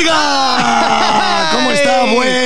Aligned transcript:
Oiga, 0.00 0.14
¿cómo 0.14 0.58
está? 0.58 0.69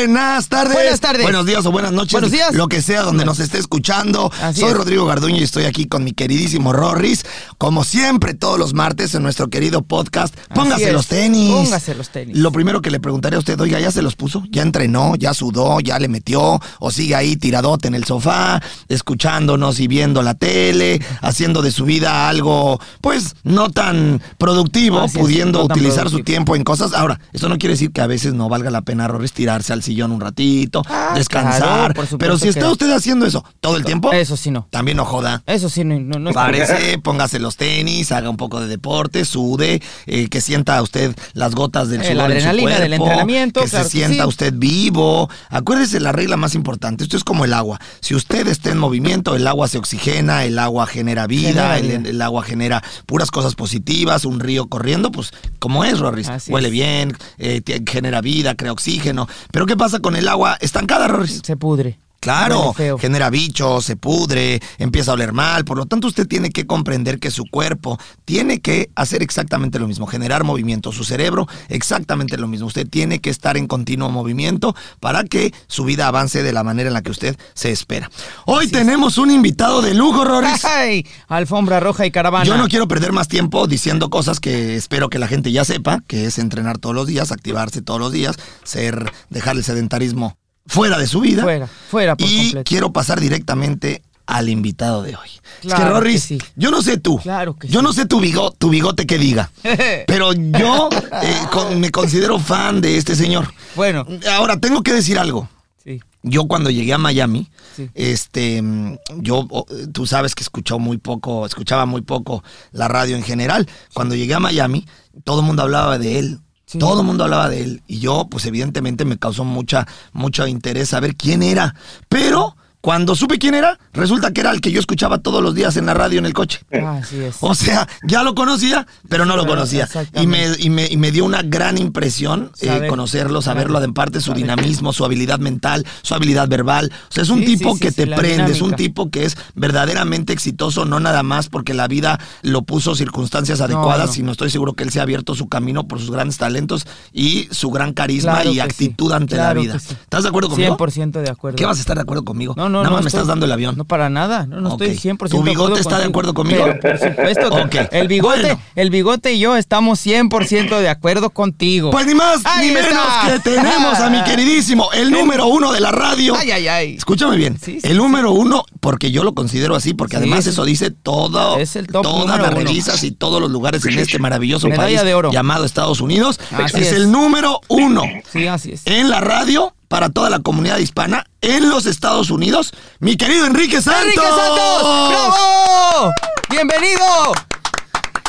Buenas 0.07 0.49
tardes. 0.49 0.75
Buenas 0.75 1.00
tardes. 1.00 1.23
Buenos 1.23 1.47
días 1.47 1.65
o 1.65 1.73
buenas 1.73 1.91
noches. 1.92 2.12
Buenos 2.12 2.31
días. 2.31 2.55
Lo 2.55 2.68
que 2.68 2.83
sea 2.83 3.00
donde 3.00 3.25
nos 3.25 3.41
esté 3.41 3.58
escuchando. 3.58 4.30
Así 4.42 4.60
Soy 4.60 4.73
es. 4.73 4.76
Rodrigo 4.76 5.07
Garduño 5.07 5.37
y 5.37 5.42
estoy 5.42 5.65
aquí 5.65 5.87
con 5.87 6.05
mi 6.05 6.12
queridísimo 6.12 6.75
Rorris. 6.75 7.25
Como 7.57 7.84
siempre, 7.84 8.35
todos 8.35 8.59
los 8.59 8.75
martes 8.75 9.14
en 9.14 9.23
nuestro 9.23 9.48
querido 9.48 9.80
podcast. 9.80 10.37
Póngase 10.55 10.93
los 10.93 11.07
tenis. 11.07 11.51
Póngase 11.51 11.95
los 11.95 12.11
tenis. 12.11 12.37
Lo 12.37 12.53
primero 12.53 12.82
que 12.82 12.91
le 12.91 13.01
preguntaré 13.01 13.37
a 13.37 13.39
usted, 13.39 13.59
oiga, 13.59 13.80
¿ya 13.80 13.91
se 13.91 14.03
los 14.03 14.14
puso? 14.14 14.45
¿Ya 14.51 14.61
entrenó? 14.61 15.17
¿Ya 15.17 15.32
sudó? 15.32 15.80
¿Ya 15.80 15.98
le 15.98 16.09
metió? 16.09 16.61
¿O 16.80 16.91
sigue 16.91 17.14
ahí 17.14 17.36
tiradote 17.36 17.89
en 17.89 17.95
el 17.95 18.05
sofá, 18.05 18.61
escuchándonos 18.89 19.80
y 19.80 19.89
viendo 19.89 20.21
la 20.21 20.34
tele, 20.34 21.00
haciendo 21.23 21.62
de 21.62 21.73
su 21.73 21.86
vida 21.86 22.29
algo, 22.29 22.79
pues, 23.00 23.36
no 23.43 23.71
tan 23.71 24.21
productivo, 24.36 25.00
Así 25.00 25.16
es, 25.16 25.23
pudiendo 25.23 25.61
no 25.61 25.69
tan 25.69 25.79
utilizar 25.79 26.11
su 26.11 26.21
tiempo 26.21 26.57
en 26.57 26.62
cosas? 26.62 26.93
Ahora, 26.93 27.21
eso 27.33 27.48
no 27.48 27.57
quiere 27.57 27.73
decir 27.73 27.91
que 27.91 28.02
a 28.02 28.07
veces 28.07 28.34
no 28.34 28.51
valga 28.51 28.71
la 28.71 28.83
pena 28.83 29.09
Rorris, 29.09 29.33
tirarse 29.33 29.73
al 29.73 29.83
sillón 29.83 29.94
un 30.03 30.21
ratito, 30.21 30.83
Ah, 30.89 31.12
descansar. 31.15 31.93
claro, 31.95 32.19
Pero 32.19 32.39
si 32.39 32.48
está 32.48 32.71
usted 32.71 32.91
haciendo 32.91 33.27
eso 33.27 33.45
todo 33.61 33.77
el 33.77 33.85
tiempo, 33.85 34.12
Eso 34.12 34.37
sí 34.37 34.51
no. 34.51 34.66
también 34.71 34.97
no 34.97 35.05
joda. 35.05 35.43
Eso 35.47 35.69
sí 35.69 35.85
no, 35.85 35.98
no, 36.01 36.19
no 36.19 36.30
es 36.30 36.35
Párese, 36.35 36.98
póngase 36.98 37.39
los 37.39 37.57
tenis, 37.57 38.12
haga 38.12 38.30
un 38.30 38.37
poco 38.37 38.61
de 38.61 38.69
deporte, 38.69 39.25
sude, 39.25 39.83
eh, 40.07 40.29
que 40.29 40.41
sienta 40.41 40.80
usted 40.83 41.15
las 41.33 41.55
gotas 41.55 41.88
del 41.88 42.01
Eh, 42.02 42.05
sudor 42.12 42.16
la 42.29 42.35
en 42.37 42.41
su 42.43 42.49
adrenalina 42.49 42.80
del 42.80 42.93
entrenamiento, 42.95 43.61
que 43.62 43.69
claro 43.69 43.85
se 43.85 43.91
que 43.91 43.99
sienta 44.07 44.23
sí. 44.25 44.29
usted 44.29 44.55
vivo. 44.57 45.29
Acuérdese 45.51 46.01
la 46.01 46.13
regla 46.13 46.37
más 46.37 46.55
importante, 46.55 47.05
esto 47.05 47.16
es 47.16 47.24
como 47.24 47.45
el 47.45 47.52
agua. 47.52 47.80
Si 48.01 48.15
usted 48.15 48.47
está 48.49 48.71
en 48.71 48.79
movimiento, 48.79 49.37
el 49.37 49.47
agua 49.47 49.69
se 49.69 49.79
oxigena, 49.79 50.45
el 50.45 50.59
agua 50.59 50.87
genera 50.87 51.27
vida, 51.27 51.45
Genera 51.49 51.79
el, 51.79 51.87
vida. 51.99 52.11
el 52.11 52.23
agua 52.23 52.43
genera 52.43 52.83
puras 53.07 53.30
cosas 53.30 53.55
positivas, 53.55 54.24
un 54.24 54.41
río 54.41 54.66
corriendo, 54.66 55.11
pues 55.13 55.30
como 55.59 55.85
es, 55.85 55.99
Rorris, 55.99 56.29
huele 56.49 56.71
bien, 56.71 57.16
eh, 57.38 57.63
genera 57.90 58.21
vida, 58.21 58.55
crea 58.55 58.73
oxígeno. 58.73 59.29
Pero 59.51 59.66
¿qué 59.66 59.77
pasa 59.77 59.84
con 60.01 60.16
el 60.16 60.29
agua 60.29 60.57
estancada, 60.60 61.09
Rorris? 61.09 61.43
Se 61.45 61.57
pudre. 61.57 61.99
Claro, 62.25 62.75
genera 62.99 63.29
bichos, 63.29 63.85
se 63.85 63.97
pudre, 63.97 64.58
empieza 64.78 65.11
a 65.11 65.14
oler 65.14 65.34
mal. 65.34 65.67
Por 65.67 65.77
lo 65.77 65.84
tanto, 65.84 66.08
usted 66.08 66.27
tiene 66.27 66.48
que 66.48 66.67
comprender 66.67 67.19
que 67.19 67.30
su 67.30 67.44
cuerpo 67.44 67.98
tiene 68.25 68.61
que 68.61 68.89
hacer 68.97 69.22
exactamente 69.22 69.78
lo 69.78 69.86
mismo, 69.86 70.06
generar 70.06 70.42
movimiento. 70.42 70.91
Su 70.91 71.05
cerebro, 71.05 71.47
exactamente 71.69 72.39
lo 72.39 72.48
mismo. 72.48 72.67
Usted 72.67 72.89
tiene 72.89 73.20
que 73.20 73.28
estar 73.28 73.58
en 73.58 73.67
continuo 73.67 74.08
movimiento 74.08 74.75
para 75.00 75.25
que 75.25 75.52
su 75.67 75.84
vida 75.84 76.06
avance 76.06 76.42
de 76.42 76.55
la 76.55 76.64
manera 76.64 76.89
en 76.89 76.95
la 76.95 77.02
que 77.02 77.11
usted 77.11 77.36
se 77.52 77.70
espera. 77.70 78.11
Hoy 78.47 78.69
tenemos 78.69 79.19
un 79.19 79.30
invitado 79.30 79.83
de 79.83 79.92
lujo, 79.92 80.25
Rorris. 80.25 80.64
¡Ay! 80.64 81.06
Alfombra 81.28 81.78
roja 81.78 82.06
y 82.06 82.11
caravana. 82.11 82.47
Yo 82.47 82.56
no 82.56 82.69
quiero 82.69 82.89
perder 82.89 83.12
más 83.12 83.28
tiempo 83.28 83.67
diciendo 83.67 84.08
cosas 84.08 84.41
que 84.41 84.77
espero 84.77 85.11
que 85.11 85.19
la 85.19 85.28
gente 85.28 85.52
ya 85.52 85.67
sepa, 85.67 86.02
que 86.06 86.25
es 86.25 86.39
entrenar 86.39 86.78
todos 86.78 86.95
los 86.95 87.06
días, 87.06 87.33
activarse 87.33 87.83
todos 87.83 88.00
los 88.00 88.12
días, 88.12 88.36
ser, 88.62 89.12
dejar 89.28 89.56
el 89.56 89.64
sedentarismo 89.64 90.39
fuera 90.66 90.98
de 90.98 91.06
su 91.06 91.20
vida. 91.20 91.42
Fuera, 91.42 91.66
fuera 91.66 92.16
por 92.16 92.28
y 92.28 92.36
completo. 92.42 92.68
quiero 92.68 92.92
pasar 92.92 93.20
directamente 93.20 94.02
al 94.26 94.48
invitado 94.48 95.02
de 95.02 95.14
hoy. 95.16 95.28
es 95.28 95.60
que 95.60 95.68
Claro 95.68 95.90
Rorris, 95.96 96.22
que 96.26 96.38
sí. 96.38 96.38
yo 96.56 96.70
no 96.70 96.80
sé 96.80 96.96
tú, 96.96 97.18
Claro 97.18 97.56
que 97.56 97.68
yo 97.68 97.80
sí. 97.80 97.84
no 97.84 97.92
sé 97.92 98.06
tu 98.06 98.20
bigote, 98.20 98.56
tu 98.58 98.70
bigote 98.70 99.06
que 99.06 99.18
diga, 99.18 99.50
pero 100.06 100.32
yo 100.32 100.88
eh, 101.22 101.36
con- 101.52 101.78
me 101.78 101.90
considero 101.90 102.38
fan 102.38 102.80
de 102.80 102.96
este 102.96 103.14
señor. 103.16 103.52
Bueno, 103.76 104.06
Ahora, 104.32 104.58
tengo 104.58 104.82
que 104.82 104.92
decir 104.94 105.18
algo. 105.18 105.48
sí. 105.84 106.00
Yo 106.26 106.46
cuando 106.46 106.70
llegué 106.70 106.94
a 106.94 106.98
Miami, 106.98 107.50
Sí. 107.76 107.90
este, 107.92 108.62
mm, 108.62 108.96
yo, 109.18 109.46
tú 109.92 110.06
sabes 110.06 110.34
que 110.34 110.42
escuchó 110.42 110.78
muy 110.78 110.96
poco, 110.96 111.44
escuchaba 111.44 111.84
muy 111.84 112.00
poco 112.00 112.42
la 112.72 112.88
radio 112.88 113.14
en 113.16 113.22
general. 113.24 113.68
Cuando 113.92 114.14
llegué 114.14 114.32
a 114.32 114.40
Miami, 114.40 114.86
todo 115.24 115.40
el 115.40 115.46
mundo 115.46 115.60
hablaba 115.64 115.98
de 115.98 116.18
él. 116.18 116.38
Todo 116.78 117.00
el 117.00 117.06
mundo 117.06 117.25
hablaba 117.25 117.48
de 117.48 117.62
él. 117.62 117.83
Y 117.86 118.00
yo, 118.00 118.27
pues 118.30 118.47
evidentemente 118.47 119.05
me 119.05 119.19
causó 119.19 119.44
mucha, 119.44 119.86
mucho 120.12 120.47
interés 120.47 120.91
saber 120.91 121.17
quién 121.17 121.42
era. 121.42 121.74
Pero 122.08 122.57
cuando 122.84 123.14
supe 123.14 123.39
quién 123.39 123.55
era, 123.55 123.78
resulta 123.95 124.30
que 124.34 124.42
era 124.42 124.50
el 124.50 124.61
que 124.61 124.70
yo 124.70 124.78
escuchaba 124.78 125.17
todos 125.17 125.42
los 125.42 125.55
días 125.55 125.78
en 125.78 125.86
la 125.86 125.95
radio 125.95 126.18
en 126.18 126.27
el 126.27 126.34
coche. 126.34 126.61
Así 126.86 127.18
es. 127.18 127.36
O 127.40 127.55
sea, 127.55 127.89
ya 128.06 128.22
lo 128.22 128.34
conocía, 128.34 128.87
pero 129.09 129.25
no 129.25 129.39
lo 129.39 129.47
conocía. 129.47 129.89
Y 130.21 130.27
me, 130.27 130.49
y, 130.59 130.69
me, 130.69 130.87
y 130.89 130.99
me 130.99 131.11
dio 131.11 131.25
una 131.25 131.41
gran 131.41 131.78
impresión 131.78 132.53
eh, 132.61 132.89
conocerlo, 132.91 133.41
saberlo, 133.41 133.77
Saber. 133.77 133.89
en 133.89 133.95
parte 133.95 134.21
su 134.21 134.34
dinamismo, 134.34 134.93
su 134.93 135.03
habilidad 135.03 135.39
mental, 135.39 135.87
su 136.03 136.15
habilidad 136.15 136.47
verbal. 136.47 136.93
O 137.09 137.15
sea, 137.15 137.22
es 137.22 137.31
un 137.31 137.39
Sí, 137.39 137.56
tipo 137.56 137.72
sí, 137.72 137.81
que 137.81 137.89
sí, 137.89 137.97
te 137.97 138.06
prende, 138.06 138.53
es 138.53 138.61
un 138.61 138.75
tipo 138.75 139.09
que 139.09 139.25
es 139.25 139.39
verdaderamente 139.55 140.34
exitoso, 140.34 140.84
no 140.84 141.01
nada 141.01 141.22
más 141.22 141.49
porque 141.49 141.72
la 141.72 141.89
vida 141.89 142.21
lo 142.43 142.65
puso 142.65 142.95
circunstancias 142.95 143.62
adecuadas, 143.62 144.09
no. 144.09 144.12
sino 144.12 144.33
estoy 144.33 144.51
seguro 144.51 144.75
que 144.75 144.84
él 144.84 144.91
se 144.91 145.01
ha 145.01 145.05
abierto 145.05 145.34
su 145.34 145.49
camino 145.49 145.89
por 145.89 146.01
sus 146.01 146.11
grandes 146.11 146.37
talentos 146.37 146.87
y 147.15 147.49
su 147.51 147.71
gran 147.71 147.95
carisma 147.95 148.34
Claro 148.34 148.53
y 148.53 148.61
actitud 148.61 149.11
ante 149.12 149.37
claro 149.37 149.55
la 149.55 149.61
vida. 149.62 149.77
¿Estás 149.77 150.25
de 150.25 150.28
acuerdo 150.28 150.51
conmigo? 150.51 150.77
100% 150.77 151.22
de 151.22 151.31
acuerdo. 151.31 151.56
¿Qué 151.56 151.65
vas 151.65 151.78
a 151.78 151.81
estar 151.81 151.97
de 151.97 152.03
acuerdo 152.03 152.27
conmigo? 152.27 152.53
No, 152.59 152.74
no, 152.75 152.81
Nada 152.83 152.91
no. 152.91 152.97
más 152.97 153.05
me 153.05 153.09
estoy- 153.09 153.19
estás 153.21 153.29
dando 153.29 153.47
el 153.47 153.53
avión. 153.53 153.77
No, 153.77 153.85
para 153.85 154.09
nada. 154.11 154.47
No, 154.47 154.61
no 154.61 154.75
Ok. 154.75 154.83
estoy 154.83 154.99
100% 154.99 155.31
¿Tu 155.39 155.43
bigote 155.43 155.75
de 155.75 155.81
está 155.81 155.99
de 155.99 156.05
acuerdo 156.05 156.35
conmigo? 156.35 156.65
Pero, 156.65 156.81
por 156.81 156.99
supuesto. 157.09 157.69
que 157.71 157.81
Ok. 157.81 157.89
El 157.93 158.09
bigote, 158.09 158.41
Bueno. 158.41 158.61
el 158.75 158.91
bigote 158.91 159.33
y 159.33 159.39
yo 159.39 159.57
estamos 159.57 159.99
100% 160.01 160.79
de 160.81 160.89
acuerdo 160.89 161.31
contigo. 161.31 161.91
Pues 161.91 162.07
ni 162.07 162.15
más 162.15 162.41
Ahí 162.45 162.69
ni 162.69 162.75
menos 162.75 163.03
que 163.27 163.39
tenemos 163.51 163.99
a 163.99 164.11
mi 164.11 164.23
queridísimo, 164.25 164.91
el 164.93 165.11
número 165.11 165.47
uno 165.47 165.73
de 165.73 165.81
la 165.81 165.91
radio. 165.93 166.34
Ay, 166.37 166.51
ay, 166.51 166.69
ay. 166.69 166.95
Escúchame 166.97 167.37
bien, 167.37 167.59
Sí, 167.63 167.81
sí, 167.81 167.89
el 167.89 167.97
número 167.97 168.33
uno, 168.33 168.65
porque 168.81 169.11
yo 169.11 169.25
lo 169.25 169.34
considero 169.34 169.75
así, 169.75 169.95
porque 169.95 170.17
Sí, 170.17 170.23
además 170.23 170.47
eso 170.47 170.65
dice 170.65 170.91
todo, 170.91 171.57
Es 171.59 171.77
el 171.77 171.87
top 171.87 172.03
todas 172.03 172.41
las 172.41 172.53
revistas 172.53 173.03
y 173.05 173.11
todos 173.13 173.41
los 173.41 173.51
lugares 173.51 173.84
en 173.87 173.99
este 173.99 174.19
maravilloso 174.19 174.69
Medalla 174.69 174.84
país 174.99 175.03
de 175.05 175.15
oro. 175.15 175.31
llamado 175.33 175.65
Estados 175.65 176.01
Unidos. 176.01 176.41
Así 176.53 176.79
es, 176.81 176.87
es. 176.89 176.93
el 176.95 177.11
número 177.13 177.61
uno 177.69 178.03
Sí, 178.33 178.47
así 178.47 178.73
es. 178.73 178.83
en 178.87 179.09
la 179.11 179.21
radio 179.21 179.75
para 179.94 180.10
toda 180.10 180.28
la 180.28 180.41
comunidad 180.41 180.78
hispana 180.78 181.25
en 181.41 181.69
los 181.69 181.87
Estados 181.87 182.31
Unidos. 182.31 182.72
Mi 182.99 183.16
querido 183.16 183.47
Enrique 183.47 183.81
Santos. 183.81 184.03
¡Enrique 184.03 184.27
Santos! 184.27 185.09
¡Bravo! 185.09 186.12
¡Bienvenido! 186.50 187.53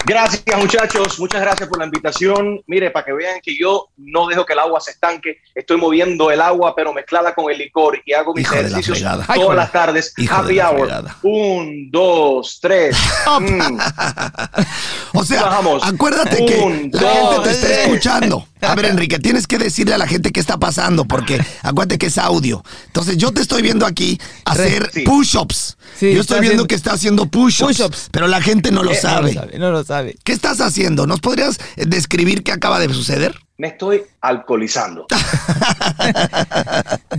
Gracias 0.06 0.44
muchachos, 0.58 1.20
muchas 1.20 1.42
gracias 1.42 1.68
por 1.68 1.80
la 1.80 1.86
invitación. 1.86 2.62
Mire, 2.68 2.92
para 2.92 3.06
que 3.06 3.14
vean 3.14 3.40
que 3.44 3.58
yo 3.58 3.90
no 3.98 4.28
dejo 4.28 4.46
que 4.46 4.54
el 4.54 4.60
agua 4.60 4.80
se 4.80 4.92
estanque, 4.92 5.38
estoy 5.56 5.78
moviendo 5.78 6.30
el 6.30 6.42
agua 6.42 6.74
pero 6.76 6.94
mezclada 6.94 7.34
con 7.34 7.52
el 7.52 7.58
licor 7.58 8.00
y 8.06 8.14
hago 8.14 8.34
mis 8.36 8.44
Hijo 8.46 8.54
la 8.54 8.62
ejercicios 8.62 9.00
fregada. 9.00 9.26
todas 9.26 9.50
Ay, 9.50 9.56
las 9.56 9.72
tardes. 9.72 10.14
Hijo 10.18 10.36
Happy 10.36 10.56
la 10.56 10.70
hour. 10.70 10.80
fregada. 10.82 11.18
Un, 11.24 11.90
dos, 11.92 12.60
tres. 12.62 12.96
Mm. 13.40 13.80
O 15.14 15.24
sea, 15.26 15.44
Bajamos. 15.44 15.84
acuérdate 15.84 16.46
que 16.46 16.90
la 16.92 17.10
gente 17.10 17.40
te 17.44 17.52
está 17.52 17.82
escuchando. 17.84 18.48
A 18.62 18.76
ver, 18.76 18.86
Enrique, 18.86 19.18
tienes 19.20 19.48
que 19.48 19.58
decirle 19.58 19.94
a 19.96 19.98
la 19.98 20.08
gente 20.08 20.32
qué 20.32 20.40
está 20.40 20.58
pasando, 20.58 21.06
porque 21.06 21.40
acuérdate 21.64 21.98
que 21.98 22.08
es 22.08 22.18
audio. 22.18 22.64
Entonces, 22.88 23.18
yo 23.18 23.32
te 23.32 23.42
estoy 23.42 23.62
viendo 23.62 23.86
aquí 23.86 24.20
hacer 24.46 24.90
Sí. 24.92 25.02
push-ups. 25.02 25.78
Sí, 25.98 26.14
yo 26.14 26.22
estoy 26.22 26.40
viendo 26.42 26.64
haciendo- 26.64 26.68
que 26.68 26.76
está 26.76 26.94
haciendo 26.94 27.26
push-ups, 27.28 28.10
pero 28.12 28.28
la 28.28 28.42
gente 28.42 28.72
no 28.72 28.84
lo 28.84 28.92
Eh, 28.92 28.96
sabe. 28.96 29.34
No 29.34 29.42
lo 29.42 29.46
sabe, 29.48 29.60
no 29.60 29.72
lo 29.72 29.84
sabe. 29.84 30.16
¿Qué 30.24 30.34
estás 30.34 30.60
haciendo? 30.62 31.08
¿Nos 31.08 31.22
podrías 31.22 31.58
describir 31.78 32.44
qué 32.44 32.52
acaba 32.52 32.80
de 32.80 32.94
suceder? 32.94 33.36
Me 33.58 33.68
estoy 33.68 34.02
alcoholizando. 34.22 35.06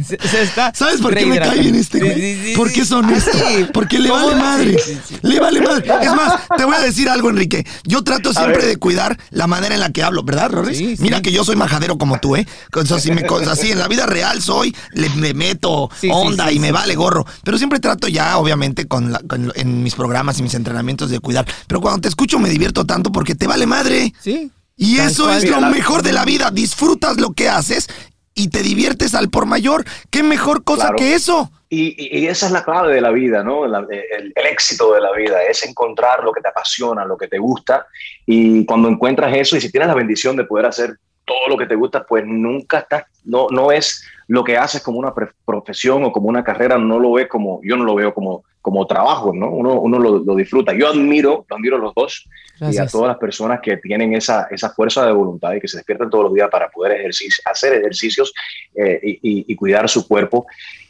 Se, 0.06 0.18
se 0.28 0.42
está 0.42 0.72
¿Sabes 0.74 1.00
por 1.00 1.14
qué 1.14 1.24
me 1.24 1.38
cae 1.38 1.58
bien 1.60 1.74
este 1.74 1.98
güey? 1.98 2.14
sí, 2.14 2.40
sí, 2.48 2.52
Porque 2.56 2.74
sí. 2.74 2.80
es 2.82 2.92
honesto. 2.92 3.30
Sí. 3.32 3.66
Porque 3.72 3.98
le 3.98 4.10
vale 4.10 4.34
madre. 4.34 4.78
Sí, 4.78 4.92
sí, 4.94 5.00
sí. 5.08 5.18
Le 5.22 5.40
vale 5.40 5.60
madre. 5.62 5.88
Es 6.02 6.14
más, 6.14 6.40
te 6.56 6.64
voy 6.64 6.74
a 6.76 6.80
decir 6.80 7.08
algo, 7.08 7.30
Enrique. 7.30 7.66
Yo 7.84 8.04
trato 8.04 8.32
siempre 8.34 8.66
de 8.66 8.76
cuidar 8.76 9.18
la 9.30 9.46
manera 9.46 9.74
en 9.74 9.80
la 9.80 9.90
que 9.90 10.02
hablo, 10.02 10.22
¿verdad, 10.22 10.50
Rorris? 10.50 10.76
Sí, 10.76 10.96
sí. 10.96 11.02
Mira 11.02 11.22
que 11.22 11.32
yo 11.32 11.44
soy 11.44 11.56
majadero 11.56 11.96
como 11.96 12.18
tú, 12.20 12.36
¿eh? 12.36 12.46
O 12.74 12.84
sea, 12.84 13.00
si 13.00 13.10
me, 13.12 13.24
co- 13.24 13.38
así 13.38 13.72
en 13.72 13.78
la 13.78 13.88
vida 13.88 14.04
real 14.06 14.42
soy, 14.42 14.76
le, 14.92 15.08
me 15.10 15.32
meto 15.32 15.88
onda 16.10 16.48
sí, 16.50 16.56
y 16.56 16.58
me 16.58 16.68
sí. 16.68 16.72
vale 16.72 16.94
gorro. 16.94 17.24
Pero 17.42 17.56
siempre 17.56 17.80
trato 17.80 18.08
ya, 18.08 18.36
obviamente, 18.36 18.86
con, 18.86 19.12
la- 19.12 19.20
con- 19.20 19.52
en 19.56 19.82
mis 19.82 19.94
programas 19.94 20.38
y 20.38 20.42
mis 20.42 20.54
entrenamientos 20.54 21.08
de 21.10 21.18
cuidar. 21.20 21.46
Pero 21.66 21.80
cuando 21.80 22.02
te 22.02 22.08
escucho 22.08 22.38
me 22.38 22.50
divierto 22.50 22.84
tanto 22.84 23.10
porque 23.10 23.34
te 23.34 23.46
vale 23.46 23.66
madre. 23.66 24.12
Sí. 24.22 24.50
Y 24.76 24.98
eso 24.98 25.30
es 25.32 25.48
lo 25.48 25.60
la- 25.60 25.70
mejor 25.70 26.02
de 26.02 26.12
la 26.12 26.24
vida. 26.24 26.50
Disfrutas 26.50 27.18
lo 27.18 27.32
que 27.32 27.48
haces 27.48 27.88
y 28.34 28.48
te 28.48 28.62
diviertes 28.62 29.14
al 29.14 29.30
por 29.30 29.46
mayor. 29.46 29.84
¿Qué 30.10 30.22
mejor 30.22 30.62
cosa 30.64 30.82
Claro. 30.88 30.96
que 30.98 31.14
eso? 31.14 31.50
Y, 31.70 31.94
y- 31.98 32.18
y 32.20 32.26
esa 32.28 32.46
es 32.46 32.52
la 32.52 32.62
clave 32.62 32.94
de 32.94 33.00
la 33.00 33.10
vida, 33.10 33.42
¿no? 33.42 33.66
La- 33.66 33.78
el, 33.80 34.32
el 34.36 34.46
éxito 34.46 34.92
de 34.92 35.00
la 35.00 35.12
vida 35.12 35.42
es 35.50 35.64
encontrar 35.66 36.22
lo 36.22 36.30
que 36.32 36.42
te 36.42 36.48
apasiona, 36.48 37.04
lo 37.06 37.16
que 37.16 37.26
te 37.26 37.38
gusta. 37.38 37.86
Y 38.26 38.66
cuando 38.66 38.88
encuentras 38.88 39.34
eso 39.34 39.56
y 39.56 39.60
si 39.62 39.72
tienes 39.72 39.88
la 39.88 39.94
bendición 39.94 40.36
de 40.36 40.44
poder 40.44 40.66
hacer 40.66 40.98
todo 41.24 41.48
lo 41.48 41.56
que 41.56 41.66
te 41.66 41.74
gusta, 41.74 42.04
pues 42.06 42.24
nunca 42.26 42.80
estás, 42.80 43.04
no, 43.24 43.46
no 43.50 43.72
es 43.72 44.04
lo 44.28 44.44
que 44.44 44.56
haces 44.58 44.80
como 44.82 44.98
una 44.98 45.12
profesión 45.44 46.04
o 46.04 46.12
como 46.12 46.28
una 46.28 46.44
carrera, 46.44 46.78
no 46.78 47.00
lo 47.00 47.12
ves 47.14 47.26
como, 47.28 47.60
yo 47.64 47.76
no 47.76 47.82
lo 47.84 47.94
veo 47.96 48.14
como, 48.14 48.44
como 48.66 48.84
trabajo, 48.84 49.32
¿no? 49.32 49.48
Uno, 49.48 49.74
uno 49.80 49.96
lo, 50.00 50.18
lo 50.18 50.34
disfruta. 50.34 50.72
Yo 50.72 50.88
admiro, 50.88 51.44
lo 51.48 51.56
admiro 51.56 51.76
a 51.76 51.78
los 51.78 51.94
dos 51.94 52.24
y 52.26 52.64
a 52.64 52.66
Gracias. 52.66 52.90
todas 52.90 53.06
las 53.06 53.18
personas 53.18 53.60
que 53.62 53.76
tienen 53.76 54.12
esa, 54.12 54.48
esa 54.50 54.70
fuerza 54.70 55.06
de 55.06 55.12
voluntad 55.12 55.52
y 55.54 55.60
que 55.60 55.68
se 55.68 55.76
despiertan 55.76 56.10
todos 56.10 56.24
los 56.24 56.34
días 56.34 56.50
para 56.50 56.68
poder 56.68 56.98
ejercicio, 56.98 57.44
hacer 57.46 57.74
ejercicios 57.74 58.34
eh, 58.74 58.98
y, 59.04 59.10
y- 59.22 59.44
y 59.46 59.54
cuidar 59.54 59.88
su 59.88 60.08
cuerpo. 60.08 60.46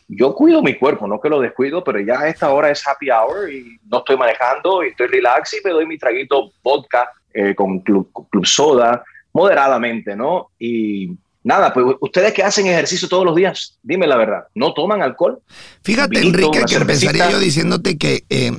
Yo 0.09 0.35
cuido 0.35 0.63
mi 0.63 0.73
cuerpo, 0.79 1.07
no 1.07 1.21
que 1.21 1.29
lo 1.29 1.39
descuido, 1.39 1.85
pero 1.85 2.01
ya 2.01 2.19
a 2.21 2.29
esta 2.29 2.51
hora 2.51 2.71
es 2.71 2.81
happy 2.89 3.11
hour 3.11 3.53
y 3.53 3.79
no 3.91 3.99
estoy 3.99 4.17
manejando 4.17 4.83
y 4.83 4.89
estoy 4.89 5.09
relax 5.09 5.53
y 5.53 5.59
me 5.63 5.71
doy 5.73 5.85
mi 5.85 5.99
traguito 5.99 6.51
vodka 6.63 7.11
eh, 7.35 7.55
con 7.55 7.81
club, 7.81 8.11
club 8.31 8.47
soda, 8.47 9.05
moderadamente, 9.35 10.17
¿no? 10.17 10.49
Y 10.59 11.11
nada, 11.47 11.73
pues 11.73 11.87
ustedes 12.01 12.35
que 12.35 12.43
hacen 12.43 12.67
ejercicio 12.67 13.09
todos 13.09 13.25
los 13.25 13.37
días, 13.37 13.79
dime 13.83 14.09
la 14.09 14.17
verdad, 14.17 14.49
¿no 14.55 14.75
toman 14.75 15.01
alcohol? 15.01 15.39
Fíjate, 15.83 16.19
Enrique, 16.21 16.65
que 16.67 16.75
empezaría 16.75 17.31
yo 17.31 17.39
diciéndote 17.39 17.97
que 17.97 18.25
eh, 18.29 18.51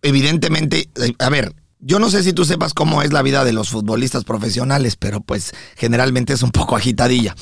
evidentemente, 0.00 0.88
eh, 0.94 1.12
a 1.18 1.28
ver, 1.28 1.52
yo 1.80 1.98
no 1.98 2.08
sé 2.08 2.22
si 2.22 2.32
tú 2.32 2.44
sepas 2.44 2.72
cómo 2.72 3.02
es 3.02 3.12
la 3.12 3.22
vida 3.22 3.44
de 3.44 3.52
los 3.52 3.70
futbolistas 3.70 4.22
profesionales, 4.22 4.94
pero 4.94 5.20
pues 5.20 5.54
generalmente 5.76 6.34
es 6.34 6.42
un 6.42 6.52
poco 6.52 6.76
agitadilla. 6.76 7.34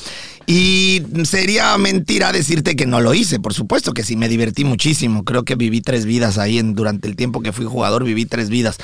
Y 0.46 1.02
sería 1.24 1.76
mentira 1.78 2.32
decirte 2.32 2.76
que 2.76 2.86
no 2.86 3.00
lo 3.00 3.14
hice, 3.14 3.40
por 3.40 3.54
supuesto 3.54 3.92
que 3.92 4.04
sí, 4.04 4.16
me 4.16 4.28
divertí 4.28 4.64
muchísimo. 4.64 5.24
Creo 5.24 5.44
que 5.44 5.54
viví 5.54 5.80
tres 5.80 6.04
vidas 6.04 6.38
ahí 6.38 6.58
en, 6.58 6.74
durante 6.74 7.08
el 7.08 7.16
tiempo 7.16 7.40
que 7.40 7.52
fui 7.52 7.64
jugador, 7.64 8.04
viví 8.04 8.26
tres 8.26 8.50
vidas. 8.50 8.78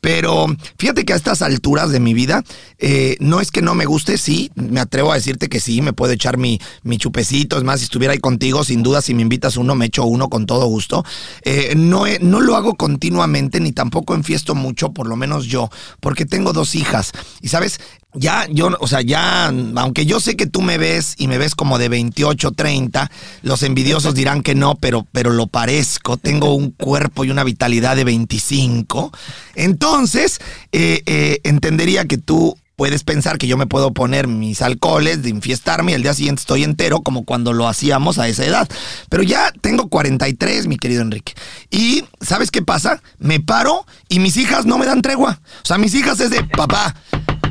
Pero 0.00 0.46
fíjate 0.78 1.04
que 1.04 1.12
a 1.12 1.16
estas 1.16 1.42
alturas 1.42 1.90
de 1.90 1.98
mi 1.98 2.14
vida, 2.14 2.44
eh, 2.78 3.16
no 3.20 3.40
es 3.40 3.50
que 3.50 3.62
no 3.62 3.74
me 3.74 3.84
guste, 3.84 4.16
sí, 4.16 4.50
me 4.54 4.80
atrevo 4.80 5.10
a 5.10 5.16
decirte 5.16 5.48
que 5.48 5.58
sí, 5.58 5.82
me 5.82 5.92
puedo 5.92 6.12
echar 6.12 6.38
mi, 6.38 6.60
mi 6.82 6.98
chupecito. 6.98 7.58
Es 7.58 7.64
más, 7.64 7.80
si 7.80 7.84
estuviera 7.84 8.12
ahí 8.12 8.20
contigo, 8.20 8.62
sin 8.62 8.82
duda, 8.82 9.02
si 9.02 9.14
me 9.14 9.22
invitas 9.22 9.56
uno, 9.56 9.74
me 9.74 9.86
echo 9.86 10.04
uno 10.04 10.28
con 10.28 10.46
todo 10.46 10.66
gusto. 10.66 11.04
Eh, 11.42 11.74
no, 11.76 12.04
no 12.20 12.40
lo 12.40 12.54
hago 12.54 12.76
continuamente, 12.76 13.58
ni 13.60 13.72
tampoco 13.72 14.14
enfiesto 14.14 14.54
mucho, 14.54 14.92
por 14.92 15.08
lo 15.08 15.16
menos 15.16 15.46
yo, 15.46 15.68
porque 16.00 16.26
tengo 16.26 16.52
dos 16.52 16.76
hijas. 16.76 17.10
Y 17.40 17.48
sabes, 17.48 17.80
ya, 18.14 18.46
yo, 18.50 18.70
o 18.80 18.86
sea, 18.86 19.02
ya, 19.02 19.46
aunque 19.46 20.06
yo 20.06 20.18
sé 20.18 20.36
que 20.36 20.46
tú 20.46 20.62
me 20.62 20.78
ves 20.78 21.14
y 21.18 21.28
me 21.28 21.38
ves 21.38 21.54
como 21.54 21.78
de 21.78 21.88
28, 21.88 22.52
30, 22.52 23.10
los 23.42 23.62
envidiosos 23.62 24.14
dirán 24.14 24.42
que 24.42 24.54
no, 24.54 24.76
pero, 24.76 25.06
pero 25.12 25.30
lo 25.30 25.46
parezco. 25.46 26.16
Tengo 26.16 26.54
un 26.54 26.70
cuerpo 26.70 27.24
y 27.24 27.30
una 27.30 27.44
vitalidad 27.44 27.96
de 27.96 28.04
25. 28.04 29.12
Entonces, 29.54 30.40
eh, 30.72 31.02
eh, 31.06 31.40
entendería 31.44 32.06
que 32.06 32.18
tú 32.18 32.56
puedes 32.78 33.02
pensar 33.02 33.38
que 33.38 33.48
yo 33.48 33.56
me 33.56 33.66
puedo 33.66 33.92
poner 33.92 34.28
mis 34.28 34.62
alcoholes, 34.62 35.24
de 35.24 35.30
infiestarme 35.30 35.90
y 35.90 35.94
el 35.96 36.02
día 36.02 36.14
siguiente 36.14 36.38
estoy 36.38 36.62
entero 36.62 37.00
como 37.00 37.24
cuando 37.24 37.52
lo 37.52 37.66
hacíamos 37.66 38.20
a 38.20 38.28
esa 38.28 38.44
edad. 38.44 38.68
Pero 39.08 39.24
ya 39.24 39.52
tengo 39.60 39.88
43, 39.88 40.68
mi 40.68 40.76
querido 40.76 41.02
Enrique. 41.02 41.34
Y 41.72 42.04
¿sabes 42.20 42.52
qué 42.52 42.62
pasa? 42.62 43.02
Me 43.18 43.40
paro 43.40 43.84
y 44.08 44.20
mis 44.20 44.36
hijas 44.36 44.64
no 44.64 44.78
me 44.78 44.86
dan 44.86 45.02
tregua. 45.02 45.40
O 45.64 45.66
sea, 45.66 45.76
mis 45.76 45.92
hijas 45.96 46.20
es 46.20 46.30
de 46.30 46.44
papá, 46.44 46.94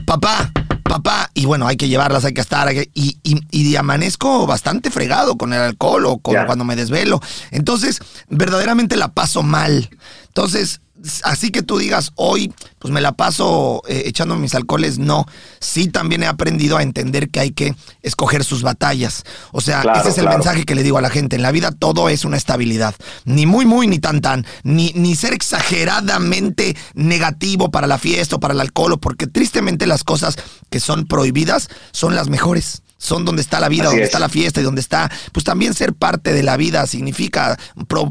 papá, 0.08 0.52
papá, 0.84 1.30
y 1.34 1.46
bueno, 1.46 1.68
hay 1.68 1.76
que 1.76 1.90
llevarlas, 1.90 2.24
hay 2.24 2.34
que 2.34 2.40
estar, 2.40 2.74
y, 2.74 2.90
y, 3.24 3.42
y, 3.52 3.76
amanezco 3.76 4.48
bastante 4.48 4.90
fregado 4.90 5.38
con 5.38 5.52
el 5.52 5.62
alcohol 5.62 6.06
o 6.06 6.18
con, 6.20 6.34
cuando 6.46 6.64
me 6.64 6.78
desvelo. 6.78 7.22
Entonces, 7.52 8.00
verdaderamente 8.30 8.96
la 8.96 9.10
paso 9.10 9.44
mal. 9.44 9.90
Entonces, 10.28 10.80
así 11.24 11.52
que 11.52 11.62
tú 11.62 11.78
digas, 11.78 12.12
hoy 12.16 12.54
pues 12.80 12.94
me 12.94 13.02
la 13.02 13.14
paso 13.14 13.82
eh, 13.88 14.04
echando 14.06 14.36
mis 14.36 14.56
alcoholes, 14.56 15.00
no. 15.00 15.26
Sí 15.60 15.88
también 15.88 16.24
he 16.24 16.28
aprendido 16.28 16.78
a 16.78 16.84
entender 16.84 17.30
que 17.30 17.40
hay 17.40 17.52
que 17.52 17.76
escoger 18.02 18.44
sus 18.44 18.62
batallas. 18.62 19.24
O 19.52 19.62
sea, 19.62 19.82
ese 20.00 20.10
es 20.10 20.18
el 20.18 20.28
mensaje 20.28 20.64
que 20.64 20.76
le 20.76 20.84
digo 20.84 20.98
a 20.98 21.02
la 21.02 21.10
gente. 21.10 21.36
En 21.36 21.42
la 21.42 21.52
vida 21.52 21.72
todo 21.72 22.10
es 22.10 22.26
una 22.26 22.38
estabilidad. 22.38 22.96
Ni 23.26 23.46
muy, 23.46 23.66
muy, 23.66 23.88
ni 23.88 24.00
tan, 24.00 24.22
tan. 24.22 24.46
Ni, 24.64 24.94
ni 24.94 25.16
ser 25.16 25.34
exageradamente 25.34 26.76
negativo 26.94 27.72
para 27.72 27.88
la 27.88 27.98
fiesta 27.98 28.36
o 28.36 28.40
para 28.40 28.54
el 28.54 28.62
alcohol, 28.62 29.00
porque 29.00 29.28
tristemente 29.28 29.88
las 29.88 30.04
cosas 30.04 30.36
que 30.70 30.80
son 30.80 31.06
prohibidas 31.06 31.70
son 31.92 32.16
las 32.16 32.30
mejores 32.30 32.84
son 32.98 33.26
donde 33.26 33.42
está 33.42 33.60
la 33.60 33.70
vida, 33.70 33.86
donde 33.86 34.04
está 34.04 34.20
la 34.20 34.30
fiesta 34.30 34.62
y 34.62 34.64
donde 34.64 34.82
está, 34.82 35.12
pues 35.32 35.44
también 35.44 35.74
ser 35.74 35.94
parte 35.94 36.34
de 36.34 36.44
la 36.44 36.58
vida 36.58 36.86
significa 36.88 37.58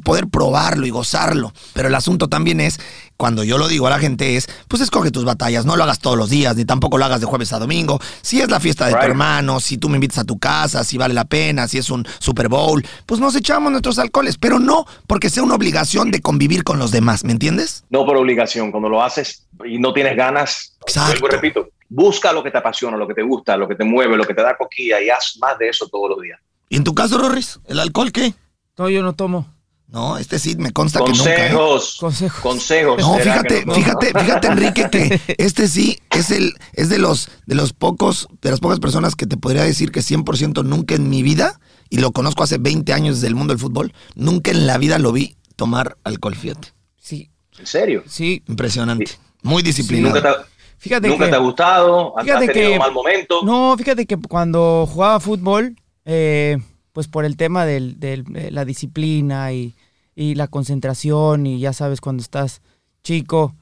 poder 0.05 0.29
probarlo 0.29 0.87
y 0.87 0.91
gozarlo. 0.91 1.53
Pero 1.73 1.88
el 1.88 1.94
asunto 1.94 2.29
también 2.29 2.61
es, 2.61 2.79
cuando 3.17 3.44
yo 3.44 3.59
lo 3.59 3.69
digo 3.69 3.87
a 3.87 3.91
la 3.91 3.99
gente 3.99 4.37
es, 4.37 4.47
pues 4.69 4.83
escoge 4.83 5.11
tus 5.11 5.25
batallas, 5.25 5.65
no 5.65 5.77
lo 5.77 5.85
hagas 5.85 5.99
todos 5.99 6.17
los 6.17 6.31
días, 6.31 6.56
ni 6.56 6.65
tampoco 6.65 6.99
lo 6.99 7.05
hagas 7.05 7.21
de 7.21 7.27
jueves 7.27 7.53
a 7.53 7.59
domingo. 7.59 8.00
Si 8.23 8.41
es 8.41 8.50
la 8.50 8.61
fiesta 8.61 8.87
de 8.87 8.93
tu 8.93 8.99
hermano, 8.99 9.61
si 9.61 9.79
tú 9.79 9.88
me 9.88 9.97
invitas 9.97 10.19
a 10.19 10.25
tu 10.25 10.38
casa, 10.38 10.85
si 10.85 10.99
vale 10.99 11.15
la 11.15 11.25
pena, 11.25 11.67
si 11.69 11.79
es 11.79 11.91
un 11.91 12.06
Super 12.19 12.49
Bowl, 12.49 12.85
pues 13.06 13.21
nos 13.21 13.35
echamos 13.35 13.73
nuestros 13.73 13.99
alcoholes, 13.99 14.37
pero 14.39 14.59
no 14.59 14.87
porque 15.06 15.31
sea 15.31 15.43
una 15.43 15.55
obligación 15.55 16.11
de 16.11 16.21
convivir 16.21 16.65
con 16.65 16.79
los 16.79 16.91
demás, 16.91 17.25
¿me 17.25 17.32
entiendes? 17.32 17.85
No 17.91 18.05
por 18.05 18.17
obligación, 18.17 18.71
cuando 18.71 18.89
lo 18.89 19.03
haces 19.03 19.47
y 19.65 19.79
no 19.79 19.93
tienes 19.93 20.17
ganas, 20.17 20.77
Exacto. 20.87 21.27
repito, 21.29 21.71
Busca 21.88 22.33
lo 22.33 22.43
que 22.43 22.50
te 22.50 22.59
apasiona, 22.59 22.97
lo 22.97 23.06
que 23.06 23.15
te 23.15 23.23
gusta, 23.23 23.56
lo 23.56 23.69
que 23.69 23.75
te 23.75 23.85
mueve, 23.85 24.17
lo 24.17 24.25
que 24.25 24.35
te 24.35 24.43
da 24.43 24.56
coquilla 24.56 25.00
y 25.00 25.09
haz 25.09 25.37
más 25.41 25.59
de 25.59 25.69
eso 25.69 25.87
todos 25.88 26.11
los 26.11 26.21
días. 26.21 26.41
¿Y 26.69 26.77
en 26.77 26.85
tu 26.85 26.94
caso, 26.94 27.19
Rorris? 27.19 27.61
¿El 27.67 27.79
alcohol 27.79 28.12
qué? 28.12 28.35
No, 28.77 28.88
yo 28.88 29.03
no 29.03 29.15
tomo. 29.15 29.47
No, 29.88 30.19
este 30.19 30.38
sí 30.38 30.56
me 30.56 30.73
consta 30.73 31.00
que 31.05 31.12
nunca. 31.12 31.47
¿eh? 31.47 31.53
Consejos. 31.53 31.97
Consejos. 32.43 32.99
No, 33.00 33.15
fíjate, 33.19 33.65
fíjate, 33.73 34.06
fíjate, 34.19 34.47
Enrique, 34.49 34.91
que 34.91 35.21
este 35.38 35.69
sí 35.69 36.00
es 36.11 36.31
el, 36.33 36.55
es 36.73 36.88
de 36.88 36.99
los, 36.99 37.29
de 37.47 37.55
los 37.55 37.73
pocos, 37.73 38.29
de 38.43 38.50
las 38.50 38.59
pocas 38.59 38.81
personas 38.81 39.15
que 39.15 39.27
te 39.27 39.37
podría 39.37 39.62
decir 39.62 39.93
que 39.93 40.00
100% 40.00 40.65
nunca 40.65 40.97
en 40.97 41.09
mi 41.09 41.23
vida, 41.23 41.61
y 41.89 41.99
lo 41.99 42.11
conozco 42.11 42.43
hace 42.43 42.59
20 42.59 42.93
años 42.93 43.17
desde 43.17 43.29
el 43.29 43.37
mundo 43.37 43.55
del 43.55 43.61
fútbol, 43.61 43.93
nunca 44.17 44.50
en 44.50 44.67
la 44.67 44.77
vida 44.77 44.99
lo 44.99 45.12
vi 45.12 45.37
tomar 45.55 45.97
alcohol, 46.03 46.35
fíjate. 46.35 46.73
Sí. 47.00 47.31
¿En 47.56 47.67
serio? 47.67 48.03
Sí. 48.09 48.43
Impresionante. 48.49 49.12
Muy 49.43 49.62
disciplinado. 49.62 50.44
Fíjate 50.78 51.08
¿Nunca 51.08 51.28
te 51.28 51.37
ha 51.37 51.38
gustado? 51.38 52.19
¿Has 52.19 52.26
tenido 52.26 52.73
un 52.73 52.78
mal 52.78 52.93
momento? 52.93 53.43
No, 53.43 53.76
fíjate 53.76 54.06
que 54.06 54.17
cuando 54.17 54.87
jugaba 54.87 55.20
fútbol, 55.20 55.76
eh, 56.05 56.58
pues 56.93 57.08
por 57.08 57.25
el 57.25 57.37
tema 57.37 57.67
de 57.67 58.25
la 58.50 58.64
disciplina 58.64 59.52
y, 59.52 59.75
la 60.14 60.46
concentración 60.49 61.46
y 61.46 61.58
ya 61.58 61.75
sabes 61.75 62.00
cuando 62.00 62.23
estás 62.23 62.62
chico, 63.02 63.55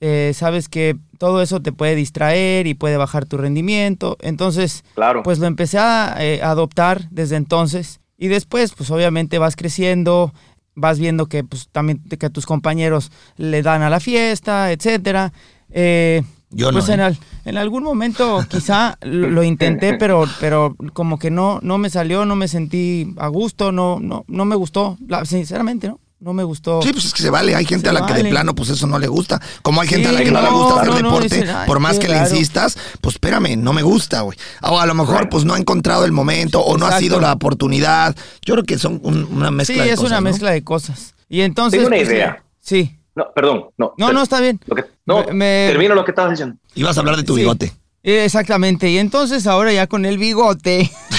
eh, 0.00 0.32
sabes 0.34 0.70
que 0.70 0.96
todo 1.18 1.42
eso 1.42 1.60
te 1.60 1.72
puede 1.72 1.96
distraer 1.96 2.66
y 2.66 2.74
puede 2.74 2.96
bajar 2.96 3.26
tu 3.26 3.36
rendimiento. 3.36 4.16
Entonces, 4.20 4.84
claro. 4.94 5.22
pues 5.22 5.38
lo 5.38 5.46
empecé 5.46 5.78
a 5.78 6.16
eh, 6.18 6.40
adoptar 6.42 7.10
desde 7.10 7.36
entonces. 7.36 8.00
Y 8.16 8.28
después, 8.28 8.72
pues 8.74 8.90
obviamente 8.90 9.38
vas 9.38 9.54
creciendo, 9.54 10.32
vas 10.74 10.98
viendo 10.98 11.26
que 11.26 11.44
pues 11.44 11.68
también 11.70 12.00
que 12.02 12.30
tus 12.30 12.46
compañeros 12.46 13.10
le 13.36 13.62
dan 13.62 13.82
a 13.82 13.90
la 13.90 14.00
fiesta, 14.00 14.72
etcétera. 14.72 15.32
Eh, 15.70 16.22
yo 16.50 16.72
pues 16.72 16.88
no. 16.88 16.94
en, 16.94 17.00
¿eh? 17.00 17.18
en, 17.44 17.56
algún 17.58 17.82
momento 17.82 18.44
quizá 18.48 18.96
lo, 19.02 19.42
intenté, 19.42 19.94
pero, 19.94 20.24
pero 20.40 20.76
como 20.94 21.18
que 21.18 21.30
no, 21.30 21.60
no 21.62 21.78
me 21.78 21.90
salió, 21.90 22.24
no 22.24 22.36
me 22.36 22.48
sentí 22.48 23.14
a 23.18 23.28
gusto, 23.28 23.70
no, 23.72 23.98
no, 24.00 24.24
no 24.28 24.44
me 24.44 24.56
gustó, 24.56 24.96
sinceramente, 25.24 25.88
¿no? 25.88 26.00
No 26.20 26.32
me 26.32 26.42
gustó. 26.42 26.82
Sí, 26.82 26.92
pues 26.92 27.04
es 27.04 27.14
que 27.14 27.22
se 27.22 27.30
vale. 27.30 27.54
Hay 27.54 27.64
gente 27.64 27.88
a 27.88 27.92
la 27.92 28.04
que 28.04 28.12
de 28.12 28.24
plano, 28.24 28.52
pues 28.52 28.70
eso 28.70 28.88
no 28.88 28.98
le 28.98 29.06
gusta. 29.06 29.40
Como 29.62 29.80
hay 29.80 29.86
gente 29.86 30.08
a 30.08 30.12
la 30.12 30.24
que 30.24 30.32
no, 30.32 30.42
le 30.42 30.50
gusta 30.50 30.80
hacer 30.80 30.94
deporte, 30.94 31.46
por 31.64 31.78
más 31.78 32.00
que 32.00 32.08
le 32.08 32.18
insistas, 32.18 32.76
pues 33.00 33.14
espérame, 33.14 33.56
no 33.56 33.72
me 33.72 33.82
gusta, 33.82 34.22
güey. 34.22 34.36
O 34.62 34.80
a 34.80 34.86
lo 34.86 34.94
mejor, 34.94 35.28
pues 35.28 35.44
no 35.44 35.54
ha 35.54 35.58
encontrado 35.58 36.04
el 36.04 36.10
momento 36.10 36.60
o 36.60 36.76
no 36.76 36.86
ha 36.86 36.98
sido 36.98 37.20
la 37.20 37.32
oportunidad. 37.32 38.16
Yo 38.42 38.54
creo 38.54 38.64
que 38.64 38.78
son 38.78 39.00
una 39.04 39.52
mezcla 39.52 39.84
de 39.84 39.90
cosas. 39.90 39.98
Sí, 39.98 40.04
es 40.04 40.10
una 40.10 40.20
mezcla 40.20 40.50
de 40.50 40.64
cosas. 40.64 41.14
Y 41.28 41.42
entonces. 41.42 41.78
Tengo 41.78 41.86
una 41.86 41.96
pues, 41.98 42.08
idea. 42.08 42.42
Sí. 42.60 42.97
No, 43.18 43.32
perdón, 43.34 43.64
no. 43.76 43.94
No, 43.98 44.12
no, 44.12 44.22
está 44.22 44.40
bien. 44.40 44.60
no, 45.04 45.24
termino 45.24 45.96
lo 45.96 46.04
que 46.04 46.12
estabas 46.12 46.30
diciendo. 46.30 46.56
Ibas 46.76 46.96
a 46.96 47.00
hablar 47.00 47.16
de 47.16 47.24
tu 47.24 47.34
bigote. 47.34 47.72
Exactamente, 48.04 48.88
y 48.88 48.98
entonces 48.98 49.48
ahora 49.48 49.72
ya 49.72 49.88
con 49.88 50.04
el 50.06 50.18
bigote. 50.18 50.88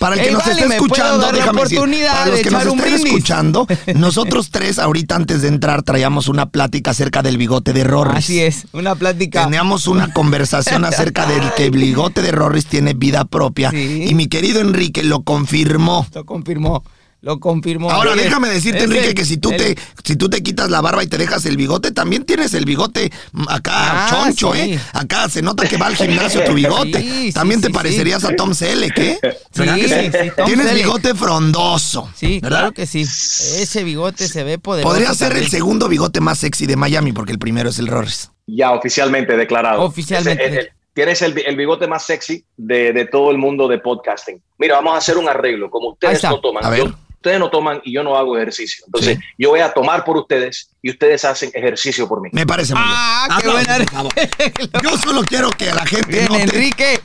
para 0.00 0.16
el 0.16 0.22
que 0.22 0.32
nos 0.32 0.44
esté 0.44 0.66
escuchando, 0.66 1.30
déjame 1.30 1.62
decir, 1.62 1.78
para 1.78 2.26
los 2.26 2.40
que 2.40 2.50
nos 2.50 2.66
estén 2.66 2.94
escuchando, 2.94 3.68
nosotros 3.94 4.50
tres 4.50 4.80
ahorita 4.80 5.14
antes 5.14 5.42
de 5.42 5.48
entrar 5.48 5.84
traíamos 5.84 6.26
una 6.26 6.50
plática 6.50 6.90
acerca 6.90 7.22
del 7.22 7.38
bigote 7.38 7.72
de 7.72 7.84
Rorris. 7.84 8.16
Así 8.16 8.40
es, 8.40 8.66
una 8.72 8.96
plática. 8.96 9.44
Teníamos 9.44 9.86
una 9.86 10.12
conversación 10.12 10.84
acerca 10.84 11.24
del 11.24 11.52
que 11.54 11.66
el 11.66 11.70
bigote 11.70 12.20
de 12.20 12.32
Rorris 12.32 12.66
tiene 12.66 12.94
vida 12.94 13.24
propia 13.26 13.72
y 13.72 14.12
mi 14.16 14.26
querido 14.26 14.60
Enrique 14.60 15.04
lo 15.04 15.22
confirmó. 15.22 16.04
Lo 16.12 16.26
confirmó. 16.26 16.82
Lo 17.22 17.38
confirmó. 17.38 17.90
Ahora 17.90 18.16
déjame 18.16 18.48
decirte, 18.48 18.84
Enrique, 18.84 19.14
que 19.14 19.26
si 19.26 19.36
tú 19.36 19.50
te 19.50 19.76
si 20.04 20.16
tú 20.16 20.30
te 20.30 20.42
quitas 20.42 20.70
la 20.70 20.80
barba 20.80 21.04
y 21.04 21.06
te 21.06 21.18
dejas 21.18 21.44
el 21.44 21.58
bigote, 21.58 21.92
también 21.92 22.24
tienes 22.24 22.54
el 22.54 22.64
bigote 22.64 23.12
acá 23.48 23.72
ah, 23.74 24.08
choncho, 24.08 24.54
¿eh? 24.54 24.80
Acá 24.94 25.28
se 25.28 25.42
nota 25.42 25.68
que 25.68 25.76
va 25.76 25.88
al 25.88 25.96
gimnasio 25.96 26.42
tu 26.44 26.54
bigote. 26.54 27.30
también 27.34 27.60
te 27.60 27.68
parecerías 27.68 28.24
a 28.24 28.34
Tom 28.34 28.54
Selleck, 28.54 28.98
¿eh? 28.98 29.18
¿Verdad 29.54 29.76
que 29.76 29.88
sí? 29.88 30.32
Tienes 30.46 30.74
bigote 30.74 31.14
frondoso. 31.14 32.08
Sí, 32.16 32.40
claro 32.40 32.72
que 32.72 32.86
sí. 32.86 33.02
Ese 33.02 33.84
bigote 33.84 34.26
se 34.26 34.42
ve 34.42 34.58
poderoso. 34.58 34.90
Podría 34.90 35.12
ser 35.12 35.36
el 35.36 35.48
segundo 35.50 35.88
bigote 35.88 36.20
más 36.20 36.38
sexy 36.38 36.66
de 36.66 36.76
Miami, 36.76 37.12
porque 37.12 37.32
el 37.32 37.38
primero 37.38 37.68
es 37.68 37.78
el 37.78 37.88
Rorris. 37.88 38.30
Ya 38.46 38.72
oficialmente 38.72 39.36
declarado. 39.36 39.82
Oficialmente. 39.82 40.72
tienes 40.94 41.20
el, 41.20 41.34
bigote 41.34 41.86
más 41.86 42.02
sexy 42.02 42.46
de, 42.56 43.06
todo 43.12 43.30
el 43.30 43.36
mundo 43.36 43.68
de 43.68 43.78
podcasting. 43.78 44.42
Mira, 44.56 44.76
vamos 44.76 44.94
a 44.94 44.96
hacer 44.96 45.18
un 45.18 45.28
arreglo, 45.28 45.70
como 45.70 45.90
ustedes 45.90 46.22
no 46.24 46.40
toman. 46.40 46.64
A 46.64 46.70
ver 46.70 46.90
ustedes 47.20 47.38
no 47.38 47.50
toman 47.50 47.82
y 47.84 47.92
yo 47.92 48.02
no 48.02 48.16
hago 48.16 48.36
ejercicio. 48.36 48.84
Entonces, 48.86 49.18
yo 49.38 49.50
voy 49.50 49.60
a 49.60 49.72
tomar 49.72 50.04
por 50.04 50.16
ustedes 50.16 50.70
y 50.80 50.90
ustedes 50.90 51.24
hacen 51.26 51.50
ejercicio 51.52 52.08
por 52.08 52.22
mí. 52.22 52.30
Me 52.32 52.46
parece 52.46 52.74
muy 52.74 52.82
ah, 52.84 53.38
bien. 53.42 53.66
qué 53.66 53.96
buena. 53.96 54.82
Yo 54.82 54.96
solo 54.96 55.22
quiero 55.22 55.50
que 55.50 55.66
la 55.66 55.84
gente 55.84 56.08
bien, 56.08 56.34
Enrique. 56.34 57.00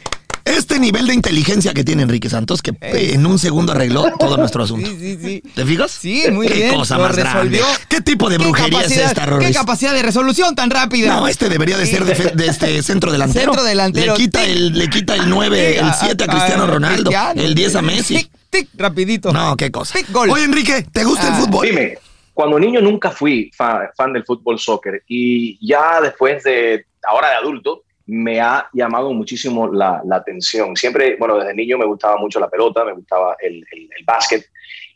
Este 0.46 0.80
nivel 0.80 1.08
de 1.08 1.16
inteligencia 1.16 1.74
que 1.74 1.84
tiene 1.84 2.04
Enrique 2.04 2.30
Santos, 2.30 2.62
que 2.62 2.72
en 2.82 3.26
un 3.26 3.40
segundo 3.40 3.72
arregló 3.72 4.14
todo 4.20 4.38
nuestro 4.38 4.64
asunto. 4.64 4.88
Sí, 4.88 4.98
sí, 5.00 5.18
sí. 5.20 5.44
¿Te 5.54 5.66
fijas? 5.66 5.92
Sí, 5.92 6.24
muy 6.32 6.48
¿Qué 6.48 6.54
bien. 6.54 6.76
cosa 6.76 6.98
lo 6.98 7.06
más 7.06 7.16
grande? 7.16 7.60
¿Qué 7.90 8.00
tipo 8.00 8.30
de 8.30 8.38
¿Qué 8.38 8.44
brujería 8.44 8.82
es 8.82 8.92
esta, 8.92 9.22
¿Qué 9.22 9.32
Rorris? 9.32 9.58
capacidad 9.58 9.94
de 9.94 10.04
resolución 10.04 10.54
tan 10.54 10.70
rápida? 10.70 11.16
No, 11.16 11.28
este 11.28 11.50
debería 11.50 11.78
de 11.78 11.88
ser 11.88 12.06
de, 12.06 12.46
este 12.46 12.84
centro 12.84 13.12
delantero. 13.12 13.54
Centro 13.54 13.64
delantero. 13.64 14.14
Le 14.14 14.20
quita 14.20 14.46
el, 14.46 14.78
le 14.78 14.88
quita 14.88 15.16
el 15.16 15.28
9, 15.28 15.80
el 15.80 15.94
7 16.00 16.24
a 16.24 16.28
Cristiano 16.28 16.68
Ronaldo, 16.68 17.12
el 17.36 17.56
10 17.56 17.76
a 17.76 17.82
Messi. 17.82 18.30
Tic, 18.56 18.70
rapidito. 18.78 19.32
No, 19.34 19.56
qué 19.58 19.72
cosa. 19.72 19.98
Tic, 19.98 20.12
gol. 20.12 20.30
Oye, 20.30 20.46
Enrique, 20.46 20.86
¿te 20.92 21.04
gusta 21.04 21.28
el 21.28 21.34
Ah. 21.34 21.38
fútbol? 21.38 21.66
Dime, 21.66 21.98
cuando 22.34 22.60
niño 22.60 22.82
nunca 22.82 23.12
fui 23.12 23.52
fa- 23.56 23.92
fan, 23.96 24.14
del 24.14 24.24
fútbol 24.26 24.58
soccer 24.60 25.04
y 25.08 25.58
ya 25.66 26.00
después 26.02 26.44
de, 26.44 26.86
ahora 27.08 27.30
de 27.30 27.36
adulto, 27.36 27.84
me 28.08 28.40
ha 28.40 28.68
llamado 28.74 29.12
muchísimo 29.14 29.68
la, 29.72 30.02
la 30.06 30.18
atención. 30.18 30.76
Siempre, 30.76 31.16
bueno, 31.18 31.38
desde 31.38 31.54
niño 31.56 31.78
me 31.78 31.86
gustaba 31.86 32.18
mucho 32.18 32.40
la 32.40 32.50
pelota, 32.50 32.86
me 32.86 32.94
gustaba 32.94 33.36
el, 33.42 33.56
el, 33.72 33.90
el 33.98 34.06
básquet, 34.06 34.46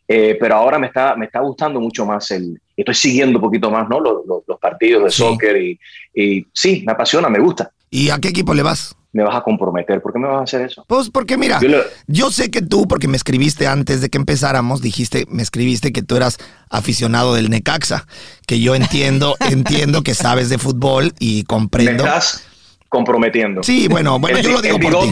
eh, 0.07 0.37
pero 0.39 0.55
ahora 0.55 0.77
me 0.79 0.87
está, 0.87 1.15
me 1.15 1.25
está 1.25 1.39
gustando 1.39 1.79
mucho 1.79 2.05
más 2.05 2.29
el, 2.31 2.61
estoy 2.77 2.95
siguiendo 2.95 3.39
un 3.39 3.43
poquito 3.43 3.69
más, 3.71 3.89
¿no? 3.89 3.99
Los, 3.99 4.25
los- 4.27 4.43
los 4.47 4.59
partidos 4.59 5.03
de 5.05 5.09
Sí. 5.11 5.17
soccer 5.23 5.57
y, 5.61 5.79
y 6.13 6.45
sí, 6.53 6.83
me 6.85 6.91
apasiona, 6.93 7.29
me 7.29 7.39
gusta. 7.39 7.71
¿Y 7.89 8.09
a 8.09 8.19
qué 8.19 8.27
equipo 8.29 8.53
le 8.53 8.61
vas? 8.63 8.95
Me 9.11 9.23
vas 9.23 9.35
a 9.35 9.41
comprometer, 9.41 10.01
¿por 10.01 10.13
qué 10.13 10.19
me 10.19 10.27
vas 10.27 10.41
a 10.41 10.43
hacer 10.43 10.61
eso? 10.61 10.85
Pues 10.87 11.09
porque 11.09 11.35
mira, 11.35 11.59
Yo 12.07 12.29
sé 12.29 12.51
que 12.51 12.61
tú, 12.61 12.87
porque 12.87 13.07
me 13.07 13.17
escribiste 13.17 13.65
antes 13.65 14.01
de 14.01 14.09
que 14.09 14.19
empezáramos, 14.19 14.81
dijiste, 14.81 15.25
me 15.29 15.41
escribiste 15.41 15.91
que 15.91 16.03
tú 16.03 16.15
eras 16.15 16.37
aficionado 16.69 17.33
del 17.33 17.49
Necaxa, 17.49 18.05
que 18.45 18.59
yo 18.59 18.75
entiendo, 18.75 19.35
entiendo 19.49 20.03
que 20.03 20.13
sabes 20.13 20.49
de 20.49 20.59
fútbol 20.59 21.13
y 21.19 21.37
me 21.39 21.43
comprendo. 21.45 22.05
estás 22.05 22.43
comprometiendo. 22.87 23.63
Sí, 23.63 23.87
bueno, 23.87 24.19
bueno, 24.19 24.37
el, 24.37 24.43
yo 24.43 24.51
lo 24.51 24.61
digo 24.61 24.77
el 24.77 24.81
por 24.81 25.11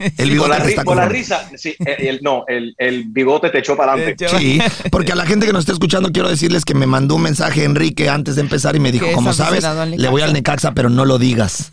Bigote, 0.00 0.22
El 0.22 0.28
con 0.28 0.28
bigote 0.30 0.56
te 0.56 0.62
ri- 0.64 0.68
está 0.70 0.84
con 0.84 0.96
la 0.96 1.06
risa, 1.08 1.50
sí, 1.56 1.74
el, 1.78 2.06
el- 2.08 2.20
no, 2.22 2.44
el, 2.48 2.74
el 2.78 3.04
bigote 3.04 3.50
te 3.50 3.58
echó 3.58 3.76
para 3.76 3.92
adelante. 3.92 4.28
Sí, 4.28 4.60
porque 4.90 5.12
a 5.12 5.14
la 5.14 5.26
gente 5.26 5.46
que 5.46 5.52
nos 5.52 5.60
está 5.60 5.72
escuchando 5.72 6.10
quiero 6.12 6.28
decirles 6.28 6.64
que 6.64 6.74
me 6.74 6.86
mandó 6.86 7.14
un 7.16 7.22
mensaje 7.22 7.64
Enrique 7.64 8.08
antes 8.08 8.34
de 8.36 8.40
empezar 8.42 8.74
y 8.76 8.80
me 8.80 8.90
dijo, 8.92 9.06
como 9.12 9.32
sabes, 9.32 9.64
le 9.96 10.08
voy 10.08 10.22
al 10.22 10.32
Necaxa, 10.32 10.72
pero 10.72 10.88
no 10.90 11.04
lo 11.04 11.18
digas. 11.18 11.72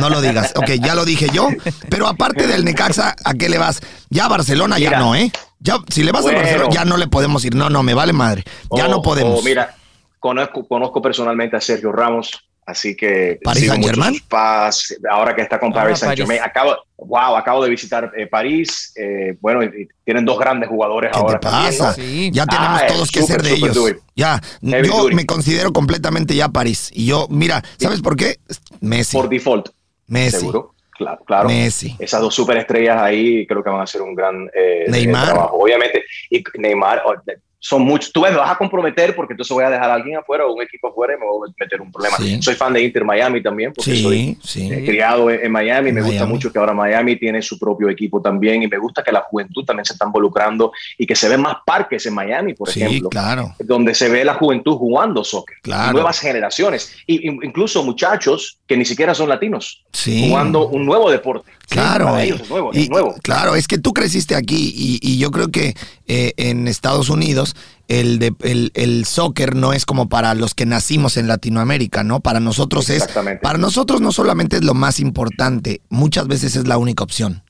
No 0.00 0.10
lo 0.10 0.20
digas. 0.20 0.52
Ok, 0.56 0.70
ya 0.82 0.94
lo 0.94 1.04
dije 1.04 1.28
yo. 1.32 1.48
Pero 1.88 2.06
aparte 2.08 2.46
del 2.46 2.64
Necaxa, 2.64 3.16
¿a 3.24 3.34
qué 3.34 3.48
le 3.48 3.58
vas? 3.58 3.80
Ya 4.10 4.26
a 4.26 4.28
Barcelona 4.28 4.78
ya 4.78 4.98
no, 4.98 5.14
¿eh? 5.14 5.30
Ya, 5.60 5.78
si 5.88 6.02
le 6.02 6.12
vas 6.12 6.22
Bueno. 6.22 6.38
a 6.38 6.42
Barcelona, 6.42 6.70
ya 6.74 6.84
no 6.84 6.96
le 6.96 7.06
podemos 7.06 7.44
ir. 7.44 7.54
No, 7.54 7.70
no, 7.70 7.82
me 7.82 7.94
vale 7.94 8.12
madre. 8.12 8.44
Ya 8.76 8.86
Oh, 8.86 8.90
no 8.90 9.02
podemos. 9.02 9.38
oh, 9.40 9.42
mira, 9.42 9.74
conozco, 10.18 10.66
conozco 10.66 11.00
personalmente 11.02 11.56
a 11.56 11.60
Sergio 11.60 11.92
Ramos, 11.92 12.30
así 12.70 12.96
que 12.96 13.38
¿Paris 13.42 13.66
sus 13.70 14.22
pas, 14.22 14.94
ahora 15.10 15.34
que 15.34 15.42
está 15.42 15.58
con 15.58 15.68
Ahora 15.72 15.82
Paris 15.84 15.98
Saint 15.98 16.16
Germain. 16.16 16.40
Acabo, 16.42 16.74
wow, 16.96 17.36
acabo 17.36 17.62
de 17.62 17.70
visitar 17.70 18.10
eh, 18.16 18.26
París. 18.26 18.92
eh, 18.96 19.36
bueno, 19.40 19.62
y, 19.62 19.66
y 19.82 19.88
tienen 20.04 20.24
dos 20.24 20.38
grandes 20.38 20.68
jugadores 20.68 21.10
¿Qué 21.12 21.18
te 21.18 21.20
ahora. 21.20 21.40
también, 21.40 21.78
pasa? 21.78 21.88
¿no? 21.88 21.92
Sí. 21.94 22.30
Ya 22.32 22.46
tenemos 22.46 22.80
Ah, 22.82 22.86
todos 22.88 23.10
que 23.10 23.22
ser 23.22 23.42
de 23.42 23.52
ellos. 23.54 23.74
duty. 23.74 23.98
Ya, 24.16 24.40
Heavy 24.62 24.88
yo 24.88 25.02
duty. 25.02 25.14
me 25.14 25.26
considero 25.26 25.72
completamente 25.72 26.34
ya 26.34 26.48
París. 26.48 26.90
Y 26.92 27.06
yo, 27.06 27.26
mira, 27.30 27.62
¿sabes 27.78 28.00
por 28.00 28.16
qué? 28.16 28.38
Messi. 28.80 29.16
Por 29.16 29.28
default, 29.28 29.68
Messi. 30.06 30.38
seguro. 30.38 30.74
Claro, 30.96 31.22
claro. 31.26 31.48
Messi. 31.48 31.96
Esas 31.98 32.20
dos 32.20 32.34
superestrellas 32.34 33.00
ahí 33.00 33.46
creo 33.46 33.62
que 33.64 33.70
van 33.70 33.80
a 33.80 33.84
hacer 33.84 34.02
un 34.02 34.14
gran 34.14 34.50
eh, 34.54 34.84
Neymar. 34.88 35.26
trabajo. 35.30 35.56
Obviamente, 35.56 36.04
y 36.28 36.42
Neymar, 36.58 37.02
oh, 37.06 37.14
de- 37.24 37.38
son 37.60 37.82
muchos. 37.82 38.10
Tú 38.12 38.22
ves, 38.22 38.32
me 38.32 38.38
vas 38.38 38.50
a 38.50 38.56
comprometer 38.56 39.14
porque 39.14 39.34
entonces 39.34 39.54
voy 39.54 39.64
a 39.64 39.70
dejar 39.70 39.90
a 39.90 39.94
alguien 39.94 40.16
afuera 40.16 40.46
o 40.46 40.54
un 40.54 40.62
equipo 40.62 40.88
afuera 40.88 41.14
y 41.14 41.20
me 41.20 41.26
voy 41.26 41.48
a 41.48 41.54
meter 41.62 41.80
un 41.80 41.92
problema. 41.92 42.16
Sí. 42.16 42.42
Soy 42.42 42.54
fan 42.54 42.72
de 42.72 42.82
Inter 42.82 43.04
Miami 43.04 43.42
también 43.42 43.72
porque 43.74 43.94
Sí, 43.94 44.02
soy 44.02 44.38
sí. 44.42 44.72
eh, 44.72 44.84
criado 44.84 45.30
en, 45.30 45.44
en 45.44 45.52
Miami. 45.52 45.90
En 45.90 45.96
me 45.96 46.02
gusta 46.02 46.24
mucho 46.26 46.50
que 46.50 46.58
ahora 46.58 46.72
Miami 46.72 47.16
tiene 47.16 47.42
su 47.42 47.58
propio 47.58 47.88
equipo 47.90 48.20
también 48.20 48.62
y 48.62 48.66
me 48.66 48.78
gusta 48.78 49.02
que 49.02 49.12
la 49.12 49.20
juventud 49.20 49.64
también 49.64 49.84
se 49.84 49.92
está 49.92 50.06
involucrando 50.06 50.72
y 50.98 51.06
que 51.06 51.14
se 51.14 51.28
ven 51.28 51.42
más 51.42 51.56
parques 51.64 52.06
en 52.06 52.14
Miami, 52.14 52.54
por 52.54 52.68
ejemplo 52.68 53.10
claro. 53.10 53.54
donde 53.58 53.94
se 53.94 54.08
ve 54.08 54.24
la 54.24 54.34
juventud 54.34 54.76
jugando 54.76 55.22
soccer. 55.22 55.58
Claro. 55.62 55.92
Nuevas 55.92 56.18
generaciones. 56.18 56.96
Y, 57.06 57.28
incluso 57.28 57.84
muchachos 57.84 58.58
que 58.66 58.76
ni 58.76 58.84
siquiera 58.84 59.14
son 59.14 59.28
latinos. 59.28 59.84
Jugando 60.04 60.68
un 60.68 60.86
nuevo 60.86 61.10
deporte. 61.10 61.50
Claro, 61.70 62.18
ellos 62.18 62.40
es 62.42 62.50
nuevo, 62.50 62.70
y- 62.74 62.82
es 62.82 62.90
nuevo. 62.90 63.14
Claro, 63.22 63.54
es 63.54 63.66
que 63.68 63.78
tú 63.78 63.92
creciste 63.92 64.34
aquí 64.34 64.72
y, 64.76 64.98
y 65.02 65.18
yo 65.18 65.30
creo 65.30 65.48
que 65.50 65.74
eh, 66.06 66.32
en 66.36 66.68
Estados 66.68 67.08
Unidos 67.08 67.54
el, 67.88 68.18
de, 68.18 68.32
el, 68.42 68.70
el 68.74 69.04
soccer 69.04 69.54
no 69.56 69.72
es 69.72 69.86
como 69.86 70.08
para 70.08 70.34
los 70.34 70.54
que 70.54 70.66
nacimos 70.66 71.16
en 71.16 71.26
Latinoamérica, 71.28 72.04
¿no? 72.04 72.20
Para 72.20 72.38
nosotros 72.40 72.90
es, 72.90 73.02
para 73.40 73.58
nosotros 73.58 74.00
no 74.00 74.12
solamente 74.12 74.56
es 74.56 74.64
lo 74.64 74.74
más 74.74 75.00
importante, 75.00 75.80
muchas 75.88 76.26
veces 76.28 76.56
es 76.56 76.66
la 76.66 76.76
única 76.78 77.02
opción 77.04 77.42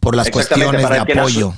por 0.00 0.14
las 0.16 0.26
cuestiones 0.32 0.82
para 0.82 1.04
de 1.04 1.12
apoyo. 1.20 1.54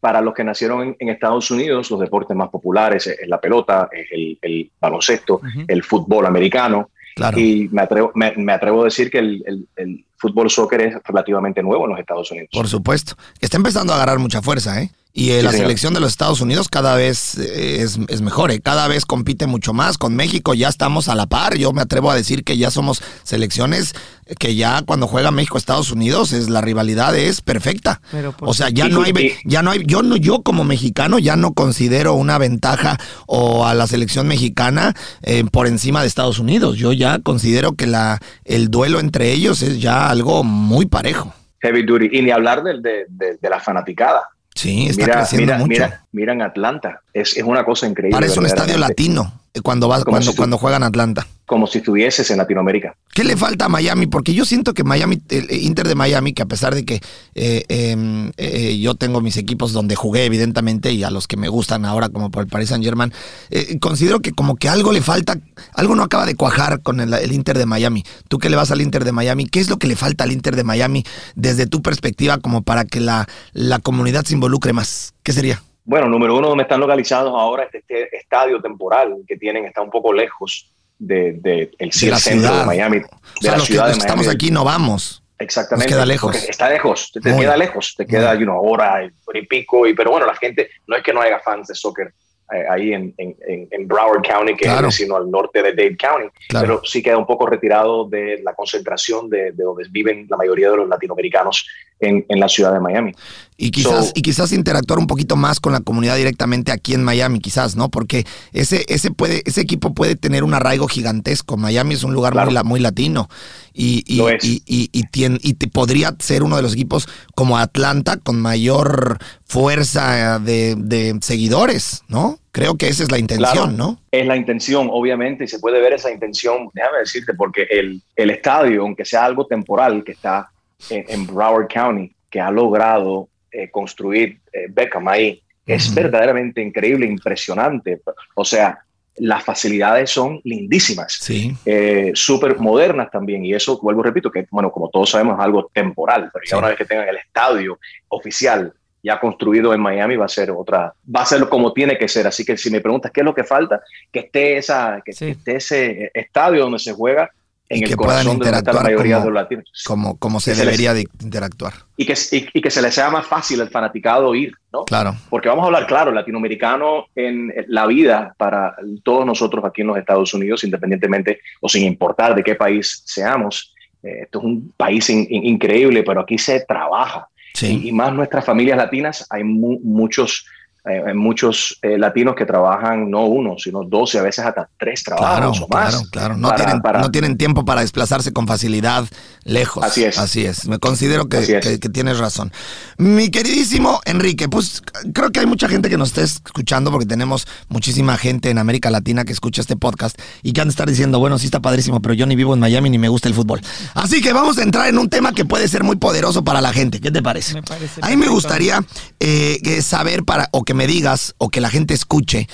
Para 0.00 0.20
los 0.20 0.34
que 0.34 0.42
nacieron 0.42 0.82
en, 0.82 0.96
en 0.98 1.08
Estados 1.10 1.48
Unidos, 1.52 1.88
los 1.90 2.00
deportes 2.00 2.36
más 2.36 2.48
populares 2.48 3.06
es, 3.06 3.20
es 3.20 3.28
la 3.28 3.40
pelota, 3.40 3.88
es 3.92 4.06
el, 4.10 4.36
el 4.42 4.70
baloncesto, 4.80 5.40
el 5.68 5.82
fútbol 5.84 6.26
americano. 6.26 6.90
Claro. 7.14 7.38
Y 7.38 7.68
me 7.72 7.82
atrevo, 7.82 8.10
me, 8.14 8.32
me 8.36 8.52
atrevo 8.52 8.82
a 8.82 8.84
decir 8.84 9.10
que 9.10 9.18
el, 9.18 9.42
el- 9.46 9.68
el 9.76 10.04
fútbol 10.16 10.48
soccer 10.50 10.80
es 10.82 10.94
relativamente 11.04 11.62
nuevo 11.62 11.84
en 11.84 11.90
los 11.90 11.98
Estados 12.00 12.30
Unidos. 12.30 12.48
Por 12.52 12.68
supuesto. 12.68 13.14
Está 13.40 13.56
empezando 13.56 13.92
a 13.92 13.96
agarrar 13.96 14.18
mucha 14.20 14.40
fuerza, 14.40 14.80
¿eh? 14.80 14.90
Y 15.14 15.30
eh, 15.32 15.38
Sí, 15.40 15.44
la 15.44 15.50
señor. 15.50 15.64
selección 15.66 15.92
de 15.94 16.00
los 16.00 16.10
Estados 16.10 16.40
Unidos 16.40 16.68
cada 16.70 16.96
vez 16.96 17.36
eh, 17.36 17.82
es, 17.82 17.98
es 18.08 18.22
mejor, 18.22 18.50
¿eh? 18.50 18.60
cada 18.60 18.88
vez 18.88 19.04
compite 19.04 19.46
mucho 19.46 19.74
más. 19.74 19.98
Con 19.98 20.16
México 20.16 20.54
ya 20.54 20.68
estamos 20.68 21.08
a 21.08 21.14
la 21.14 21.26
par. 21.26 21.58
Yo 21.58 21.72
me 21.74 21.82
atrevo 21.82 22.10
a 22.10 22.14
decir 22.16 22.44
que 22.44 22.56
ya 22.56 22.70
somos 22.70 23.02
selecciones 23.22 23.94
que 24.38 24.54
ya 24.54 24.80
cuando 24.86 25.06
juega 25.08 25.30
México 25.30 25.58
Estados 25.58 25.90
Unidos 25.92 26.32
es 26.32 26.48
la 26.48 26.62
rivalidad 26.62 27.14
es 27.14 27.42
perfecta. 27.42 28.00
Pero 28.10 28.32
por 28.32 28.48
o 28.48 28.54
sea, 28.54 28.70
ya 28.70 28.88
no 28.88 29.02
hay 29.02 29.12
ya 29.44 29.62
no 29.62 29.72
hay 29.72 29.82
yo 29.84 30.02
no 30.02 30.16
yo 30.16 30.40
como 30.42 30.64
mexicano 30.64 31.18
ya 31.18 31.36
no 31.36 31.52
considero 31.52 32.14
una 32.14 32.38
ventaja 32.38 32.98
o 33.26 33.66
a 33.66 33.74
la 33.74 33.86
selección 33.86 34.26
mexicana 34.28 34.94
eh, 35.22 35.44
por 35.50 35.66
encima 35.66 36.00
de 36.00 36.06
Estados 36.06 36.38
Unidos. 36.38 36.78
Yo 36.78 36.94
ya 36.94 37.18
considero 37.18 37.74
que 37.74 37.86
la 37.86 38.18
el 38.44 38.70
duelo 38.70 38.98
entre 39.00 39.32
ellos 39.32 39.60
es 39.60 39.78
ya 39.80 40.08
algo 40.08 40.42
muy 40.44 40.86
parejo. 40.86 41.34
Heavy 41.60 41.82
duty. 41.82 42.08
Y 42.12 42.22
ni 42.22 42.30
hablar 42.30 42.62
del- 42.62 42.80
de, 42.80 43.04
de- 43.10 43.36
de 43.42 43.50
la 43.50 43.60
fanaticada. 43.60 44.22
Sí, 44.54 44.86
está 44.88 45.02
mira, 45.02 45.16
creciendo 45.18 45.44
mira, 45.46 45.58
mucho. 45.58 45.68
mira, 45.68 46.04
mira 46.12 46.32
en 46.32 46.42
Atlanta. 46.42 47.00
Es, 47.12 47.36
es 47.36 47.42
una 47.42 47.64
cosa 47.64 47.86
increíble. 47.86 48.16
Parece 48.16 48.38
un 48.38 48.46
estadio 48.46 48.78
latino 48.78 49.41
cuando 49.60 49.88
vas 49.88 50.04
cuando, 50.04 50.22
si 50.22 50.30
tú- 50.30 50.36
cuando 50.36 50.56
juegan 50.58 50.82
Atlanta. 50.82 51.26
Como 51.44 51.66
si 51.66 51.78
estuvieses 51.78 52.30
en 52.30 52.38
Latinoamérica. 52.38 52.96
¿Qué 53.12 53.24
le 53.24 53.36
falta 53.36 53.66
a 53.66 53.68
Miami? 53.68 54.06
Porque 54.06 54.32
yo 54.32 54.46
siento 54.46 54.72
que 54.72 54.84
Miami, 54.84 55.20
el 55.28 55.50
Inter 55.50 55.86
de 55.86 55.94
Miami, 55.94 56.32
que 56.32 56.40
a 56.40 56.46
pesar 56.46 56.74
de 56.74 56.86
que 56.86 56.94
eh, 57.34 57.64
eh, 57.68 58.30
eh, 58.38 58.78
yo 58.78 58.94
tengo 58.94 59.20
mis 59.20 59.36
equipos 59.36 59.74
donde 59.74 59.94
jugué, 59.94 60.24
evidentemente, 60.24 60.92
y 60.92 61.02
a 61.04 61.10
los 61.10 61.26
que 61.26 61.36
me 61.36 61.48
gustan 61.48 61.84
ahora, 61.84 62.08
como 62.08 62.30
por 62.30 62.44
el 62.44 62.48
Paris 62.48 62.70
Saint 62.70 62.82
Germain, 62.82 63.12
eh, 63.50 63.78
considero 63.80 64.20
que 64.20 64.32
como 64.32 64.56
que 64.56 64.70
algo 64.70 64.92
le 64.92 65.02
falta, 65.02 65.36
algo 65.74 65.94
no 65.94 66.04
acaba 66.04 66.24
de 66.24 66.36
cuajar 66.36 66.80
con 66.80 67.00
el, 67.00 67.12
el 67.12 67.32
Inter 67.32 67.58
de 67.58 67.66
Miami. 67.66 68.02
Tú 68.28 68.38
que 68.38 68.48
le 68.48 68.56
vas 68.56 68.70
al 68.70 68.80
Inter 68.80 69.04
de 69.04 69.12
Miami, 69.12 69.44
¿qué 69.44 69.60
es 69.60 69.68
lo 69.68 69.76
que 69.78 69.88
le 69.88 69.96
falta 69.96 70.24
al 70.24 70.32
Inter 70.32 70.56
de 70.56 70.64
Miami 70.64 71.04
desde 71.34 71.66
tu 71.66 71.82
perspectiva 71.82 72.38
como 72.38 72.62
para 72.62 72.86
que 72.86 73.00
la, 73.00 73.26
la 73.52 73.78
comunidad 73.80 74.24
se 74.24 74.32
involucre 74.32 74.72
más? 74.72 75.12
¿Qué 75.22 75.32
sería? 75.32 75.62
Bueno, 75.84 76.08
número 76.08 76.36
uno, 76.36 76.48
donde 76.48 76.62
están 76.62 76.80
localizados 76.80 77.32
ahora 77.36 77.64
este, 77.64 77.78
este 77.78 78.16
estadio 78.16 78.60
temporal 78.60 79.16
que 79.26 79.36
tienen 79.36 79.64
está 79.64 79.82
un 79.82 79.90
poco 79.90 80.12
lejos 80.12 80.72
de, 80.98 81.32
de 81.34 81.70
el, 81.78 81.90
De 81.90 82.06
la 82.10 82.18
centro 82.18 82.48
ciudad. 82.48 82.60
de 82.60 82.66
Miami. 82.66 82.96
O 82.98 83.00
De 83.00 83.06
sea, 83.40 83.50
la 83.52 83.56
los 83.58 83.66
que, 83.66 83.72
ciudad 83.72 83.86
los 83.88 83.94
de 83.96 83.98
que 84.00 84.06
estamos 84.06 84.28
aquí 84.28 84.50
no 84.50 84.64
vamos. 84.64 85.18
Exactamente. 85.38 85.90
Nos 85.90 85.96
queda 85.96 86.06
lejos. 86.06 86.32
Porque 86.36 86.50
Está 86.50 86.68
lejos, 86.68 87.10
te, 87.12 87.20
te 87.20 87.36
queda 87.36 87.56
lejos, 87.56 87.94
te 87.96 88.06
queda 88.06 88.32
una 88.36 88.54
hora 88.60 89.10
hora 89.26 89.38
y 89.40 89.46
pico. 89.46 89.86
Y, 89.88 89.94
pero 89.94 90.12
bueno, 90.12 90.24
la 90.26 90.36
gente, 90.36 90.68
no 90.86 90.96
es 90.96 91.02
que 91.02 91.12
no 91.12 91.20
haya 91.20 91.40
fans 91.40 91.66
de 91.66 91.74
soccer 91.74 92.14
eh, 92.54 92.64
ahí 92.70 92.92
en, 92.92 93.12
en, 93.18 93.34
en- 93.70 93.88
Broward 93.88 94.22
County, 94.22 94.54
que 94.54 94.66
Claro. 94.66 94.86
es 94.88 94.94
vecino 94.98 95.16
al 95.16 95.28
norte 95.28 95.62
de 95.62 95.70
Dade 95.72 95.96
County, 95.96 96.28
Claro. 96.48 96.66
pero 96.66 96.80
sí 96.84 97.02
queda 97.02 97.16
un 97.18 97.26
poco 97.26 97.46
retirado 97.46 98.04
de 98.08 98.40
la 98.44 98.54
concentración 98.54 99.28
de, 99.28 99.50
de 99.52 99.64
donde 99.64 99.84
viven 99.90 100.26
la 100.30 100.36
mayoría 100.36 100.70
de 100.70 100.76
los 100.76 100.88
latinoamericanos 100.88 101.66
en, 102.08 102.24
en 102.28 102.40
la 102.40 102.48
ciudad 102.48 102.72
de 102.72 102.80
Miami. 102.80 103.12
Y 103.56 103.70
quizás, 103.70 104.06
So- 104.06 104.12
y 104.16 104.22
quizás 104.22 104.52
interactuar 104.52 104.98
un 104.98 105.06
poquito 105.06 105.36
más 105.36 105.60
con 105.60 105.72
la 105.72 105.80
comunidad 105.80 106.16
directamente 106.16 106.72
aquí 106.72 106.94
en 106.94 107.04
Miami, 107.04 107.38
quizás, 107.38 107.76
¿no? 107.76 107.90
Porque 107.90 108.24
ese, 108.52 108.84
ese 108.88 109.10
puede, 109.12 109.42
ese 109.46 109.60
equipo 109.60 109.94
puede 109.94 110.16
tener 110.16 110.42
un 110.42 110.52
arraigo 110.54 110.88
gigantesco. 110.88 111.56
Miami 111.56 111.94
es 111.94 112.02
un 112.02 112.12
lugar 112.12 112.32
Claro. 112.32 112.50
muy, 112.50 112.62
muy 112.64 112.80
latino. 112.80 113.28
Y, 113.72 114.02
y, 114.06 114.16
Lo 114.16 114.30
es. 114.30 114.44
y, 114.44 114.62
y- 114.66 114.90
y 114.92 115.04
y 115.14 115.54
te 115.54 115.68
podría 115.68 116.14
ser 116.18 116.42
uno 116.42 116.56
de 116.56 116.62
los 116.62 116.72
equipos 116.72 117.06
como 117.34 117.56
Atlanta 117.58 118.16
con 118.16 118.40
mayor 118.40 119.18
fuerza 119.44 120.38
de, 120.40 120.74
de 120.76 121.16
seguidores, 121.22 122.02
¿no? 122.08 122.38
Creo 122.50 122.76
que 122.76 122.88
esa 122.88 123.02
es 123.04 123.10
la 123.10 123.18
intención, 123.18 123.52
Claro. 123.52 123.70
¿no? 123.72 124.00
Es 124.10 124.26
la 124.26 124.36
intención, 124.36 124.88
obviamente, 124.90 125.44
y 125.44 125.48
se 125.48 125.58
puede 125.58 125.80
ver 125.80 125.92
esa 125.92 126.10
intención, 126.10 126.68
déjame 126.74 126.98
decirte, 126.98 127.32
porque 127.34 127.66
el, 127.70 128.02
el 128.16 128.30
estadio, 128.30 128.82
aunque 128.82 129.04
sea 129.04 129.24
algo 129.24 129.46
temporal 129.46 130.02
que 130.04 130.12
está 130.12 130.50
en, 130.90 131.04
en 131.08 131.26
Broward 131.26 131.68
County, 131.68 132.14
que 132.30 132.40
ha 132.40 132.50
logrado 132.50 133.28
eh, 133.50 133.70
construir 133.70 134.38
eh, 134.52 134.66
Beckham 134.70 135.06
ahí, 135.08 135.42
es 135.66 135.94
verdaderamente 135.94 136.62
increíble, 136.62 137.06
impresionante. 137.06 138.00
O 138.34 138.44
sea, 138.44 138.82
las 139.16 139.44
facilidades 139.44 140.10
son 140.10 140.40
lindísimas, 140.42 141.18
sí. 141.20 141.54
eh, 141.66 142.12
súper 142.14 142.58
modernas 142.58 143.10
también, 143.10 143.44
y 143.44 143.52
eso, 143.52 143.78
vuelvo 143.80 144.02
repito, 144.02 144.30
que 144.30 144.46
bueno, 144.50 144.72
como 144.72 144.88
todos 144.88 145.10
sabemos, 145.10 145.38
es 145.38 145.44
algo 145.44 145.70
temporal, 145.72 146.30
pero 146.32 146.44
ya 146.48 146.56
una 146.56 146.68
vez 146.68 146.78
que 146.78 146.86
tengan 146.86 147.08
el 147.08 147.16
estadio 147.16 147.78
oficial 148.08 148.72
ya 149.04 149.18
construido 149.18 149.74
en 149.74 149.80
Miami 149.80 150.16
va 150.16 150.26
a 150.26 150.28
ser 150.28 150.50
otra, 150.52 150.94
va 151.14 151.22
a 151.22 151.26
ser 151.26 151.48
como 151.48 151.72
tiene 151.72 151.98
que 151.98 152.08
ser, 152.08 152.26
así 152.26 152.44
que 152.44 152.56
si 152.56 152.70
me 152.70 152.80
preguntas 152.80 153.10
qué 153.10 153.20
es 153.20 153.24
lo 153.24 153.34
que 153.34 153.44
falta, 153.44 153.82
que 154.10 154.20
esté, 154.20 154.56
esa, 154.56 155.02
que, 155.04 155.10
esté 155.10 155.56
ese 155.56 156.10
estadio 156.14 156.62
donde 156.62 156.78
se 156.78 156.92
juega 156.92 157.30
en 157.68 157.84
el 157.84 157.96
corazón 157.96 158.38
de 158.38 158.50
la 158.50 158.62
mayoría 158.82 159.16
como, 159.16 159.26
de 159.26 159.30
los 159.30 159.42
latinos. 159.42 159.84
Como, 159.86 160.18
como 160.18 160.40
se 160.40 160.54
debería 160.54 160.92
de 160.94 161.06
interactuar. 161.22 161.72
Y 161.96 162.04
que, 162.04 162.14
y, 162.52 162.60
que 162.60 162.70
se 162.70 162.82
le 162.82 162.90
sea 162.90 163.10
más 163.10 163.26
fácil 163.26 163.60
al 163.60 163.70
fanaticado 163.70 164.34
ir, 164.34 164.52
¿no? 164.72 164.84
Claro. 164.84 165.14
Porque 165.30 165.48
vamos 165.48 165.62
a 165.64 165.66
hablar 165.66 165.86
claro, 165.86 166.10
el 166.10 166.16
latinoamericano 166.16 167.06
en 167.14 167.52
la 167.68 167.86
vida 167.86 168.34
para 168.36 168.74
todos 169.02 169.24
nosotros 169.24 169.64
aquí 169.64 169.80
en 169.80 169.88
los 169.88 169.96
Estados 169.96 170.34
Unidos, 170.34 170.64
independientemente 170.64 171.40
o 171.60 171.68
sin 171.68 171.84
importar 171.84 172.34
de 172.34 172.42
qué 172.42 172.54
país 172.54 173.02
seamos, 173.06 173.74
eh, 174.02 174.22
esto 174.24 174.40
es 174.40 174.44
un 174.44 174.72
país 174.76 175.08
in, 175.08 175.26
in, 175.30 175.46
increíble, 175.46 176.02
pero 176.02 176.20
aquí 176.20 176.38
se 176.38 176.60
trabaja. 176.60 177.28
Sí. 177.54 177.80
Y, 177.84 177.88
y, 177.88 177.92
más 177.92 178.12
nuestras 178.12 178.44
familias 178.44 178.76
latinas, 178.76 179.26
hay 179.30 179.44
mu 179.44 179.78
muchos 179.82 180.46
eh, 180.84 181.14
muchos 181.14 181.78
eh, 181.80 181.96
latinos 181.96 182.34
que 182.34 182.44
trabajan 182.44 183.08
no 183.08 183.26
uno, 183.26 183.54
sino 183.56 183.84
dos 183.84 184.14
y 184.14 184.18
a 184.18 184.22
veces 184.22 184.44
hasta 184.44 184.68
tres 184.76 185.04
trabajos 185.04 185.60
claro, 185.60 185.66
o 185.66 185.68
más. 185.68 185.90
Claro, 185.90 186.08
claro. 186.10 186.36
No, 186.36 186.48
para, 186.48 186.64
tienen, 186.64 186.82
para... 186.82 187.00
no 187.00 187.10
tienen 187.12 187.36
tiempo 187.36 187.64
para 187.64 187.82
desplazarse 187.82 188.32
con 188.32 188.48
facilidad 188.48 189.04
lejos. 189.44 189.84
Así 189.84 190.02
es. 190.02 190.18
Así 190.18 190.44
es. 190.44 190.66
Me 190.66 190.80
considero 190.80 191.28
que, 191.28 191.60
que, 191.60 191.78
que, 191.78 191.88
tienes 191.88 192.18
razón. 192.18 192.52
Mi 192.98 193.30
queridísimo 193.30 194.00
Enrique, 194.06 194.48
pues 194.48 194.82
creo 195.14 195.30
que 195.30 195.38
hay 195.38 195.46
mucha 195.46 195.68
gente 195.68 195.88
que 195.88 195.96
nos 195.96 196.08
esté 196.08 196.22
escuchando 196.22 196.90
porque 196.90 197.06
tenemos 197.06 197.46
muchísima 197.68 198.16
gente 198.16 198.50
en 198.50 198.58
América 198.58 198.90
Latina 198.90 199.24
que 199.24 199.32
escucha 199.32 199.60
este 199.60 199.76
podcast 199.76 200.20
y 200.42 200.52
que 200.52 200.62
han 200.62 200.66
de 200.66 200.72
estar 200.72 200.88
diciendo, 200.88 201.20
bueno, 201.20 201.38
sí 201.38 201.46
está 201.46 201.60
padrísimo, 201.60 202.02
pero 202.02 202.14
yo 202.14 202.26
ni 202.26 202.34
vivo 202.34 202.54
en 202.54 202.60
Miami 202.60 202.90
ni 202.90 202.98
me 202.98 203.08
gusta 203.08 203.28
el 203.28 203.34
fútbol. 203.34 203.60
Así 203.94 204.20
que 204.20 204.32
vamos 204.32 204.58
a 204.58 204.64
entrar 204.64 204.88
en 204.88 204.98
un 204.98 205.08
tema 205.08 205.32
que 205.32 205.44
puede 205.44 205.68
ser 205.68 205.84
muy 205.84 205.94
poderoso 205.94 206.42
para 206.42 206.60
la 206.60 206.72
gente. 206.72 207.00
¿Qué 207.00 207.12
te 207.12 207.22
parece? 207.22 207.54
Me 207.54 207.62
parece 207.62 208.00
a 208.02 208.08
mí 208.08 208.16
me 208.16 208.26
gustaría 208.26 208.84
eh, 209.20 209.80
saber 209.80 210.24
para, 210.24 210.48
o 210.50 210.64
que 210.64 210.71
me 210.74 210.86
digas, 210.86 211.34
o 211.38 211.48
que 211.48 211.60
la 211.60 211.70
gente 211.70 211.94
escuche, 211.94 212.48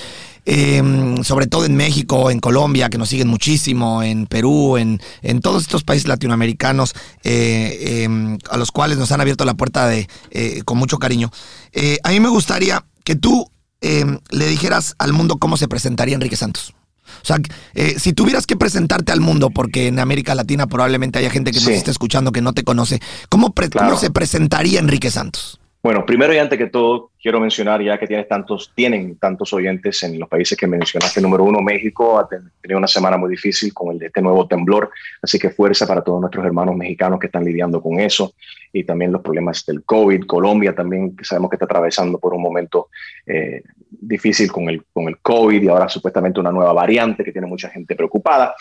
eh, 0.47 0.83
sobre 1.23 1.47
todo 1.47 1.65
en 1.67 1.77
México, 1.77 2.31
en 2.31 2.41
Colombia, 2.41 2.89
que 2.89 2.99
nos 2.99 3.11
siguen 3.11 3.29
muchísimo, 3.29 4.03
en 4.03 4.27
Perú, 4.27 4.77
en, 4.77 5.01
en 5.23 5.41
todos 5.41 5.63
estos 5.63 5.85
países 5.85 6.09
latinoamericanos, 6.09 6.95
eh, 7.23 8.07
eh, 8.07 8.39
a 8.51 8.57
los 8.57 8.73
cuales 8.73 8.99
nos 8.99 9.13
han 9.13 9.21
abierto 9.21 9.45
la 9.45 9.55
puerta 9.55 9.87
de, 9.87 10.09
eh, 10.31 10.63
con 10.65 10.79
mucho 10.79 10.99
cariño. 10.99 11.31
Eh, 11.73 11.99
a 12.03 12.11
mí 12.11 12.21
me 12.21 12.29
gustaría 12.29 12.85
que 13.05 13.15
tú 13.15 13.51
le 13.81 14.49
dijeras 14.49 14.97
al 14.99 15.13
mundo 15.13 15.39
cómo 15.39 15.57
se 15.57 15.69
presentaría 15.69 16.17
Enrique 16.17 16.37
Santos. 16.37 16.75
O 17.23 17.27
sea, 17.27 17.39
eh, 17.75 17.97
si 17.99 18.13
tuvieras 18.13 18.47
que 18.47 18.57
presentarte 18.57 19.13
al 19.13 19.21
mundo, 19.21 19.51
porque 19.51 19.87
en 19.89 19.99
América 19.99 20.35
Latina 20.35 20.67
probablemente 20.67 21.19
haya 21.19 21.31
gente 21.31 21.53
que 21.53 21.61
sí. 21.61 21.67
nos 21.67 21.75
esté 21.75 21.91
escuchando 21.91 22.33
que 22.33 22.43
no 22.43 22.53
te 22.53 22.65
conoce, 22.65 23.01
¿cómo, 23.29 23.53
claro. 23.53 23.71
¿cómo 23.73 23.97
se 23.97 24.11
presentaría 24.11 24.81
Enrique 24.81 25.11
Santos? 25.11 25.61
Bueno, 25.89 26.05
primero 26.05 26.35
y 26.35 26.37
antes 26.37 26.59
que 26.59 26.67
todo, 26.67 27.13
quiero 27.19 27.41
mencionar 27.41 27.83
ya 27.83 27.99
que 27.99 28.07
tienes 28.07 28.29
tantos, 28.29 28.71
tienen 28.75 29.17
tantos 29.17 29.55
oyentes 29.55 30.03
en 30.03 30.19
los 30.19 30.29
países 30.29 30.59
que 30.59 30.67
mencionaste. 30.67 31.19
Número 31.23 31.45
uno, 31.45 31.63
México 31.63 32.19
ha 32.19 32.29
tenido 32.29 32.77
una 32.77 32.87
semana 32.87 33.17
muy 33.17 33.31
difícil 33.31 33.73
con 33.73 33.93
el 33.93 33.99
de 33.99 34.09
este 34.09 34.21
nuevo 34.21 34.47
temblor, 34.47 34.91
así 35.23 35.39
que 35.39 35.49
fuerza 35.49 35.87
para 35.87 36.03
todos 36.03 36.21
nuestros 36.21 36.45
hermanos 36.45 36.77
mexicanos 36.77 37.19
que 37.19 37.29
están 37.29 37.43
lidiando 37.43 37.81
con 37.81 37.99
eso 38.01 38.35
y 38.71 38.85
también 38.85 39.13
los 39.13 39.23
problemas 39.23 39.65
del 39.65 39.83
COVID. 39.83 40.27
Colombia 40.27 40.75
también, 40.75 41.17
que 41.17 41.25
sabemos 41.25 41.49
que 41.49 41.57
está 41.57 41.65
atravesando 41.65 42.19
por 42.19 42.35
un 42.35 42.43
momento 42.43 42.89
eh, 43.27 43.63
difícil 43.89 44.53
con 44.53 44.69
el, 44.69 44.85
con 44.93 45.09
el 45.09 45.17
COVID 45.21 45.63
y 45.63 45.69
ahora 45.69 45.89
supuestamente 45.89 46.39
una 46.39 46.53
nueva 46.53 46.75
variante 46.75 47.25
que 47.25 47.33
tiene 47.33 47.47
mucha 47.47 47.71
gente 47.71 47.97
preocupada. 47.97 48.55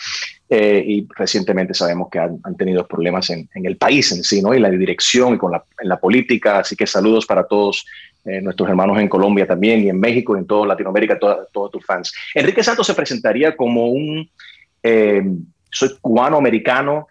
Eh, 0.50 0.82
y 0.86 1.06
recientemente 1.14 1.74
sabemos 1.74 2.08
que 2.10 2.18
han, 2.18 2.40
tenido 2.56 2.86
problemas 2.86 3.28
en, 3.28 3.48
el 3.52 3.76
país 3.76 4.10
en 4.12 4.24
sí, 4.24 4.40
¿no? 4.40 4.54
Y 4.54 4.60
la 4.60 4.70
dirección 4.70 5.34
y 5.34 5.38
con 5.38 5.52
la, 5.52 5.62
en 5.78 5.88
la 5.88 6.00
política. 6.00 6.60
Así 6.60 6.74
que 6.74 6.86
saludos 6.86 7.26
para 7.26 7.44
todos 7.44 7.84
eh, 8.24 8.40
nuestros 8.40 8.66
hermanos 8.68 8.98
en 8.98 9.08
Colombia 9.08 9.46
también 9.46 9.82
y 9.82 9.90
en 9.90 10.00
México 10.00 10.36
en 10.36 10.46
toda 10.46 10.66
Latinoamérica, 10.66 11.18
todos 11.18 11.70
tus 11.70 11.84
fans. 11.84 12.14
Enrique 12.34 12.62
Santos 12.62 12.86
se 12.86 12.94
presentaría 12.94 13.54
como 13.54 13.88
un, 13.88 14.30
eh, 14.82 15.22
soy 15.70 15.90
cubano-americano, 16.00 17.08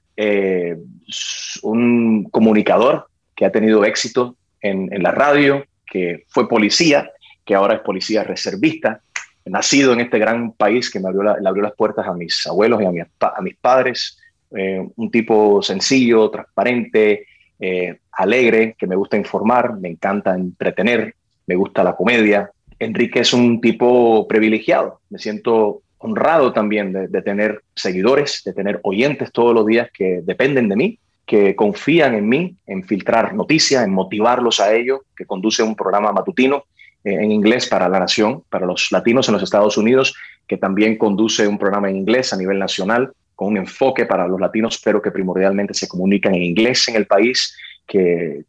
un 1.61 2.27
comunicador 2.31 3.07
que 3.35 3.45
ha 3.45 3.51
tenido 3.51 3.85
éxito 3.85 4.35
en, 4.61 4.91
en 4.91 5.03
la 5.03 5.11
radio, 5.11 5.63
que 5.85 6.25
fue 6.29 6.49
policía, 6.49 7.11
que 7.45 7.53
ahora 7.53 7.75
es 7.75 7.81
policía 7.81 8.23
reservista, 8.23 9.01
nacido 9.49 9.93
en 9.93 10.01
este 10.01 10.19
gran 10.19 10.51
país 10.51 10.89
que 10.89 10.99
me 10.99 11.09
abrió, 11.09 11.37
le 11.37 11.47
abrió 11.47 11.63
las 11.63 11.75
puertas 11.75 12.07
a 12.07 12.13
mis 12.13 12.45
abuelos 12.47 12.81
y 12.81 12.85
a 12.85 13.41
mis 13.41 13.55
padres, 13.57 14.17
eh, 14.51 14.87
un 14.95 15.11
tipo 15.11 15.61
sencillo, 15.61 16.29
transparente, 16.29 17.25
eh, 17.59 17.99
alegre, 18.11 18.75
que 18.77 18.87
me 18.87 18.95
gusta 18.95 19.17
informar, 19.17 19.77
me 19.77 19.89
encanta 19.89 20.35
entretener, 20.35 21.15
me 21.45 21.55
gusta 21.55 21.83
la 21.83 21.95
comedia. 21.95 22.49
Enrique 22.79 23.19
es 23.19 23.33
un 23.33 23.59
tipo 23.59 24.27
privilegiado, 24.27 25.01
me 25.09 25.19
siento 25.19 25.81
honrado 25.99 26.53
también 26.53 26.93
de, 26.93 27.07
de 27.07 27.21
tener 27.21 27.61
seguidores, 27.75 28.43
de 28.45 28.53
tener 28.53 28.79
oyentes 28.83 29.31
todos 29.31 29.53
los 29.53 29.65
días 29.65 29.89
que 29.91 30.21
dependen 30.23 30.69
de 30.69 30.75
mí, 30.75 30.99
que 31.25 31.55
confían 31.55 32.15
en 32.15 32.29
mí, 32.29 32.55
en 32.67 32.83
filtrar 32.83 33.33
noticias, 33.33 33.83
en 33.83 33.91
motivarlos 33.91 34.59
a 34.59 34.73
ellos, 34.73 35.01
que 35.15 35.25
conduce 35.25 35.61
un 35.61 35.75
programa 35.75 36.13
matutino 36.13 36.65
en 37.03 37.31
inglés 37.31 37.67
para 37.67 37.87
la 37.87 37.99
nación, 37.99 38.43
para 38.49 38.65
los 38.65 38.91
latinos 38.91 39.27
en 39.27 39.33
los 39.33 39.43
Estados 39.43 39.77
Unidos, 39.77 40.15
que 40.47 40.57
también 40.57 40.97
conduce 40.97 41.47
un 41.47 41.57
programa 41.57 41.89
en 41.89 41.97
inglés 41.97 42.33
a 42.33 42.37
nivel 42.37 42.59
nacional 42.59 43.11
con 43.35 43.49
un 43.49 43.57
enfoque 43.57 44.05
para 44.05 44.27
los 44.27 44.39
latinos, 44.39 44.81
pero 44.83 45.01
que 45.01 45.11
primordialmente 45.11 45.73
se 45.73 45.87
comunican 45.87 46.33
en 46.33 46.43
inglés 46.43 46.87
en 46.87 46.95
el 46.95 47.05
país, 47.05 47.55
que, 47.85 48.43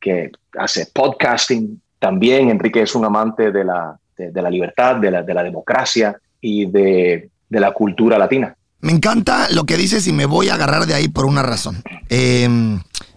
hace 0.58 0.86
podcasting. 0.92 1.80
También 1.98 2.48
Enrique 2.48 2.82
es 2.82 2.94
un 2.94 3.04
amante 3.04 3.52
de 3.52 3.64
la, 3.64 3.98
de, 4.16 4.42
la 4.42 4.50
libertad, 4.50 4.96
de 4.96 5.10
la, 5.10 5.22
de 5.22 5.34
la 5.34 5.42
democracia 5.42 6.16
y 6.40 6.66
de, 6.66 7.28
de 7.48 7.60
la 7.60 7.72
cultura 7.72 8.18
latina. 8.18 8.56
Me 8.80 8.92
encanta 8.92 9.48
lo 9.50 9.64
que 9.64 9.76
dices 9.76 10.06
y 10.06 10.12
me 10.12 10.24
voy 10.24 10.48
a 10.48 10.54
agarrar 10.54 10.86
de 10.86 10.94
ahí 10.94 11.08
por 11.08 11.26
una 11.26 11.42
razón. 11.42 11.82
Eh, 12.08 12.48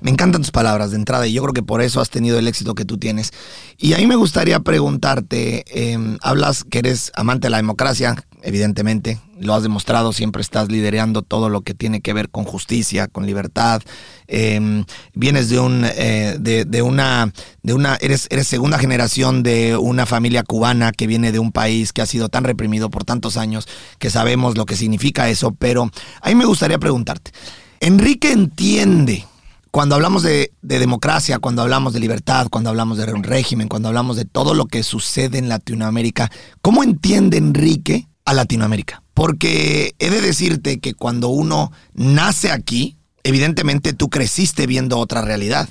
me 0.01 0.11
encantan 0.11 0.41
tus 0.41 0.51
palabras 0.51 0.91
de 0.91 0.97
entrada 0.97 1.27
y 1.27 1.33
yo 1.33 1.41
creo 1.43 1.53
que 1.53 1.63
por 1.63 1.81
eso 1.81 2.01
has 2.01 2.09
tenido 2.09 2.37
el 2.37 2.47
éxito 2.47 2.75
que 2.75 2.85
tú 2.85 2.97
tienes. 2.97 3.31
Y 3.77 3.93
a 3.93 3.97
mí 3.97 4.07
me 4.07 4.15
gustaría 4.15 4.59
preguntarte, 4.59 5.63
eh, 5.67 6.17
hablas 6.21 6.63
que 6.63 6.79
eres 6.79 7.11
amante 7.15 7.47
de 7.47 7.51
la 7.51 7.57
democracia, 7.57 8.15
evidentemente, 8.43 9.19
lo 9.39 9.53
has 9.53 9.63
demostrado, 9.63 10.13
siempre 10.13 10.41
estás 10.41 10.69
liderando 10.69 11.21
todo 11.21 11.49
lo 11.49 11.61
que 11.61 11.73
tiene 11.73 12.01
que 12.01 12.13
ver 12.13 12.29
con 12.29 12.43
justicia, 12.43 13.07
con 13.07 13.25
libertad. 13.25 13.81
Eh, 14.27 14.83
vienes 15.13 15.49
de 15.49 15.59
un, 15.59 15.83
eh, 15.85 16.37
de, 16.39 16.81
una, 16.81 17.31
de 17.63 17.73
una, 17.73 17.95
eres, 18.01 18.27
eres 18.29 18.47
segunda 18.47 18.79
generación 18.79 19.43
de 19.43 19.77
una 19.77 20.05
familia 20.05 20.43
cubana 20.43 20.91
que 20.91 21.07
viene 21.07 21.31
de 21.31 21.39
un 21.39 21.51
país 21.51 21.93
que 21.93 22.01
ha 22.01 22.05
sido 22.05 22.29
tan 22.29 22.43
reprimido 22.43 22.89
por 22.89 23.03
tantos 23.03 23.37
años 23.37 23.67
que 23.99 24.09
sabemos 24.09 24.57
lo 24.57 24.65
que 24.65 24.75
significa 24.75 25.29
eso, 25.29 25.53
pero 25.53 25.89
a 26.21 26.29
mí 26.29 26.35
me 26.35 26.45
gustaría 26.45 26.79
preguntarte, 26.79 27.31
¿Enrique 27.79 28.31
entiende 28.31 29.25
cuando 29.71 29.95
hablamos 29.95 30.21
de, 30.21 30.51
de, 30.61 30.79
democracia, 30.79 31.39
cuando 31.39 31.61
hablamos 31.61 31.93
de 31.93 32.01
libertad, 32.01 32.47
cuando 32.51 32.69
hablamos 32.69 32.97
de 32.97 33.11
un 33.13 33.23
régimen, 33.23 33.69
cuando 33.69 33.87
hablamos 33.87 34.17
de 34.17 34.25
todo 34.25 34.53
lo 34.53 34.65
que 34.65 34.83
sucede 34.83 35.37
en 35.37 35.47
Latinoamérica, 35.47 36.29
¿cómo 36.61 36.83
entiende 36.83 37.37
Enrique 37.37 38.09
a 38.25 38.33
Latinoamérica? 38.33 39.01
Porque 39.13 39.95
he 39.99 40.09
de 40.09 40.21
decirte 40.21 40.79
que 40.79 40.93
cuando 40.93 41.29
uno 41.29 41.71
nace 41.93 42.51
aquí, 42.51 42.97
evidentemente 43.23 43.93
tú 43.93 44.09
creciste 44.09 44.67
viendo 44.67 44.99
otra 44.99 45.21
realidad. 45.21 45.69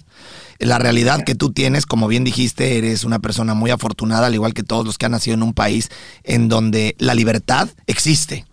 La 0.58 0.78
realidad 0.78 1.24
que 1.24 1.34
tú 1.34 1.52
tienes, 1.52 1.84
como 1.86 2.08
bien 2.08 2.24
dijiste, 2.24 2.78
eres 2.78 3.04
una 3.04 3.18
persona 3.18 3.54
muy 3.54 3.70
afortunada, 3.70 4.26
al 4.26 4.34
igual 4.34 4.54
que 4.54 4.62
todos 4.62 4.84
los 4.86 4.98
que 4.98 5.06
han 5.06 5.12
nacido 5.12 5.34
en 5.34 5.42
un 5.42 5.54
país 5.54 5.90
en 6.24 6.48
donde 6.48 6.96
la 6.98 7.14
libertad 7.14 7.68
existe 7.86 8.46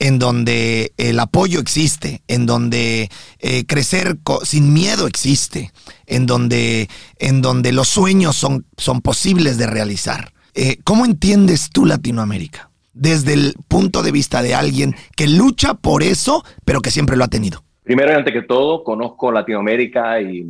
en 0.00 0.18
donde 0.18 0.92
el 0.96 1.20
apoyo 1.20 1.60
existe, 1.60 2.22
en 2.26 2.46
donde 2.46 3.10
eh, 3.38 3.66
crecer 3.66 4.16
sin 4.42 4.72
miedo 4.72 5.06
existe, 5.06 5.70
en 6.06 6.26
donde, 6.26 6.88
en 7.18 7.42
donde 7.42 7.72
los 7.72 7.88
sueños 7.88 8.34
son, 8.34 8.64
son 8.76 9.02
posibles 9.02 9.58
de 9.58 9.66
realizar. 9.66 10.32
Eh, 10.54 10.78
¿Cómo 10.84 11.04
entiendes 11.04 11.70
tú 11.70 11.86
Latinoamérica? 11.86 12.70
Desde 12.92 13.34
el 13.34 13.54
punto 13.68 14.02
de 14.02 14.10
vista 14.10 14.42
de 14.42 14.54
alguien 14.54 14.94
que 15.16 15.28
lucha 15.28 15.74
por 15.74 16.02
eso, 16.02 16.44
pero 16.64 16.80
que 16.80 16.90
siempre 16.90 17.16
lo 17.16 17.24
ha 17.24 17.28
tenido. 17.28 17.62
Primero 17.82 18.20
y 18.20 18.24
que 18.24 18.42
todo, 18.42 18.84
conozco 18.84 19.32
Latinoamérica 19.32 20.20
y, 20.20 20.46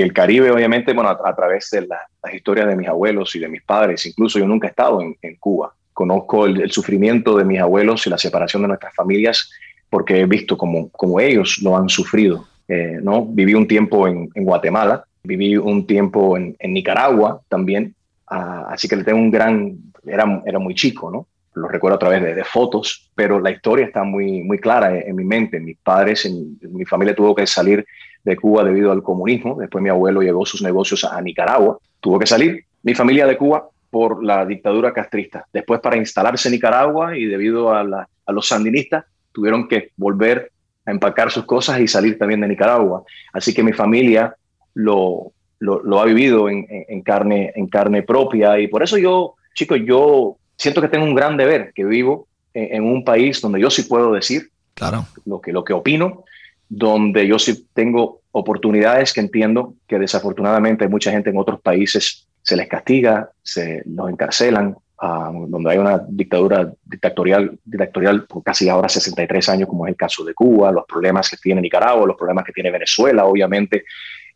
el 0.00 0.12
Caribe, 0.12 0.50
obviamente, 0.50 0.92
bueno, 0.92 1.10
a, 1.10 1.34
través 1.34 1.70
de 1.70 1.86
la, 1.86 1.98
las 2.22 2.34
historias 2.34 2.66
de 2.66 2.76
mis 2.76 2.88
abuelos 2.88 3.34
y 3.36 3.38
de 3.38 3.48
mis 3.48 3.62
padres. 3.62 4.04
Incluso 4.06 4.38
yo 4.38 4.46
nunca 4.46 4.66
he 4.66 4.70
estado 4.70 5.00
en 5.00 5.36
Cuba 5.36 5.74
conozco 5.92 6.46
el, 6.46 6.60
el, 6.62 6.70
sufrimiento 6.70 7.36
de 7.36 7.44
mis 7.44 7.60
abuelos 7.60 8.06
y 8.06 8.10
la 8.10 8.18
separación 8.18 8.62
de 8.62 8.68
nuestras 8.68 8.94
familias 8.94 9.50
porque 9.92 10.20
he 10.20 10.24
visto 10.24 10.56
como, 10.56 10.88
como 10.88 11.20
ellos 11.20 11.58
lo 11.62 11.76
han 11.76 11.90
sufrido. 11.90 12.46
Eh, 12.66 12.98
¿no? 13.02 13.26
Viví 13.26 13.52
un 13.52 13.68
tiempo 13.68 14.08
en, 14.08 14.30
en, 14.34 14.44
Guatemala, 14.44 15.04
viví 15.22 15.56
un 15.58 15.86
tiempo 15.86 16.36
en, 16.38 16.56
en 16.58 16.72
Nicaragua 16.72 17.42
también, 17.48 17.94
uh, 18.30 18.70
así 18.70 18.88
que 18.88 18.96
le 18.96 19.04
tengo 19.04 19.18
un 19.18 19.30
gran, 19.30 19.76
era, 20.06 20.42
era 20.46 20.58
muy 20.58 20.74
chico, 20.74 21.10
¿no? 21.10 21.26
lo 21.54 21.68
recuerdo 21.68 21.96
a 21.96 21.98
través 21.98 22.22
de, 22.22 22.44
fotos, 22.44 23.10
pero 23.14 23.38
la 23.38 23.50
historia 23.50 23.84
está 23.84 24.04
muy, 24.04 24.42
muy 24.42 24.58
clara 24.58 24.98
en, 24.98 25.14
mi 25.14 25.24
mente. 25.24 25.60
Mis 25.60 25.76
padres, 25.76 26.24
en, 26.24 26.58
mi 26.70 26.86
familia 26.86 27.14
tuvo 27.14 27.34
que 27.34 27.46
salir 27.46 27.84
de 28.24 28.36
Cuba 28.36 28.64
debido 28.64 28.90
al 28.90 29.02
comunismo. 29.02 29.56
Después 29.60 29.82
mi 29.82 29.90
abuelo 29.90 30.22
llevó 30.22 30.46
sus 30.46 30.62
negocios 30.62 31.04
a 31.04 31.20
Nicaragua. 31.20 31.78
Tuvo 32.00 32.18
que 32.18 32.26
salir 32.26 32.64
mi 32.82 32.94
familia 32.94 33.26
de 33.26 33.36
Cuba 33.36 33.68
por 33.92 34.24
la 34.24 34.46
dictadura 34.46 34.94
castrista. 34.94 35.46
Después 35.52 35.78
para 35.80 35.98
instalarse 35.98 36.48
en 36.48 36.52
Nicaragua 36.52 37.14
y 37.14 37.26
debido 37.26 37.74
a, 37.74 37.84
los 38.28 38.48
sandinistas 38.48 39.04
tuvieron 39.32 39.68
que 39.68 39.90
volver 39.98 40.50
a 40.86 40.92
empacar 40.92 41.30
sus 41.30 41.44
cosas 41.44 41.78
y 41.78 41.86
salir 41.86 42.16
también 42.16 42.40
de 42.40 42.48
Nicaragua. 42.48 43.02
Así 43.34 43.52
que 43.52 43.62
mi 43.62 43.74
familia 43.74 44.34
lo, 44.72 45.32
lo, 45.58 46.00
ha 46.00 46.06
vivido 46.06 46.48
en, 46.48 47.02
carne, 47.02 47.52
en 47.54 47.66
carne 47.66 48.02
propia 48.02 48.58
y 48.58 48.66
por 48.66 48.82
eso 48.82 48.96
yo, 48.96 49.34
chicos, 49.52 49.78
yo 49.84 50.38
siento 50.56 50.80
que 50.80 50.88
tengo 50.88 51.04
un 51.04 51.14
gran 51.14 51.36
deber, 51.36 51.70
que 51.74 51.84
vivo 51.84 52.28
en, 52.54 52.84
un 52.84 53.04
país 53.04 53.42
donde 53.42 53.60
yo 53.60 53.68
sí 53.68 53.82
puedo 53.82 54.10
decir 54.14 54.48
claro. 54.72 55.04
lo, 55.26 55.42
que, 55.42 55.52
lo 55.52 55.64
que 55.64 55.74
opino, 55.74 56.24
donde 56.66 57.26
yo 57.26 57.38
sí 57.38 57.66
tengo 57.74 58.22
oportunidades 58.30 59.12
que 59.12 59.20
entiendo 59.20 59.74
que 59.86 59.98
desafortunadamente 59.98 60.84
hay 60.84 60.90
mucha 60.90 61.10
gente 61.10 61.28
en 61.28 61.36
otros 61.36 61.60
países 61.60 62.26
se 62.42 62.56
les 62.56 62.68
castiga, 62.68 63.30
se 63.42 63.82
los 63.86 64.10
encarcelan, 64.10 64.76
ah, 65.00 65.30
donde 65.48 65.70
hay 65.70 65.78
una 65.78 66.02
dictadura 66.08 66.72
dictatorial, 66.84 67.58
dictatorial 67.64 68.24
por 68.24 68.42
casi 68.42 68.68
ahora 68.68 68.88
63 68.88 69.48
años, 69.48 69.68
como 69.68 69.86
es 69.86 69.90
el 69.90 69.96
caso 69.96 70.24
de 70.24 70.34
Cuba, 70.34 70.72
los 70.72 70.84
problemas 70.86 71.30
que 71.30 71.36
tiene 71.36 71.60
Nicaragua, 71.60 72.06
los 72.06 72.16
problemas 72.16 72.44
que 72.44 72.52
tiene 72.52 72.70
Venezuela, 72.70 73.24
obviamente. 73.24 73.84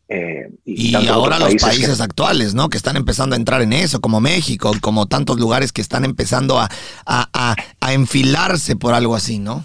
Eh, 0.09 0.49
y, 0.65 0.95
ahora 0.95 1.41
los 1.41 1.57
países 1.57 2.01
actuales, 2.01 2.55
¿no? 2.55 2.69
Que 2.69 2.77
están 2.77 2.97
empezando 2.97 3.35
a 3.35 3.39
entrar 3.39 3.61
en 3.63 3.73
eso, 3.73 4.01
como 4.01 4.21
México, 4.21 4.71
como 4.81 5.07
tantos 5.07 5.41
lugares 5.41 5.73
que 5.73 5.81
están 5.81 6.05
empezando 6.05 6.61
a, 6.61 6.69
a, 7.05 7.57
a, 7.81 7.93
enfilarse 7.93 8.77
por 8.77 8.95
algo 8.95 9.17
así, 9.17 9.41
¿no? 9.41 9.65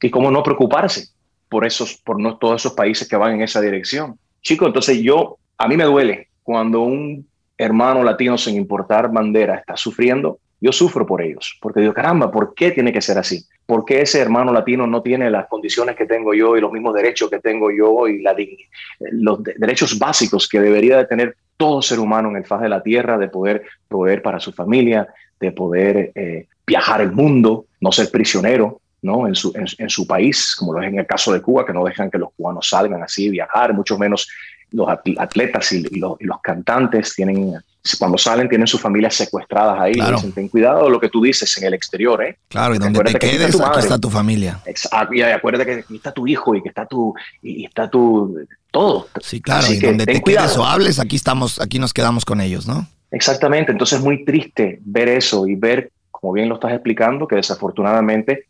Y 0.00 0.10
cómo 0.10 0.32
no 0.32 0.42
preocuparse 0.42 1.10
por 1.48 1.64
esos, 1.64 1.94
por 1.94 2.20
no, 2.20 2.38
todos 2.38 2.60
esos 2.62 2.72
países 2.72 3.06
que 3.06 3.14
van 3.14 3.34
en 3.34 3.42
esa 3.42 3.60
dirección. 3.60 4.18
Chico, 4.40 4.66
entonces 4.66 5.00
yo, 5.00 5.38
a 5.56 5.68
mí 5.68 5.76
me 5.76 5.84
duele 5.84 6.28
cuando 6.42 6.80
un 6.80 7.28
hermano 7.62 8.02
latino 8.02 8.36
sin 8.36 8.56
importar 8.56 9.10
bandera 9.10 9.56
está 9.56 9.76
sufriendo, 9.76 10.38
yo 10.60 10.70
sufro 10.70 11.04
por 11.04 11.20
ellos, 11.20 11.58
porque 11.60 11.80
digo, 11.80 11.92
caramba, 11.92 12.30
¿por 12.30 12.54
qué 12.54 12.70
tiene 12.70 12.92
que 12.92 13.00
ser 13.00 13.18
así? 13.18 13.44
¿Por 13.66 13.84
qué 13.84 14.02
ese 14.02 14.20
hermano 14.20 14.52
latino 14.52 14.86
no 14.86 15.02
tiene 15.02 15.28
las 15.28 15.48
condiciones 15.48 15.96
que 15.96 16.06
tengo 16.06 16.34
yo 16.34 16.56
y 16.56 16.60
los 16.60 16.70
mismos 16.70 16.94
derechos 16.94 17.28
que 17.28 17.40
tengo 17.40 17.70
yo 17.72 18.06
y 18.06 18.22
la, 18.22 18.36
los 19.10 19.42
derechos 19.42 19.98
básicos 19.98 20.48
que 20.48 20.60
debería 20.60 20.98
de 20.98 21.06
tener 21.06 21.36
todo 21.56 21.82
ser 21.82 21.98
humano 21.98 22.30
en 22.30 22.36
el 22.36 22.44
faz 22.44 22.60
de 22.62 22.68
la 22.68 22.82
tierra, 22.82 23.18
de 23.18 23.28
poder 23.28 23.64
proveer 23.88 24.22
para 24.22 24.38
su 24.38 24.52
familia, 24.52 25.08
de 25.40 25.50
poder 25.50 26.12
eh, 26.14 26.46
viajar 26.64 27.00
el 27.00 27.10
mundo, 27.10 27.66
no 27.80 27.90
ser 27.90 28.10
prisionero, 28.10 28.80
¿no? 29.02 29.26
En 29.26 29.34
su, 29.34 29.52
en, 29.54 29.90
su 29.90 30.06
país, 30.06 30.54
como 30.56 30.72
lo 30.72 30.80
es 30.80 30.88
en 30.88 31.00
el 31.00 31.06
caso 31.06 31.32
de 31.32 31.42
Cuba, 31.42 31.66
que 31.66 31.72
no 31.72 31.84
dejan 31.84 32.08
que 32.08 32.18
los 32.18 32.32
cubanos 32.36 32.68
salgan 32.68 33.02
así, 33.02 33.28
viajar, 33.28 33.74
mucho 33.74 33.98
menos 33.98 34.28
los 34.72 34.88
atletas 34.88 35.72
y, 35.72 35.82
los, 35.98 36.16
cantantes 36.42 37.14
tienen, 37.14 37.54
cuando 37.98 38.18
salen, 38.18 38.48
tienen 38.48 38.66
sus 38.66 38.80
familias 38.80 39.14
secuestradas 39.14 39.80
ahí. 39.80 39.94
Dicen, 39.94 40.32
ten 40.32 40.48
cuidado 40.48 40.88
lo 40.88 40.98
que 40.98 41.08
tú 41.08 41.22
dices 41.22 41.56
en 41.58 41.64
el 41.64 41.74
exterior, 41.74 42.22
¿eh? 42.22 42.38
Claro, 42.48 42.74
y 42.74 42.78
donde 42.78 43.00
te 43.00 43.18
quedes, 43.18 43.60
aquí 43.60 43.78
está, 43.78 43.98
tu 43.98 44.10
familia. 44.10 44.60
Exacto, 44.66 45.14
y 45.14 45.22
acuérdate 45.22 45.66
que 45.66 45.72
aquí 45.80 45.96
está 45.96 46.12
tu 46.12 46.26
hijo 46.26 46.54
y 46.54 46.62
que 46.62 46.68
está 46.68 46.86
tu, 46.86 47.14
y 47.42 47.64
está 47.64 47.88
tu, 47.88 48.38
todo. 48.70 49.08
Sí, 49.20 49.40
claro, 49.40 49.66
y 49.72 49.78
donde 49.78 50.06
te 50.06 50.20
quedes 50.22 50.56
o 50.56 50.64
hables, 50.64 50.98
aquí 50.98 51.16
estamos, 51.16 51.60
aquí 51.60 51.78
nos 51.78 51.92
quedamos 51.92 52.24
con 52.24 52.40
ellos, 52.40 52.66
¿no? 52.66 52.86
Exactamente, 53.10 53.72
entonces 53.72 53.98
es 53.98 54.04
muy 54.04 54.24
triste 54.24 54.78
ver 54.82 55.08
eso 55.08 55.46
y 55.46 55.54
ver, 55.54 55.92
como 56.10 56.32
bien 56.32 56.48
lo 56.48 56.54
estás 56.54 56.72
explicando, 56.72 57.28
que 57.28 57.36
desafortunadamente 57.36 58.46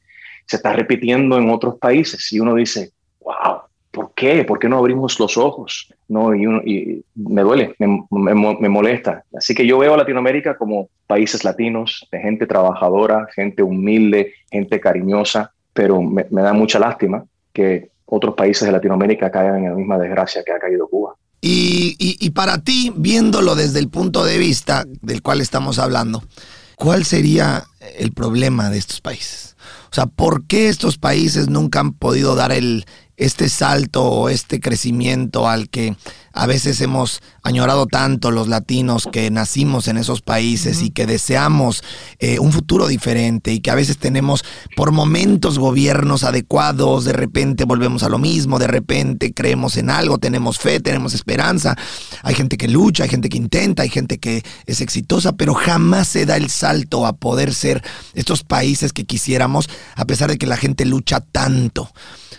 se 0.46 0.56
está 0.56 0.72
repitiendo 0.72 1.36
en 1.36 1.50
otros 1.50 1.78
países 1.78 2.32
y 2.32 2.38
uno 2.38 2.54
dice, 2.54 2.92
wow, 3.20 3.62
¿por 3.92 4.12
qué? 4.14 4.44
¿Por 4.44 4.58
qué 4.58 4.68
no 4.68 4.78
abrimos 4.78 5.20
los 5.20 5.36
ojos? 5.36 5.92
No, 6.08 6.34
y, 6.34 7.04
me 7.14 7.42
duele, 7.42 7.76
me, 7.78 8.68
molesta. 8.68 9.22
Así 9.36 9.54
que 9.54 9.66
yo 9.66 9.78
veo 9.78 9.94
a 9.94 9.98
Latinoamérica 9.98 10.56
como 10.56 10.88
países 11.06 11.44
latinos, 11.44 12.08
de 12.10 12.18
gente 12.18 12.46
trabajadora, 12.46 13.28
gente 13.34 13.62
humilde, 13.62 14.32
gente 14.50 14.80
cariñosa, 14.80 15.52
pero 15.72 16.02
me, 16.02 16.24
da 16.30 16.52
mucha 16.52 16.78
lástima 16.78 17.24
que 17.52 17.90
otros 18.06 18.34
países 18.34 18.66
de 18.66 18.72
Latinoamérica 18.72 19.30
caigan 19.30 19.64
en 19.64 19.70
la 19.70 19.76
misma 19.76 19.98
desgracia 19.98 20.42
que 20.44 20.52
ha 20.52 20.58
caído 20.58 20.88
Cuba. 20.88 21.14
Y, 21.40 21.96
y, 21.98 22.30
para 22.30 22.58
ti, 22.58 22.92
viéndolo 22.96 23.54
desde 23.56 23.80
el 23.80 23.88
punto 23.88 24.24
de 24.24 24.38
vista 24.38 24.84
del 25.02 25.22
cual 25.22 25.40
estamos 25.40 25.78
hablando, 25.78 26.22
¿cuál 26.76 27.04
sería 27.04 27.64
el 27.98 28.12
problema 28.12 28.70
de 28.70 28.78
estos 28.78 29.00
países? 29.00 29.56
O 29.90 29.94
sea, 29.94 30.06
¿por 30.06 30.46
qué 30.46 30.68
estos 30.68 30.98
países 30.98 31.48
nunca 31.48 31.80
han 31.80 31.92
podido 31.92 32.36
dar 32.36 32.52
el, 32.52 32.86
este 33.24 33.48
salto 33.48 34.04
o 34.04 34.28
este 34.28 34.60
crecimiento 34.60 35.48
al 35.48 35.68
que 35.68 35.96
a 36.32 36.46
veces 36.46 36.80
hemos 36.80 37.20
añorado 37.42 37.86
tanto 37.86 38.30
los 38.30 38.48
latinos 38.48 39.08
que 39.12 39.30
nacimos 39.30 39.88
en 39.88 39.98
esos 39.98 40.22
países 40.22 40.82
y 40.82 40.90
que 40.90 41.06
deseamos 41.06 41.84
eh, 42.20 42.38
un 42.38 42.52
futuro 42.52 42.86
diferente 42.86 43.52
y 43.52 43.60
que 43.60 43.70
a 43.70 43.74
veces 43.74 43.98
tenemos 43.98 44.44
por 44.76 44.92
momentos 44.92 45.58
gobiernos 45.58 46.24
adecuados, 46.24 47.04
de 47.04 47.12
repente 47.12 47.64
volvemos 47.64 48.02
a 48.02 48.08
lo 48.08 48.18
mismo, 48.18 48.58
de 48.58 48.66
repente 48.66 49.34
creemos 49.34 49.76
en 49.76 49.90
algo, 49.90 50.18
tenemos 50.18 50.58
fe, 50.58 50.80
tenemos 50.80 51.14
esperanza, 51.14 51.76
hay 52.22 52.34
gente 52.34 52.56
que 52.56 52.68
lucha, 52.68 53.04
hay 53.04 53.10
gente 53.10 53.28
que 53.28 53.36
intenta, 53.36 53.82
hay 53.82 53.90
gente 53.90 54.18
que 54.18 54.42
es 54.66 54.80
exitosa, 54.80 55.32
pero 55.32 55.54
jamás 55.54 56.08
se 56.08 56.24
da 56.24 56.36
el 56.36 56.48
salto 56.48 57.06
a 57.06 57.12
poder 57.12 57.52
ser 57.52 57.82
estos 58.14 58.42
países 58.42 58.92
que 58.92 59.04
quisiéramos 59.04 59.68
a 59.96 60.06
pesar 60.06 60.30
de 60.30 60.38
que 60.38 60.46
la 60.46 60.56
gente 60.56 60.84
lucha 60.84 61.20
tanto. 61.20 61.90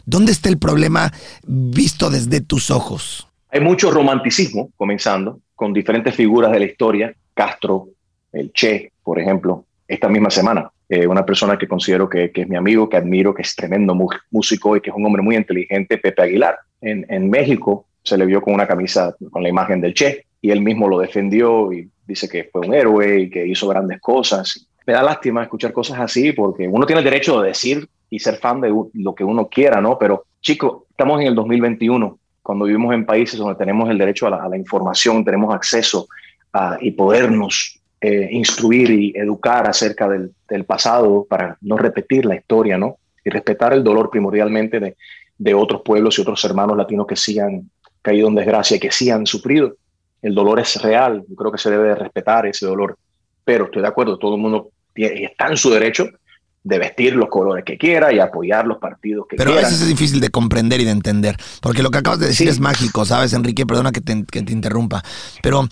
¿Dónde 0.05 0.31
está 0.31 0.49
el 0.49 0.57
problema 0.57 1.11
visto 1.45 2.09
desde 2.09 2.41
tus 2.41 2.71
ojos? 2.71 3.27
Hay 3.49 3.61
mucho 3.61 3.91
romanticismo, 3.91 4.71
comenzando, 4.75 5.39
con 5.55 5.73
diferentes 5.73 6.15
figuras 6.15 6.51
de 6.51 6.59
la 6.59 6.65
historia, 6.65 7.13
Castro, 7.33 7.87
el 8.31 8.51
Che, 8.51 8.91
por 9.03 9.19
ejemplo, 9.19 9.65
esta 9.87 10.09
misma 10.09 10.29
semana. 10.29 10.69
Eh, 10.89 11.07
una 11.07 11.25
persona 11.25 11.57
que 11.57 11.67
considero 11.67 12.09
que, 12.09 12.31
es 12.33 12.49
mi 12.49 12.55
amigo, 12.55 12.89
que 12.89 12.97
admiro, 12.97 13.33
que 13.33 13.43
es 13.43 13.55
tremendo 13.55 13.97
músico 14.31 14.75
y 14.75 14.81
que 14.81 14.89
es 14.89 14.95
un 14.95 15.05
hombre 15.05 15.21
muy 15.21 15.35
inteligente, 15.35 15.97
Pepe 15.97 16.21
Aguilar. 16.21 16.57
En, 16.81 17.05
en 17.09 17.29
México 17.29 17.85
se 18.03 18.17
le 18.17 18.25
vio 18.25 18.41
con 18.41 18.53
una 18.53 18.67
camisa 18.67 19.15
con 19.31 19.41
la 19.41 19.49
imagen 19.49 19.79
del 19.79 19.93
Che 19.93 20.25
y 20.41 20.51
él 20.51 20.61
mismo 20.61 20.89
lo 20.89 20.99
defendió 20.99 21.71
y 21.71 21.89
dice 22.05 22.27
que 22.27 22.49
fue 22.51 22.67
un 22.67 22.73
héroe 22.73 23.21
y 23.21 23.29
que 23.29 23.47
hizo 23.47 23.67
grandes 23.67 24.01
cosas. 24.01 24.67
Me 24.85 24.93
da 24.93 25.01
lástima 25.01 25.43
escuchar 25.43 25.71
cosas 25.71 25.99
así 25.99 26.33
porque 26.33 26.67
uno 26.67 26.85
tiene 26.85 26.99
el 26.99 27.05
derecho 27.05 27.41
de 27.41 27.47
decir 27.49 27.87
y 28.13 28.19
ser 28.19 28.35
fan 28.35 28.61
de 28.61 28.71
lo 28.93 29.15
que 29.15 29.23
uno 29.23 29.47
quiera, 29.47 29.81
¿no? 29.81 29.97
Pero 29.97 30.25
chicos, 30.39 30.83
estamos 30.87 31.19
en 31.19 31.27
el 31.27 31.35
2021, 31.35 32.19
cuando 32.43 32.65
vivimos 32.65 32.93
en 32.93 33.07
países 33.07 33.39
donde 33.39 33.55
tenemos 33.55 33.89
el 33.89 33.97
derecho 33.97 34.27
a 34.27 34.47
la, 34.47 34.55
información, 34.55 35.25
tenemos 35.25 35.51
acceso 35.51 36.07
a, 36.53 36.77
y 36.79 36.91
podernos 36.91 37.79
eh, 37.99 38.29
instruir 38.31 38.91
y 38.91 39.13
educar 39.15 39.67
acerca 39.67 40.07
del, 40.07 40.31
del, 40.47 40.63
pasado 40.63 41.25
para 41.27 41.57
no 41.61 41.75
repetir 41.75 42.25
la 42.25 42.35
historia, 42.35 42.77
¿no? 42.77 42.97
Y 43.25 43.31
respetar 43.31 43.73
el 43.73 43.83
dolor 43.83 44.11
primordialmente 44.11 44.79
de, 44.79 44.95
de 45.35 45.53
otros 45.55 45.81
pueblos 45.83 46.19
y 46.19 46.21
otros 46.21 46.43
hermanos 46.45 46.77
latinos 46.77 47.07
que 47.07 47.15
sí 47.15 47.39
han 47.39 47.67
caído 48.03 48.27
en 48.27 48.35
desgracia, 48.35 48.79
que 48.79 48.91
sí 48.91 49.09
han 49.09 49.25
sufrido. 49.25 49.73
El 50.21 50.35
dolor 50.35 50.59
es 50.59 50.79
real, 50.83 51.23
yo 51.27 51.35
creo 51.35 51.51
que 51.51 51.57
se 51.57 51.71
debe 51.71 51.95
respetar 51.95 52.45
ese 52.45 52.67
dolor, 52.67 52.95
pero 53.43 53.65
estoy 53.65 53.81
de 53.81 53.87
acuerdo, 53.87 54.19
todo 54.19 54.35
el 54.35 54.41
mundo 54.41 54.69
está 54.93 55.47
en 55.47 55.57
su 55.57 55.71
derecho 55.71 56.07
de 56.63 56.79
vestir 56.79 57.15
los 57.15 57.29
colores 57.29 57.65
que 57.65 57.77
quiera 57.77 58.13
y 58.13 58.19
apoyar 58.19 58.65
los 58.65 58.77
partidos 58.77 59.25
que 59.29 59.35
Pero 59.35 59.51
quiera. 59.51 59.61
Pero 59.61 59.67
a 59.67 59.69
veces 59.69 59.81
es 59.81 59.87
difícil 59.87 60.19
de 60.19 60.29
comprender 60.29 60.79
y 60.81 60.85
de 60.85 60.91
entender, 60.91 61.37
porque 61.61 61.83
lo 61.83 61.91
que 61.91 61.97
acabas 61.97 62.19
de 62.19 62.27
decir 62.27 62.47
es 62.47 62.59
mágico, 62.59 63.05
¿sabes, 63.05 63.33
Enrique? 63.33 63.65
Perdona 63.65 63.91
que 63.91 64.01
te, 64.01 64.23
que 64.25 64.41
te, 64.41 64.53
interrumpa, 64.53 65.03
pero 65.41 65.67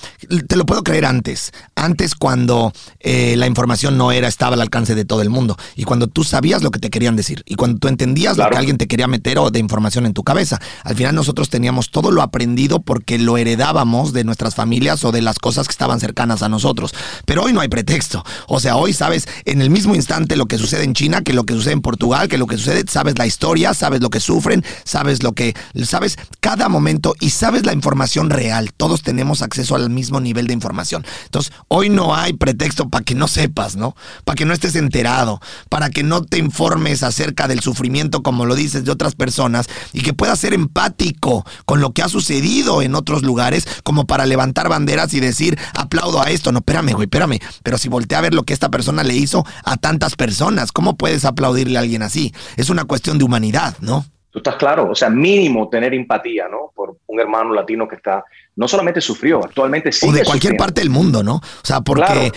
te 0.48 0.56
lo 0.56 0.66
puedo 0.66 0.84
creer 0.84 1.06
antes, 1.06 1.52
antes 1.76 2.16
cuando 2.16 2.74
eh, 3.00 3.36
la 3.38 3.48
información 3.48 3.98
no 3.98 4.12
era, 4.12 4.28
estaba 4.28 4.56
al 4.56 4.62
alcance 4.62 4.96
de 4.96 5.06
todo 5.06 5.22
el 5.22 5.30
mundo, 5.30 5.56
y 5.76 5.84
cuando 5.86 6.08
tú 6.08 6.24
sabías 6.24 6.62
lo 6.62 6.72
que 6.72 6.80
te 6.80 6.90
querían 6.90 7.16
decir, 7.16 7.44
y 7.46 7.56
cuando 7.56 7.80
tú 7.80 7.88
entendías 7.88 8.38
lo 8.38 8.50
que 8.50 8.58
alguien 8.58 8.78
te 8.78 8.88
quería 8.88 9.08
meter 9.08 9.40
o 9.40 9.50
de 9.50 9.60
información 9.60 10.06
en 10.06 10.14
tu 10.14 10.24
cabeza. 10.24 10.60
Al 10.84 10.96
final 10.96 11.16
nosotros 11.16 11.50
teníamos 11.50 11.92
todo 11.92 12.12
lo 12.12 12.22
aprendido 12.22 12.82
porque 12.82 13.18
lo 13.18 13.38
heredábamos 13.38 14.14
de 14.14 14.24
nuestras 14.24 14.56
familias 14.56 15.04
o 15.06 15.12
de 15.12 15.22
las 15.22 15.40
cosas 15.40 15.68
que 15.68 15.72
estaban 15.72 16.00
cercanas 16.00 16.44
a 16.44 16.50
nosotros. 16.50 16.94
Pero 17.26 17.44
hoy 17.44 17.54
no 17.54 17.62
hay 17.62 17.70
pretexto. 17.70 18.24
O 18.48 18.60
sea, 18.60 18.76
hoy 18.76 18.94
sabes 18.94 19.28
en 19.46 19.62
el 19.62 19.70
mismo 19.70 19.96
instante 19.96 20.36
lo 20.36 20.46
que 20.46 20.58
sucede 20.58 20.81
en 20.84 20.94
China 20.94 21.22
que 21.22 21.34
lo 21.34 21.46
que 21.46 21.54
sucede 21.54 21.74
en 21.74 21.82
Portugal, 21.82 22.28
que 22.28 22.38
lo 22.38 22.48
que 22.48 22.58
sucede, 22.58 22.84
sabes 22.88 23.18
la 23.18 23.28
historia, 23.28 23.74
sabes 23.74 24.02
lo 24.02 24.10
que 24.10 24.20
sufren, 24.20 24.64
sabes 24.84 25.24
lo 25.24 25.34
que, 25.34 25.56
sabes 25.84 26.18
cada 26.40 26.70
momento 26.70 27.16
y 27.20 27.32
sabes 27.32 27.66
la 27.66 27.74
información 27.74 28.30
real. 28.30 28.72
Todos 28.76 29.02
tenemos 29.02 29.42
acceso 29.42 29.76
al 29.76 29.90
mismo 29.90 30.20
nivel 30.20 30.48
de 30.48 30.54
información. 30.54 31.06
Entonces, 31.26 31.54
hoy 31.68 31.90
no 31.90 32.16
hay 32.16 32.34
pretexto 32.34 32.90
para 32.90 33.04
que 33.04 33.16
no 33.16 33.28
sepas, 33.28 33.76
¿no? 33.76 33.96
Para 34.26 34.36
que 34.36 34.46
no 34.46 34.54
estés 34.54 34.76
enterado, 34.76 35.42
para 35.70 35.90
que 35.90 36.04
no 36.04 36.24
te 36.24 36.38
informes 36.38 37.04
acerca 37.04 37.48
del 37.48 37.62
sufrimiento, 37.62 38.24
como 38.24 38.46
lo 38.46 38.56
dices, 38.56 38.86
de 38.86 38.92
otras 38.92 39.16
personas 39.16 39.68
y 39.94 40.02
que 40.02 40.14
puedas 40.14 40.40
ser 40.40 40.54
empático 40.54 41.46
con 41.66 41.82
lo 41.82 41.94
que 41.94 42.02
ha 42.02 42.10
sucedido 42.10 42.82
en 42.82 42.96
otros 42.96 43.24
lugares, 43.24 43.68
como 43.84 44.06
para 44.06 44.26
levantar 44.26 44.70
banderas 44.70 45.14
y 45.14 45.20
decir, 45.20 45.58
aplaudo 45.74 46.22
a 46.22 46.30
esto. 46.30 46.52
No, 46.52 46.60
espérame, 46.60 46.94
güey, 46.94 47.06
espérame. 47.06 47.40
Pero 47.64 47.78
si 47.78 47.90
voltea 47.90 48.20
a 48.20 48.22
ver 48.22 48.34
lo 48.34 48.44
que 48.44 48.54
esta 48.54 48.70
persona 48.70 49.04
le 49.04 49.16
hizo 49.16 49.46
a 49.64 49.78
tantas 49.78 50.16
personas, 50.16 50.71
¿cómo 50.72 50.96
puedes 50.96 51.26
aplaudirle 51.26 51.78
a 51.78 51.82
alguien 51.82 52.04
así? 52.04 52.34
Es 52.58 52.70
una 52.70 52.86
cuestión 52.86 53.18
de 53.18 53.24
humanidad, 53.24 53.76
¿no? 53.82 54.06
Tú 54.32 54.40
estás 54.40 54.56
claro, 54.56 54.90
o 54.90 54.96
sea, 54.96 55.10
mínimo 55.10 55.68
tener 55.68 55.94
empatía, 55.94 56.48
¿no? 56.48 56.72
Por 56.74 56.98
un 57.08 57.20
hermano 57.20 57.54
latino 57.54 57.88
que 57.88 57.96
está, 57.96 58.24
no 58.56 58.68
solamente 58.68 59.02
sufrió, 59.02 59.44
actualmente 59.44 59.92
sigue 59.92 60.12
O 60.12 60.16
de 60.16 60.24
cualquier 60.24 60.56
parte 60.56 60.80
del 60.82 60.90
mundo, 60.90 61.22
¿no? 61.22 61.36
O 61.36 61.66
sea, 61.66 61.82
porque, 61.82 62.32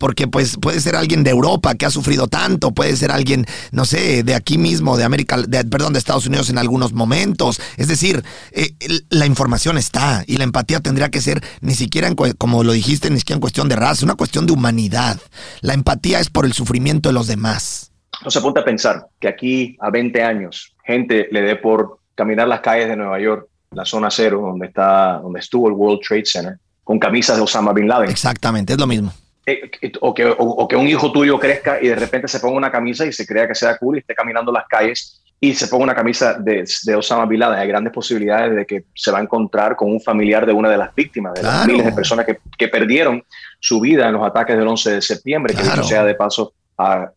porque 0.00 0.26
pues 0.26 0.56
puede 0.56 0.80
ser 0.80 0.96
alguien 0.96 1.22
de 1.22 1.30
Europa 1.30 1.74
que 1.74 1.84
ha 1.84 1.90
sufrido 1.90 2.26
tanto, 2.26 2.72
puede 2.72 2.96
ser 2.96 3.10
alguien, 3.10 3.44
no 3.70 3.84
sé, 3.84 4.22
de 4.22 4.34
aquí 4.34 4.56
mismo, 4.56 4.96
de 4.96 5.04
América, 5.04 5.36
de, 5.36 5.62
perdón, 5.66 5.92
de 5.92 5.98
Estados 5.98 6.26
Unidos 6.26 6.48
en 6.48 6.56
algunos 6.56 6.94
momentos. 6.94 7.60
Es 7.76 7.86
decir, 7.86 8.24
eh, 8.52 8.70
la 9.10 9.26
información 9.26 9.76
está 9.76 10.24
y 10.26 10.38
la 10.38 10.44
empatía 10.44 10.80
tendría 10.80 11.10
que 11.10 11.20
ser 11.20 11.44
ni 11.60 11.74
siquiera, 11.74 12.08
en, 12.08 12.14
como 12.14 12.64
lo 12.64 12.72
dijiste, 12.72 13.10
ni 13.10 13.18
siquiera 13.18 13.36
en 13.36 13.40
cuestión 13.42 13.68
de 13.68 13.76
raza, 13.76 13.92
es 13.92 14.02
una 14.02 14.14
cuestión 14.14 14.46
de 14.46 14.54
humanidad. 14.54 15.20
La 15.60 15.74
empatía 15.74 16.18
es 16.18 16.30
por 16.30 16.46
el 16.46 16.54
sufrimiento 16.54 17.10
de 17.10 17.12
los 17.12 17.26
demás. 17.26 17.92
No 18.24 18.30
se 18.30 18.40
ponte 18.40 18.60
a 18.60 18.64
pensar 18.64 19.06
que 19.20 19.28
aquí 19.28 19.76
a 19.80 19.90
20 19.90 20.22
años 20.22 20.74
gente 20.82 21.28
le 21.30 21.42
dé 21.42 21.56
por 21.56 21.98
caminar 22.14 22.48
las 22.48 22.60
calles 22.60 22.88
de 22.88 22.96
Nueva 22.96 23.20
York, 23.20 23.48
la 23.72 23.84
zona 23.84 24.10
cero, 24.10 24.40
donde, 24.40 24.68
está, 24.68 25.18
donde 25.22 25.40
estuvo 25.40 25.68
el 25.68 25.74
World 25.74 26.00
Trade 26.00 26.24
Center, 26.24 26.58
con 26.82 26.98
camisas 26.98 27.36
de 27.36 27.42
Osama 27.42 27.74
Bin 27.74 27.86
Laden. 27.86 28.08
Exactamente, 28.08 28.72
es 28.72 28.78
lo 28.78 28.86
mismo. 28.86 29.12
Eh, 29.52 29.92
o, 30.00 30.14
que, 30.14 30.34
o, 30.36 30.68
que 30.68 30.76
un 30.76 30.86
hijo 30.86 31.10
tuyo 31.12 31.38
crezca 31.38 31.78
y 31.80 31.88
de 31.88 31.96
repente 31.96 32.28
se 32.28 32.40
ponga 32.40 32.56
una 32.56 32.70
camisa 32.70 33.06
y 33.06 33.12
se 33.12 33.26
crea 33.26 33.48
que 33.48 33.54
sea 33.54 33.76
cool 33.78 33.96
y 33.96 34.00
esté 34.00 34.14
caminando 34.14 34.52
las 34.52 34.66
calles 34.68 35.22
y 35.42 35.54
se 35.54 35.68
ponga 35.68 35.84
una 35.84 35.94
camisa 35.94 36.34
de, 36.34 36.64
de, 36.84 36.94
Osama 36.94 37.24
Bin 37.24 37.40
Laden, 37.40 37.58
hay 37.58 37.68
grandes 37.68 37.94
posibilidades 37.94 38.54
de 38.54 38.66
que 38.66 38.84
se 38.94 39.10
va 39.10 39.18
a 39.18 39.22
encontrar 39.22 39.74
con 39.74 39.90
un 39.90 40.00
familiar 40.00 40.44
de 40.44 40.52
una 40.52 40.68
de 40.68 40.76
las 40.76 40.94
víctimas, 40.94 41.32
de 41.32 41.42
las 41.42 41.66
miles 41.66 41.86
de 41.86 41.92
personas 41.92 42.26
que, 42.26 42.38
que, 42.58 42.68
perdieron 42.68 43.24
su 43.58 43.80
vida 43.80 44.06
en 44.06 44.12
los 44.12 44.22
ataques 44.22 44.58
del 44.58 44.68
11 44.68 44.90
de 44.90 45.02
septiembre, 45.02 45.54
que 45.54 45.62
dicho 45.62 45.82
sea 45.82 46.04
de 46.04 46.14
paso, 46.14 46.52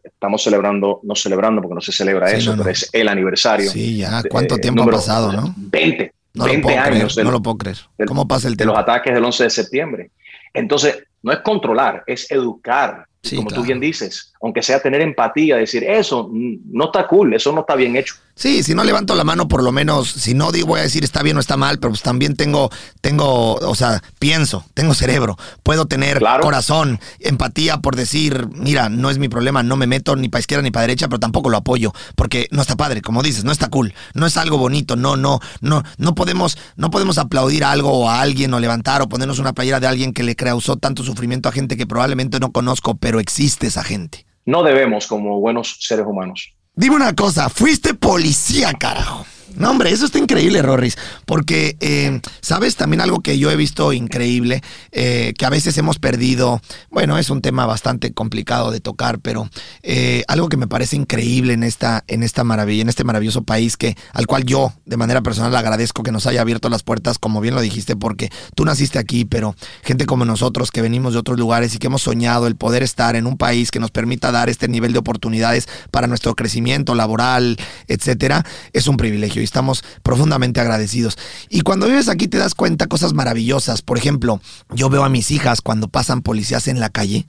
estamos 0.03 0.41
celebrando, 0.41 1.01
no 1.03 1.15
celebrando 1.15 1.61
porque 1.61 1.75
no 1.75 1.81
se 1.81 1.91
celebra 1.91 2.31
eso, 2.31 2.55
pero 2.57 2.69
es 2.69 2.89
el 2.93 3.07
aniversario. 3.07 3.69
Sí, 3.69 3.97
ya, 3.97 4.23
¿cuánto 4.29 4.57
tiempo 4.57 4.83
ha 4.83 4.87
pasado, 4.87 5.31
no? 5.31 5.53
20, 5.57 6.13
no 6.35 6.45
20 6.45 6.77
años. 6.77 7.17
no 7.17 7.31
lo 7.31 7.41
puedo 7.41 7.57
creer. 7.57 7.77
¿Cómo 8.07 8.27
pasa 8.27 8.47
el 8.47 8.57
tiempo? 8.57 8.73
De 8.73 8.77
los 8.77 8.83
ataques 8.83 9.13
del 9.13 9.23
11 9.23 9.43
de 9.43 9.49
septiembre. 9.49 10.11
Entonces, 10.53 11.03
no 11.23 11.31
es 11.31 11.39
controlar, 11.39 12.03
es 12.05 12.29
educar. 12.29 13.07
como 13.35 13.49
tú 13.49 13.63
bien 13.63 13.79
dices, 13.79 14.33
aunque 14.41 14.61
sea 14.61 14.81
tener 14.81 15.01
empatía, 15.01 15.55
decir, 15.55 15.83
eso 15.83 16.29
no 16.31 16.85
está 16.85 17.07
cool, 17.07 17.33
eso 17.33 17.51
no 17.53 17.61
está 17.61 17.75
bien 17.75 17.95
hecho. 17.95 18.15
Sí, 18.35 18.63
si 18.63 18.73
no 18.73 18.83
levanto 18.83 19.13
la 19.13 19.23
mano, 19.23 19.47
por 19.47 19.61
lo 19.61 19.71
menos, 19.71 20.09
si 20.09 20.33
no 20.33 20.51
digo, 20.51 20.69
voy 20.69 20.79
a 20.79 20.83
decir 20.83 21.03
está 21.03 21.21
bien 21.21 21.37
o 21.37 21.39
está 21.39 21.55
mal, 21.55 21.77
pero 21.77 21.91
pues 21.91 22.01
también 22.01 22.35
tengo, 22.35 22.71
tengo, 22.99 23.53
o 23.55 23.75
sea, 23.75 24.01
pienso, 24.17 24.65
tengo 24.73 24.95
cerebro, 24.95 25.37
puedo 25.61 25.85
tener 25.85 26.19
corazón, 26.41 26.99
empatía 27.19 27.77
por 27.77 27.95
decir, 27.95 28.47
mira, 28.51 28.89
no 28.89 29.11
es 29.11 29.19
mi 29.19 29.29
problema, 29.29 29.61
no 29.61 29.77
me 29.77 29.85
meto 29.85 30.15
ni 30.15 30.29
para 30.29 30.39
izquierda 30.39 30.63
ni 30.63 30.71
para 30.71 30.87
derecha, 30.87 31.07
pero 31.09 31.19
tampoco 31.19 31.51
lo 31.51 31.57
apoyo, 31.57 31.93
porque 32.15 32.47
no 32.49 32.63
está 32.63 32.75
padre, 32.75 33.03
como 33.03 33.21
dices, 33.21 33.43
no 33.43 33.51
está 33.51 33.69
cool, 33.69 33.93
no 34.15 34.25
es 34.25 34.35
algo 34.35 34.57
bonito, 34.57 34.95
no, 34.95 35.15
no, 35.15 35.39
no, 35.61 35.83
no 35.97 36.15
podemos, 36.15 36.57
no 36.75 36.89
podemos 36.89 37.19
aplaudir 37.19 37.63
algo 37.63 37.91
o 37.91 38.09
a 38.09 38.19
alguien 38.19 38.51
o 38.55 38.59
levantar 38.59 39.03
o 39.03 39.09
ponernos 39.09 39.37
una 39.37 39.53
playera 39.53 39.79
de 39.79 39.87
alguien 39.87 40.11
que 40.11 40.23
le 40.23 40.35
causó 40.35 40.75
tanto 40.77 41.03
sufrimiento 41.03 41.49
a 41.49 41.51
gente 41.51 41.77
que 41.77 41.85
probablemente 41.85 42.39
no 42.39 42.51
conozco, 42.51 42.95
pero 42.95 43.19
existe 43.19 43.67
esa 43.67 43.83
gente. 43.83 44.25
No 44.45 44.63
debemos 44.63 45.05
como 45.05 45.39
buenos 45.39 45.77
seres 45.81 46.05
humanos 46.07 46.52
Dime 46.75 46.95
una 46.95 47.13
cosa, 47.13 47.49
fuiste 47.49 47.93
policía, 47.93 48.73
carajo. 48.73 49.27
No, 49.55 49.69
hombre, 49.69 49.91
eso 49.91 50.05
está 50.05 50.17
increíble, 50.17 50.63
Rorris, 50.63 50.97
porque, 51.27 51.77
eh, 51.79 52.21
¿sabes? 52.41 52.75
También 52.75 53.01
algo 53.01 53.19
que 53.19 53.37
yo 53.37 53.51
he 53.51 53.55
visto 53.55 53.93
increíble, 53.93 54.63
eh, 54.91 55.33
que 55.37 55.45
a 55.45 55.49
veces 55.49 55.77
hemos 55.77 55.99
perdido, 55.99 56.59
bueno, 56.89 57.19
es 57.19 57.29
un 57.29 57.41
tema 57.41 57.67
bastante 57.67 58.13
complicado 58.13 58.71
de 58.71 58.79
tocar, 58.79 59.19
pero 59.19 59.47
eh, 59.83 60.23
algo 60.27 60.49
que 60.49 60.57
me 60.57 60.67
parece 60.67 60.95
increíble 60.95 61.53
en 61.53 61.61
esta, 61.61 62.03
en 62.07 62.23
esta 62.23 62.43
maravilla, 62.43 62.81
en 62.81 62.89
este 62.89 63.03
maravilloso 63.03 63.43
país, 63.43 63.77
que, 63.77 63.95
al 64.13 64.25
cual 64.25 64.43
yo, 64.43 64.73
de 64.85 64.97
manera 64.97 65.21
personal, 65.21 65.55
agradezco 65.55 66.01
que 66.01 66.11
nos 66.11 66.25
haya 66.25 66.41
abierto 66.41 66.69
las 66.69 66.81
puertas, 66.81 67.19
como 67.19 67.39
bien 67.39 67.53
lo 67.53 67.61
dijiste, 67.61 67.95
porque 67.95 68.31
tú 68.55 68.65
naciste 68.65 68.97
aquí, 68.97 69.23
pero 69.23 69.55
gente 69.83 70.07
como 70.07 70.25
nosotros 70.25 70.71
que 70.71 70.81
venimos 70.81 71.13
de 71.13 71.19
otros 71.19 71.37
lugares 71.37 71.75
y 71.75 71.77
que 71.77 71.87
hemos 71.87 72.01
soñado 72.01 72.47
el 72.47 72.55
poder 72.55 72.81
estar 72.81 73.15
en 73.15 73.27
un 73.27 73.37
país 73.37 73.69
que 73.69 73.79
nos 73.79 73.91
permita 73.91 74.31
dar 74.31 74.49
este 74.49 74.67
nivel 74.67 74.93
de 74.93 74.99
oportunidades 74.99 75.67
para 75.91 76.07
nuestro 76.07 76.33
crecimiento 76.33 76.95
laboral, 76.95 77.57
etcétera, 77.87 78.43
es 78.73 78.87
un 78.87 78.97
privilegio 78.97 79.42
y 79.43 79.45
estamos 79.45 79.83
profundamente 80.01 80.59
agradecidos. 80.59 81.17
Y 81.49 81.61
cuando 81.61 81.87
vives 81.87 82.09
aquí 82.09 82.27
te 82.27 82.37
das 82.37 82.55
cuenta 82.55 82.87
cosas 82.87 83.13
maravillosas. 83.13 83.81
Por 83.81 83.97
ejemplo, 83.97 84.41
yo 84.73 84.89
veo 84.89 85.03
a 85.03 85.09
mis 85.09 85.29
hijas 85.31 85.61
cuando 85.61 85.87
pasan 85.87 86.21
policías 86.21 86.67
en 86.67 86.79
la 86.79 86.89
calle 86.89 87.27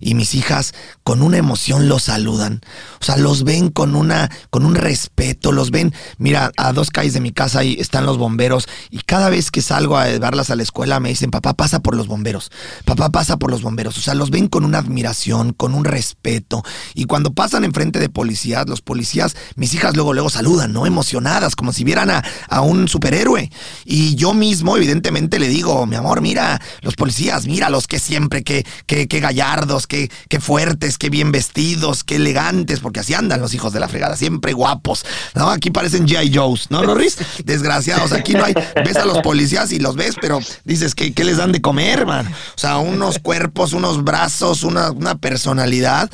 y 0.00 0.14
mis 0.14 0.34
hijas 0.34 0.74
con 1.04 1.22
una 1.22 1.36
emoción 1.36 1.88
los 1.88 2.04
saludan. 2.04 2.60
O 3.00 3.04
sea, 3.04 3.16
los 3.16 3.44
ven 3.44 3.70
con 3.70 3.94
una 3.94 4.30
con 4.50 4.64
un 4.64 4.74
respeto, 4.74 5.52
los 5.52 5.70
ven, 5.70 5.94
mira, 6.18 6.52
a 6.56 6.72
dos 6.72 6.90
calles 6.90 7.12
de 7.12 7.20
mi 7.20 7.32
casa 7.32 7.60
ahí 7.60 7.76
están 7.78 8.06
los 8.06 8.18
bomberos 8.18 8.66
y 8.90 8.98
cada 8.98 9.28
vez 9.28 9.50
que 9.50 9.62
salgo 9.62 9.96
a 9.96 10.08
llevarlas 10.08 10.50
a 10.50 10.56
la 10.56 10.62
escuela 10.62 11.00
me 11.00 11.10
dicen, 11.10 11.30
"Papá, 11.30 11.54
pasa 11.54 11.80
por 11.80 11.96
los 11.96 12.06
bomberos. 12.06 12.50
Papá, 12.84 13.10
pasa 13.10 13.36
por 13.36 13.50
los 13.50 13.62
bomberos." 13.62 13.98
O 13.98 14.00
sea, 14.00 14.14
los 14.14 14.30
ven 14.30 14.48
con 14.48 14.64
una 14.64 14.78
admiración, 14.78 15.52
con 15.52 15.74
un 15.74 15.84
respeto 15.84 16.62
y 16.94 17.04
cuando 17.04 17.32
pasan 17.32 17.64
enfrente 17.64 17.98
de 17.98 18.08
policías, 18.08 18.68
los 18.68 18.80
policías, 18.80 19.36
mis 19.56 19.74
hijas 19.74 19.94
luego 19.94 20.12
luego 20.12 20.30
saludan, 20.30 20.72
¿no? 20.72 20.86
Emocionadas, 20.86 21.56
como 21.56 21.72
si 21.72 21.84
vieran 21.84 22.10
a, 22.10 22.60
un 22.60 22.88
superhéroe. 22.88 23.50
Y 23.84 24.14
yo 24.16 24.34
mismo, 24.34 24.76
evidentemente, 24.76 25.38
le 25.38 25.48
digo, 25.48 25.86
mi 25.86 25.96
amor, 25.96 26.20
mira, 26.20 26.60
los 26.82 26.94
policías, 26.94 27.46
mira 27.46 27.70
los 27.70 27.86
que 27.86 27.98
siempre, 27.98 28.42
que, 28.42 28.66
que, 28.86 29.08
que 29.08 29.20
gallardos, 29.20 29.86
que 29.90 30.40
fuertes, 30.40 30.96
que 30.98 31.10
bien 31.10 31.32
vestidos, 31.32 32.04
que 32.04 32.16
elegantes, 32.16 32.80
porque 32.80 33.00
así 33.00 33.14
andan 33.14 33.40
los 33.40 33.54
hijos 33.54 33.72
de 33.72 33.80
la 33.80 33.88
fregada, 33.88 34.16
siempre 34.16 34.52
guapos. 34.52 35.04
¿no? 35.34 35.50
Aquí 35.50 35.70
parecen 35.70 36.06
G.I. 36.06 36.34
Joes, 36.34 36.70
¿no, 36.70 36.82
Rorris? 36.82 37.18
Desgraciados, 37.44 38.12
aquí 38.12 38.34
no 38.34 38.44
hay, 38.44 38.54
ves 38.84 38.96
a 38.96 39.04
los 39.04 39.18
policías 39.18 39.72
y 39.72 39.78
los 39.78 39.96
ves, 39.96 40.16
pero 40.20 40.40
dices, 40.64 40.94
¿qué, 40.94 41.12
qué 41.12 41.24
les 41.24 41.36
dan 41.36 41.52
de 41.52 41.60
comer, 41.60 42.06
man? 42.06 42.26
O 42.26 42.58
sea, 42.58 42.78
unos 42.78 43.18
cuerpos, 43.18 43.72
unos 43.72 44.04
brazos, 44.04 44.62
una, 44.62 44.90
una 44.90 45.16
personalidad. 45.16 46.10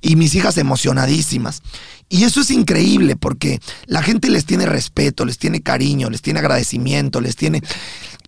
Y 0.00 0.16
mis 0.16 0.34
hijas 0.34 0.56
emocionadísimas. 0.58 1.62
Y 2.08 2.24
eso 2.24 2.40
es 2.40 2.50
increíble 2.50 3.16
porque 3.16 3.60
la 3.86 4.02
gente 4.02 4.30
les 4.30 4.46
tiene 4.46 4.64
respeto, 4.64 5.24
les 5.24 5.38
tiene 5.38 5.60
cariño, 5.60 6.08
les 6.08 6.22
tiene 6.22 6.40
agradecimiento, 6.40 7.20
les 7.20 7.36
tiene... 7.36 7.62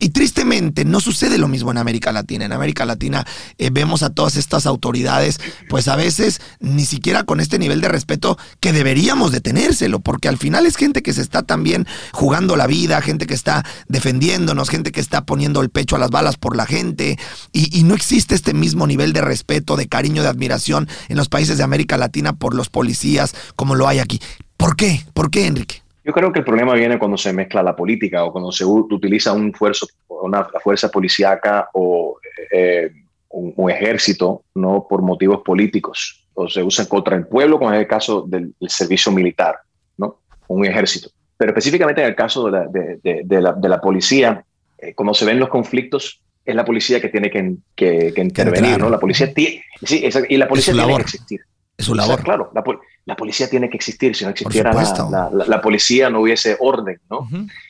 Y 0.02 0.08
tristemente 0.08 0.86
no 0.86 0.98
sucede 0.98 1.36
lo 1.36 1.46
mismo 1.46 1.70
en 1.70 1.78
América 1.78 2.10
Latina. 2.10 2.46
En 2.46 2.52
América 2.52 2.86
Latina 2.86 3.26
eh, 3.58 3.68
vemos 3.70 4.02
a 4.02 4.08
todas 4.08 4.36
estas 4.36 4.64
autoridades, 4.64 5.38
pues 5.68 5.88
a 5.88 5.96
veces 5.96 6.40
ni 6.58 6.86
siquiera 6.86 7.24
con 7.24 7.38
este 7.38 7.58
nivel 7.58 7.82
de 7.82 7.88
respeto 7.88 8.38
que 8.60 8.72
deberíamos 8.72 9.30
de 9.30 9.42
tenérselo, 9.42 10.00
porque 10.00 10.28
al 10.28 10.38
final 10.38 10.64
es 10.64 10.76
gente 10.76 11.02
que 11.02 11.12
se 11.12 11.20
está 11.20 11.42
también 11.42 11.86
jugando 12.12 12.56
la 12.56 12.66
vida, 12.66 13.02
gente 13.02 13.26
que 13.26 13.34
está 13.34 13.62
defendiéndonos, 13.88 14.70
gente 14.70 14.90
que 14.90 15.00
está 15.00 15.26
poniendo 15.26 15.60
el 15.60 15.68
pecho 15.68 15.96
a 15.96 15.98
las 15.98 16.10
balas 16.10 16.38
por 16.38 16.56
la 16.56 16.64
gente, 16.64 17.18
y 17.52 17.82
no 17.82 17.94
existe 17.94 18.34
este 18.34 18.54
mismo 18.54 18.86
nivel 18.86 19.12
de 19.12 19.20
respeto, 19.20 19.76
de 19.76 19.86
cariño, 19.86 20.22
de 20.22 20.28
admiración 20.28 20.88
en 21.08 21.18
los 21.18 21.28
países 21.28 21.58
de 21.58 21.64
América 21.64 21.98
Latina 21.98 22.32
por 22.32 22.54
los 22.54 22.70
policías 22.70 23.34
como 23.54 23.74
lo 23.74 23.86
hay 23.86 23.98
aquí. 23.98 24.20
¿Por 24.56 24.76
qué? 24.76 25.04
¿Por 25.12 25.30
qué, 25.30 25.46
Enrique? 25.46 25.82
Yo 26.10 26.14
creo 26.14 26.32
que 26.32 26.40
el 26.40 26.44
problema 26.44 26.74
viene 26.74 26.98
cuando 26.98 27.16
se 27.16 27.32
mezcla 27.32 27.62
la 27.62 27.76
política 27.76 28.24
o 28.24 28.32
cuando 28.32 28.50
se 28.50 28.64
utiliza 28.64 29.32
un 29.32 29.52
fuerzo, 29.52 29.86
una 30.08 30.42
fuerza 30.60 30.90
policíaca 30.90 31.68
o 31.72 32.18
eh, 32.50 32.90
un, 33.28 33.70
ejército 33.70 34.42
no 34.56 34.88
por 34.90 35.02
motivos 35.02 35.42
políticos 35.44 36.26
o 36.34 36.48
se 36.48 36.64
usa 36.64 36.86
contra 36.86 37.14
el 37.14 37.28
pueblo, 37.28 37.60
como 37.60 37.72
es 37.72 37.78
el 37.78 37.86
caso 37.86 38.24
del, 38.26 38.52
servicio 38.66 39.12
militar, 39.12 39.60
¿no? 39.98 40.16
un 40.48 40.66
ejército. 40.66 41.10
Pero 41.36 41.52
específicamente 41.52 42.00
en 42.00 42.08
el 42.08 42.16
caso 42.16 42.46
de 42.46 42.50
la, 42.50 42.66
de, 42.66 43.40
la, 43.40 43.52
de 43.52 43.68
la 43.68 43.80
policía, 43.80 44.44
eh, 44.78 44.94
cuando 44.96 45.14
se 45.14 45.24
ven 45.24 45.38
los 45.38 45.48
conflictos, 45.48 46.20
es 46.44 46.56
la 46.56 46.64
policía 46.64 47.00
que 47.00 47.08
tiene 47.08 47.30
que, 47.30 47.54
que, 47.76 48.20
intervenir, 48.20 48.80
¿no? 48.80 48.90
La 48.90 48.98
policía 48.98 49.32
tiene, 49.32 49.62
sí, 49.84 50.04
y 50.28 50.36
la 50.36 50.48
policía 50.48 50.74
tiene 50.74 50.96
que 50.96 51.02
existir. 51.02 51.40
Es 51.80 51.86
su 51.86 51.94
labor. 51.94 52.22
claro, 52.22 52.50
la, 52.54 52.62
la 53.06 53.16
policía 53.16 53.48
tiene 53.48 53.68
que 53.70 53.76
existir. 53.76 54.14
Si 54.14 54.24
no 54.24 54.30
existiera 54.30 54.72
la, 54.72 55.30
la, 55.46 55.60
policía, 55.60 56.10
no 56.10 56.20
hubiese 56.20 56.56
orden, 56.60 56.98
¿no? 57.10 57.28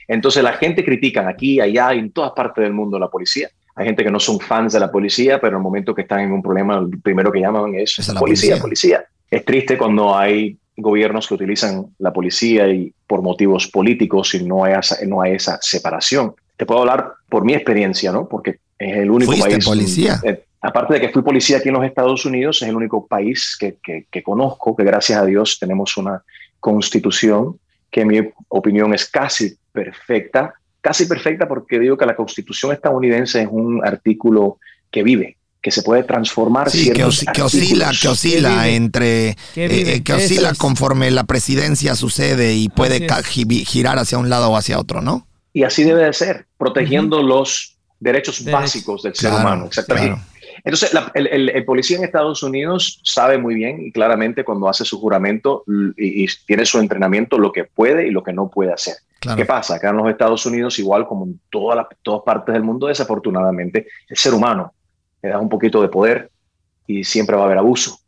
Entonces 0.08 0.42
la 0.42 0.54
gente 0.54 0.84
critica 0.84 1.28
aquí, 1.28 1.60
allá, 1.60 1.92
en 1.92 2.10
todas 2.12 2.32
partes 2.32 2.62
del 2.62 2.72
mundo 2.72 2.98
la 2.98 3.08
policía. 3.08 3.48
Hay 3.76 3.86
gente 3.86 4.04
que 4.04 4.10
no 4.10 4.20
son 4.20 4.40
fans 4.40 4.72
de 4.72 4.80
la 4.80 4.90
policía, 4.90 5.40
pero 5.40 5.56
en 5.56 5.60
el 5.60 5.62
momento 5.62 5.94
que 5.94 6.02
están 6.02 6.20
en 6.20 6.32
un 6.32 6.42
problema, 6.42 6.76
el 6.78 7.00
primero 7.00 7.30
que 7.30 7.40
llaman 7.40 7.74
es, 7.74 7.96
policía, 8.18 8.58
policía. 8.58 9.04
es 9.30 9.44
triste 9.44 9.78
cuando 9.78 10.16
hay 10.16 10.58
gobiernos 10.76 11.28
que 11.28 11.34
utilizan 11.34 11.86
la 11.98 12.12
policía 12.12 12.68
y 12.68 12.92
por 13.06 13.22
motivos 13.22 13.68
políticos 13.68 14.34
y 14.34 14.44
no 14.44 14.64
hay 14.64 14.74
esa, 14.74 14.96
no 15.06 15.22
hay 15.22 15.34
esa 15.34 15.58
separación. 15.62 16.34
Te 16.56 16.66
puedo 16.66 16.80
hablar 16.80 17.12
por 17.28 17.44
mi 17.44 17.54
experiencia, 17.54 18.12
¿no? 18.12 18.28
Porque 18.28 18.58
es 18.78 18.96
el 18.96 19.10
único 19.10 19.32
¿Fuiste 19.32 19.50
país. 19.50 19.64
policía? 19.64 20.20
eh, 20.24 20.44
aparte 20.60 20.94
de 20.94 21.00
que 21.00 21.08
fui 21.10 21.22
policía 21.22 21.58
aquí 21.58 21.68
en 21.68 21.74
los 21.74 21.84
Estados 21.84 22.24
Unidos, 22.24 22.60
es 22.62 22.68
el 22.68 22.76
único 22.76 23.06
país 23.06 23.56
que, 23.58 23.76
que, 23.82 24.06
que 24.10 24.22
conozco 24.22 24.76
que 24.76 24.84
gracias 24.84 25.18
a 25.20 25.24
Dios 25.24 25.58
tenemos 25.58 25.96
una 25.96 26.22
constitución 26.58 27.58
que 27.90 28.02
en 28.02 28.08
mi 28.08 28.20
opinión 28.48 28.94
es 28.94 29.06
casi 29.08 29.56
perfecta. 29.72 30.54
Casi 30.80 31.06
perfecta 31.06 31.46
porque 31.48 31.78
digo 31.78 31.96
que 31.96 32.06
la 32.06 32.16
constitución 32.16 32.72
estadounidense 32.72 33.42
es 33.42 33.48
un 33.50 33.84
artículo 33.84 34.58
que 34.90 35.02
vive, 35.02 35.36
que 35.60 35.70
se 35.70 35.82
puede 35.82 36.04
transformar. 36.04 36.70
Sí, 36.70 36.78
que, 36.88 36.94
ciertos 36.94 37.18
os- 37.22 37.32
que 37.34 37.42
oscila, 37.42 37.90
que 38.00 38.08
oscila 38.08 38.68
entre, 38.68 39.36
Que 39.54 39.66
eh, 39.66 39.94
eh, 39.96 40.02
que 40.02 40.12
oscila 40.14 40.50
es. 40.50 40.58
conforme 40.58 41.10
la 41.10 41.24
presidencia 41.24 41.94
sucede 41.96 42.54
y 42.54 42.68
puede 42.70 43.06
girar 43.66 43.98
hacia 43.98 44.16
un 44.18 44.30
lado 44.30 44.50
o 44.50 44.56
hacia 44.56 44.78
otro, 44.78 45.02
¿no? 45.02 45.26
Y 45.52 45.64
así 45.64 45.82
debe 45.84 46.04
de 46.04 46.12
ser, 46.12 46.46
protegiendo 46.56 47.22
los 47.22 47.76
derechos 47.98 48.42
Derechos. 48.44 48.62
básicos 48.62 49.02
del 49.02 49.14
ser 49.14 49.30
Claro, 49.30 49.44
humano. 49.46 49.66
Exactamente. 49.66 50.08
claro. 50.14 50.29
Entonces, 50.64 50.92
la- 50.92 51.10
el, 51.14 51.26
el- 51.28 51.48
el 51.50 51.64
policía 51.64 51.96
en 51.98 52.04
Estados 52.04 52.42
Unidos 52.42 53.00
sabe 53.04 53.38
muy 53.38 53.54
bien 53.54 53.86
y 53.86 53.92
claramente 53.92 54.44
cuando 54.44 54.68
hace 54.68 54.84
su 54.84 55.00
juramento 55.00 55.64
y, 55.96 56.24
y 56.24 56.28
tiene 56.46 56.66
su 56.66 56.78
entrenamiento 56.78 57.38
lo 57.38 57.52
que 57.52 57.64
puede 57.64 58.06
y 58.06 58.10
lo 58.10 58.22
que 58.22 58.32
no 58.32 58.48
puede 58.48 58.72
hacer. 58.72 58.94
Claro. 59.20 59.36
¿Qué 59.36 59.44
pasa? 59.44 59.74
Acá 59.76 59.90
en 59.90 59.96
los 59.98 60.08
Estados 60.08 60.44
Unidos, 60.46 60.78
igual 60.78 61.06
como 61.06 61.24
en 61.26 61.40
todas 61.50 61.76
las 61.76 61.86
todas 62.02 62.22
partes 62.24 62.52
del 62.54 62.62
mundo, 62.62 62.86
desafortunadamente, 62.86 63.86
el 64.08 64.16
ser 64.16 64.32
humano 64.34 64.72
le 65.22 65.28
da 65.28 65.38
un 65.38 65.48
poquito 65.48 65.82
de 65.82 65.88
poder 65.88 66.30
y 66.86 67.04
siempre 67.04 67.36
va 67.36 67.42
a 67.42 67.44
haber 67.46 67.58
abuso. 67.58 67.98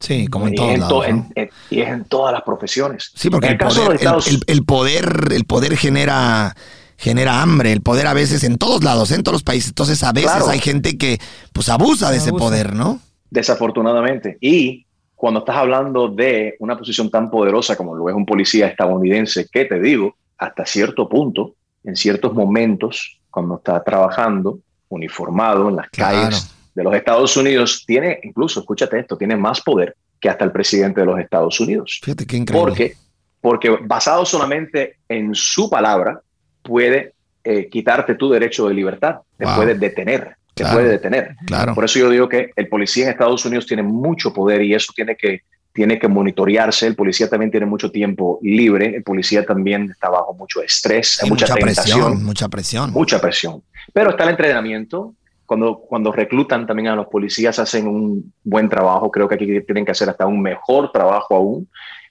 Sí, 0.00 0.26
como 0.26 0.46
en 0.48 0.52
y, 0.54 0.56
todos 0.56 0.70
en 0.70 0.80
to- 0.80 0.80
lados. 0.80 1.08
¿no? 1.08 1.08
en- 1.08 1.32
en- 1.36 1.50
y 1.70 1.80
es 1.80 1.88
en 1.88 2.04
todas 2.04 2.32
las 2.32 2.42
profesiones. 2.42 3.12
Sí, 3.14 3.30
porque 3.30 3.46
el 3.48 3.56
caso 3.58 3.80
de 3.80 3.86
poder, 3.86 3.96
Estados 4.00 4.28
el- 4.28 4.42
el 4.46 4.64
poder, 4.64 5.28
el 5.32 5.44
poder 5.46 5.76
genera, 5.76 6.54
genera 6.98 7.42
hambre, 7.42 7.72
el 7.72 7.82
poder 7.82 8.06
a 8.06 8.14
veces 8.14 8.42
en 8.44 8.56
todos 8.58 8.82
lados, 8.82 9.10
en 9.10 9.22
todos 9.22 9.34
los 9.34 9.42
países. 9.42 9.68
Entonces 9.68 10.02
a 10.02 10.12
veces 10.12 10.30
Claro. 10.30 10.48
hay 10.48 10.60
gente 10.60 10.96
que 10.96 11.18
pues 11.52 11.68
abusa 11.68 12.10
de 12.10 12.18
ese 12.18 12.32
poder, 12.32 12.74
¿no? 12.74 13.00
Desafortunadamente. 13.30 14.38
Y 14.40 14.86
cuando 15.14 15.40
estás 15.40 15.56
hablando 15.56 16.08
de 16.08 16.56
una 16.58 16.76
posición 16.76 17.10
tan 17.10 17.30
poderosa 17.30 17.76
como 17.76 17.94
lo 17.94 18.08
es 18.08 18.14
un 18.14 18.26
policía 18.26 18.66
estadounidense, 18.66 19.46
que 19.50 19.64
te 19.64 19.80
digo, 19.80 20.16
hasta 20.38 20.66
cierto 20.66 21.08
punto, 21.08 21.54
en 21.84 21.96
ciertos 21.96 22.34
momentos, 22.34 23.18
cuando 23.30 23.56
está 23.56 23.82
trabajando 23.82 24.58
uniformado 24.88 25.68
en 25.68 25.76
las 25.76 25.88
Claro. 25.90 26.16
calles 26.22 26.50
de 26.74 26.82
los 26.84 26.94
Estados 26.94 27.36
Unidos, 27.36 27.84
tiene, 27.86 28.20
incluso, 28.22 28.60
escúchate 28.60 28.98
esto, 28.98 29.16
tiene 29.16 29.36
más 29.36 29.60
poder 29.60 29.96
que 30.20 30.28
hasta 30.28 30.44
el 30.44 30.52
presidente 30.52 31.00
de 31.00 31.06
los 31.06 31.18
Estados 31.18 31.58
Unidos. 31.60 32.00
Fíjate 32.02 32.26
qué 32.26 32.36
increíble. 32.36 32.68
Porque, 32.68 32.94
porque 33.40 33.78
basado 33.82 34.24
solamente 34.26 34.96
en 35.08 35.34
su 35.34 35.70
palabra, 35.70 36.20
puede 36.66 37.12
eh, 37.44 37.68
quitarte 37.70 38.16
tu 38.16 38.28
derecho 38.30 38.66
de 38.68 38.74
libertad, 38.74 39.16
te 39.38 39.44
Wow. 39.44 39.54
puede 39.56 39.74
detener, 39.76 40.36
te 40.54 40.64
Claro. 40.64 40.74
puede 40.78 40.88
detener. 40.90 41.36
Claro. 41.46 41.74
Por 41.74 41.84
eso 41.84 41.98
yo 42.00 42.10
digo 42.10 42.28
que 42.28 42.50
el 42.56 42.68
policía 42.68 43.04
en 43.04 43.10
Estados 43.10 43.44
Unidos 43.44 43.66
tiene 43.66 43.82
mucho 43.84 44.32
poder 44.32 44.62
y 44.62 44.74
eso 44.74 44.92
tiene 44.96 45.14
que, 45.16 45.42
tiene 45.72 45.98
que 45.98 46.08
monitorearse. 46.08 46.86
El 46.86 46.96
policía 46.96 47.28
también 47.28 47.50
tiene 47.50 47.66
mucho 47.66 47.90
tiempo 47.90 48.38
libre. 48.42 48.96
El 48.96 49.02
policía 49.04 49.44
también 49.44 49.90
está 49.90 50.08
bajo 50.08 50.34
mucho 50.34 50.60
estrés, 50.62 51.20
mucha, 51.28 51.44
mucha 51.46 51.54
presión, 51.54 52.24
mucha 52.24 52.48
presión. 52.48 52.90
mucha 52.92 53.20
presión. 53.20 53.62
Pero 53.92 54.10
está 54.10 54.24
el 54.24 54.30
entrenamiento. 54.30 55.14
Cuando, 55.44 55.78
cuando 55.78 56.10
reclutan 56.10 56.66
también 56.66 56.88
a 56.88 56.96
los 56.96 57.06
policías 57.06 57.56
hacen 57.60 57.86
un 57.86 58.32
buen 58.42 58.68
trabajo. 58.68 59.08
Creo 59.12 59.28
que 59.28 59.36
aquí 59.36 59.46
tienen 59.60 59.84
que 59.84 59.92
hacer 59.92 60.08
hasta 60.10 60.26
un 60.26 60.42
mejor 60.42 60.90
trabajo 60.90 61.36
aún, 61.36 61.68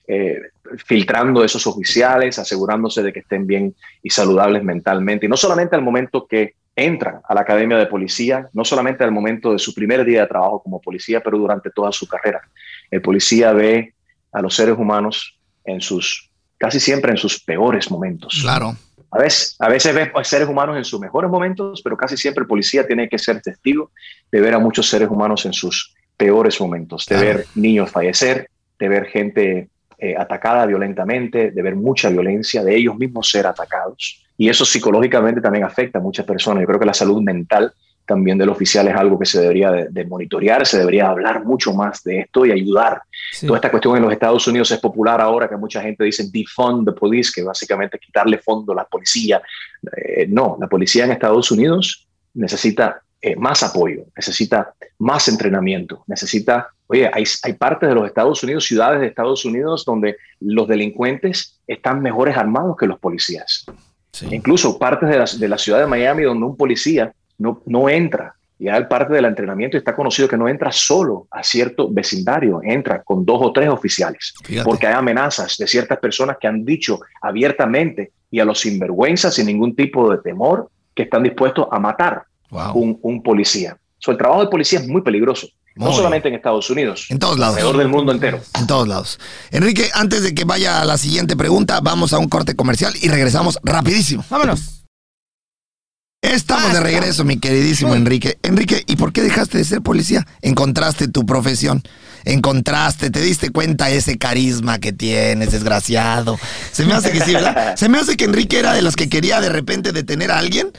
eh, 0.08 0.40
filtrando 0.86 1.44
esos 1.44 1.66
oficiales, 1.68 2.38
asegurándose 2.40 3.02
de 3.04 3.12
que 3.14 3.20
estén 3.20 3.48
bien 3.48 3.76
y 4.04 4.10
saludables 4.10 4.64
mentalmente. 4.64 5.26
Y 5.26 5.30
no 5.30 5.38
solamente 5.38 5.76
al 5.76 5.82
momento 5.82 6.28
que 6.28 6.54
entran 6.76 7.22
a 7.28 7.34
la 7.34 7.42
academia 7.42 7.78
de 7.78 7.86
policía, 7.86 8.50
no 8.54 8.66
solamente 8.66 9.04
al 9.04 9.12
momento 9.12 9.54
de 9.54 9.60
su 9.60 9.74
primer 9.74 10.04
día 10.04 10.22
de 10.22 10.28
trabajo 10.28 10.62
como 10.62 10.82
policía, 10.82 11.22
pero 11.22 11.38
durante 11.38 11.70
toda 11.70 11.92
su 11.92 12.08
carrera. 12.08 12.42
El 12.92 13.02
policía 13.02 13.54
ve 13.54 13.94
a 14.32 14.42
los 14.42 14.56
seres 14.56 14.78
humanos 14.78 15.40
en 15.64 15.80
sus, 15.80 16.30
casi 16.58 16.80
siempre 16.80 17.12
en 17.12 17.18
sus 17.18 17.42
peores 17.42 17.90
momentos. 17.90 18.40
Claro. 18.42 18.76
A 19.12 19.20
veces, 19.20 19.56
a 19.60 19.70
veces 19.70 19.96
ves 19.96 20.10
seres 20.24 20.48
humanos 20.48 20.76
en 20.76 20.84
sus 20.84 21.00
mejores 21.00 21.32
momentos, 21.32 21.82
pero 21.82 21.96
casi 21.96 22.18
siempre 22.18 22.42
el 22.42 22.48
policía 22.48 22.86
tiene 22.86 23.08
que 23.08 23.18
ser 23.18 23.42
testigo 23.42 23.92
de 24.30 24.42
ver 24.42 24.54
a 24.54 24.60
muchos 24.60 24.90
seres 24.90 25.10
humanos 25.10 25.46
en 25.46 25.54
sus 25.54 25.96
peores 26.18 26.60
momentos, 26.60 27.06
de 27.06 27.16
Claro. 27.16 27.38
ver 27.38 27.46
niños 27.56 27.90
fallecer, 27.90 28.50
de 28.78 28.90
ver 28.90 29.06
gente 29.06 29.70
eh, 29.98 30.16
atacada 30.18 30.66
violentamente, 30.66 31.52
de 31.52 31.62
ver 31.62 31.76
mucha 31.76 32.10
violencia, 32.10 32.64
de 32.64 32.76
ellos 32.76 32.98
mismos 32.98 33.30
ser 33.30 33.48
atacados. 33.48 34.24
Y 34.38 34.50
eso 34.50 34.66
psicológicamente 34.66 35.42
también 35.42 35.64
afecta 35.64 36.00
a 36.00 36.02
muchas 36.02 36.26
personas. 36.26 36.62
Yo 36.62 36.68
creo 36.68 36.80
que 36.80 36.86
la 36.86 36.94
salud 36.94 37.22
mental 37.22 37.74
también 38.06 38.38
del 38.38 38.50
oficial 38.50 38.88
es 38.88 38.96
algo 38.96 39.18
que 39.18 39.26
se 39.26 39.42
debería 39.42 39.72
de, 39.72 39.88
de 39.90 40.06
monitorear, 40.06 40.66
se 40.66 40.78
debería 40.78 41.08
hablar 41.08 41.44
mucho 41.44 41.74
más 41.74 42.04
de 42.04 42.20
esto 42.20 42.46
y 42.46 42.52
ayudar 42.52 43.02
Sí. 43.32 43.48
Toda 43.48 43.58
esta 43.58 43.72
cuestión 43.72 43.98
en 43.98 44.04
los 44.04 44.14
Estados 44.14 44.48
Unidos 44.48 44.72
es 44.72 44.80
popular 44.80 45.20
ahora, 45.20 45.50
que 45.50 45.58
mucha 45.58 45.82
gente 45.82 46.04
dice 46.04 46.30
defund 46.32 46.88
the 46.88 46.94
police, 46.94 47.32
que 47.34 47.44
básicamente 47.44 48.00
quitarle 48.00 48.38
fondo 48.38 48.72
a 48.72 48.76
la 48.76 48.86
policía. 48.86 49.42
Eh, 49.98 50.28
no, 50.30 50.58
la 50.60 50.68
policía 50.68 51.06
en 51.06 51.12
Estados 51.12 51.52
Unidos 51.52 52.08
necesita 52.34 53.02
eh, 53.22 53.36
más 53.36 53.64
apoyo, 53.64 54.06
necesita 54.16 54.74
más 55.00 55.28
entrenamiento, 55.28 56.04
necesita, 56.08 56.70
oye, 56.88 57.10
hay, 57.14 57.24
hay 57.44 57.54
partes 57.54 57.90
de 57.90 57.96
los 57.96 58.06
Estados 58.06 58.44
Unidos, 58.44 58.66
ciudades 58.66 59.02
de 59.02 59.08
Estados 59.08 59.46
Unidos, 59.46 59.84
donde 59.86 60.18
los 60.40 60.68
delincuentes 60.68 61.60
están 61.68 62.02
mejores 62.02 62.38
armados 62.38 62.76
que 62.78 62.88
los 62.88 63.00
policías. 63.00 63.66
Sí. 64.12 64.28
Incluso 64.32 64.78
partes 64.80 65.10
de 65.10 65.18
la, 65.18 65.26
de 65.26 65.48
la 65.50 65.58
ciudad 65.58 65.80
de 65.80 65.88
Miami 65.88 66.24
donde 66.24 66.46
un 66.46 66.56
policía 66.56 67.12
no, 67.38 67.62
no 67.66 67.90
entra. 67.90 68.34
Ya 68.58 68.78
el 68.78 68.88
parte 68.88 69.14
del 69.14 69.26
entrenamiento 69.26 69.78
está 69.78 69.94
conocido 69.94 70.30
que 70.30 70.38
no 70.38 70.48
entra 70.48 70.72
solo 70.72 71.28
a 71.30 71.44
cierto 71.44 71.90
vecindario, 71.92 72.62
entra 72.64 73.04
con 73.04 73.26
dos 73.26 73.40
o 73.42 73.52
tres 73.52 73.68
oficiales, 73.68 74.34
Fíjate. 74.46 74.64
porque 74.64 74.88
hay 74.88 74.94
amenazas 74.94 75.58
de 75.58 75.68
ciertas 75.68 76.00
personas 76.00 76.38
que 76.40 76.48
han 76.48 76.64
dicho 76.64 77.02
abiertamente 77.22 78.12
y 78.32 78.40
a 78.40 78.46
los 78.46 78.62
sinvergüenzas 78.62 79.34
sin 79.36 79.48
ningún 79.48 79.76
tipo 79.76 80.10
de 80.10 80.20
temor 80.20 80.70
que 80.94 81.04
están 81.04 81.24
dispuestos 81.24 81.68
a 81.72 81.80
matar 81.80 82.24
Wow. 82.52 82.74
un, 82.76 83.00
un 83.02 83.24
policía. 83.24 83.76
So, 83.98 84.12
el 84.12 84.18
trabajo 84.18 84.42
de 84.46 84.50
policía 84.50 84.80
es 84.80 84.88
muy 84.88 85.02
peligroso, 85.02 85.48
no 85.76 85.94
solamente 85.94 86.30
en 86.30 86.36
Estados 86.36 86.70
Unidos, 86.70 87.08
En 87.10 87.20
todos 87.20 87.38
lados. 87.38 87.56
alrededor 87.58 87.78
del 87.78 87.90
mundo 87.90 88.12
entero. 88.12 88.40
En 88.54 88.68
todos 88.68 88.88
lados. 88.88 89.20
Enrique, 89.52 89.90
antes 89.94 90.24
de 90.24 90.34
que 90.34 90.46
vaya 90.46 90.82
a 90.82 90.86
la 90.86 90.98
siguiente 90.98 91.36
pregunta, 91.36 91.80
vamos 91.82 92.14
a 92.14 92.18
un 92.18 92.30
corte 92.30 92.56
comercial 92.56 92.94
y 93.02 93.10
regresamos 93.10 93.60
rapidísimo. 93.64 94.24
Vámonos. 94.30 94.75
Estamos 96.34 96.74
de 96.74 96.80
regreso, 96.80 97.24
mi 97.24 97.38
queridísimo 97.38 97.96
Enrique. 97.96 98.38
Enrique, 98.44 98.84
¿y 98.88 98.96
por 98.96 99.14
qué 99.14 99.22
dejaste 99.22 99.58
de 99.58 99.64
ser 99.64 99.82
policía? 99.82 100.26
Encontraste 100.42 101.08
tu 101.08 101.26
profesión. 101.26 101.84
Encontraste, 102.28 103.12
te 103.12 103.22
diste 103.22 103.52
cuenta 103.52 103.92
ese 103.92 104.18
carisma 104.18 104.80
que 104.80 104.92
tienes, 104.92 105.52
desgraciado. 105.52 106.40
Se 106.72 106.84
me 106.86 106.94
hace 106.96 107.12
que 107.12 107.22
sí, 107.22 107.34
¿verdad? 107.34 107.76
Se 107.78 107.88
me 107.88 108.00
hace 108.00 108.18
que 108.18 108.26
Enrique 108.26 108.58
era 108.58 108.74
de 108.74 108.82
los 108.82 108.96
que 108.96 109.08
quería 109.10 109.40
de 109.40 109.50
repente 109.50 109.92
detener 109.92 110.32
a 110.32 110.40
alguien 110.40 110.70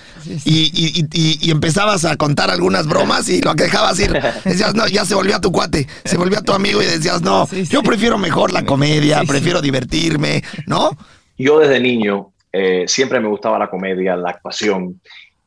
y, 0.44 0.72
y- 0.74 1.06
y- 1.12 1.50
empezabas 1.52 2.04
a 2.04 2.16
contar 2.16 2.50
algunas 2.50 2.87
bromas 2.88 3.28
y 3.28 3.40
lo 3.42 3.54
dejabas 3.54 4.00
ir. 4.00 4.12
Decías, 4.44 4.74
no, 4.74 4.88
ya 4.88 5.04
se 5.04 5.14
volvió 5.14 5.37
a 5.37 5.40
tu 5.40 5.52
cuate, 5.52 5.87
se 6.04 6.16
volvió 6.16 6.38
a 6.38 6.42
tu 6.42 6.52
amigo 6.52 6.82
y 6.82 6.87
decías, 6.87 7.22
no, 7.22 7.46
Sí, 7.46 7.64
sí. 7.64 7.72
yo 7.72 7.82
prefiero 7.85 8.18
mejor 8.18 8.50
la 8.50 8.64
comedia, 8.64 9.22
prefiero 9.24 9.62
divertirme, 9.62 10.42
¿no? 10.66 10.90
Yo 11.38 11.61
desde 11.61 11.78
niño 11.78 12.32
eh, 12.52 12.85
siempre 12.88 13.20
me 13.20 13.28
gustaba 13.28 13.56
la 13.59 13.70
comedia, 13.70 14.16
la 14.16 14.30
actuación, 14.30 15.00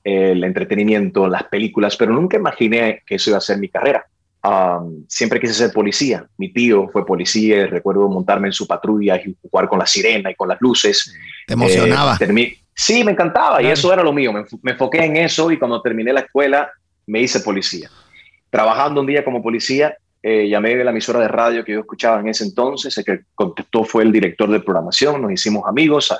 el 0.03 0.43
entretenimiento, 0.43 1.27
las 1.27 1.43
películas, 1.43 1.97
pero 1.97 2.13
nunca 2.13 2.37
imaginé 2.37 3.01
que 3.05 3.15
eso 3.15 3.31
iba 3.31 3.37
a 3.37 3.41
ser 3.41 3.57
mi 3.57 3.69
carrera. 3.69 4.05
Um, 4.41 5.03
siempre 5.07 5.39
quise 5.39 5.53
ser 5.53 5.73
policía. 5.73 6.25
Mi 6.37 6.53
tío 6.53 6.87
fue 6.89 7.05
policía, 7.05 7.67
recuerdo 7.67 8.07
montarme 8.07 8.47
en 8.47 8.53
su 8.53 8.65
patrulla 8.65 9.17
y 9.17 9.35
jugar 9.41 9.67
con 9.67 9.79
la 9.79 9.85
sirena 9.85 10.31
y 10.31 10.35
con 10.35 10.47
las 10.47 10.61
luces. 10.61 11.13
Te 11.45 11.53
emocionaba. 11.53 12.17
Eh, 12.19 12.57
sí, 12.73 13.03
me 13.03 13.11
encantaba 13.11 13.61
y 13.61 13.67
eso 13.67 13.91
era 13.91 14.01
lo 14.01 14.13
mío. 14.13 14.31
Me, 14.31 14.45
me 14.61 14.71
enfoqué 14.71 15.03
en 15.03 15.17
eso 15.17 15.51
y 15.51 15.59
cuando 15.59 15.81
terminé 15.81 16.13
la 16.13 16.21
escuela 16.21 16.71
me 17.05 17.21
hice 17.21 17.41
policía. 17.41 17.89
Trabajando 18.49 19.01
un 19.01 19.07
día 19.07 19.25
como 19.25 19.43
policía, 19.43 19.97
eh, 20.21 20.49
llamé 20.49 20.75
de 20.75 20.83
la 20.83 20.91
emisora 20.91 21.19
de 21.19 21.27
radio 21.27 21.63
que 21.63 21.73
yo 21.73 21.79
escuchaba 21.79 22.19
en 22.19 22.29
ese 22.29 22.43
entonces. 22.43 22.97
El 22.97 23.05
que 23.05 23.19
contestó 23.35 23.83
fue 23.83 24.03
el 24.03 24.11
director 24.11 24.49
de 24.49 24.59
programación. 24.59 25.21
Nos 25.21 25.31
hicimos 25.31 25.63
amigos. 25.67 26.13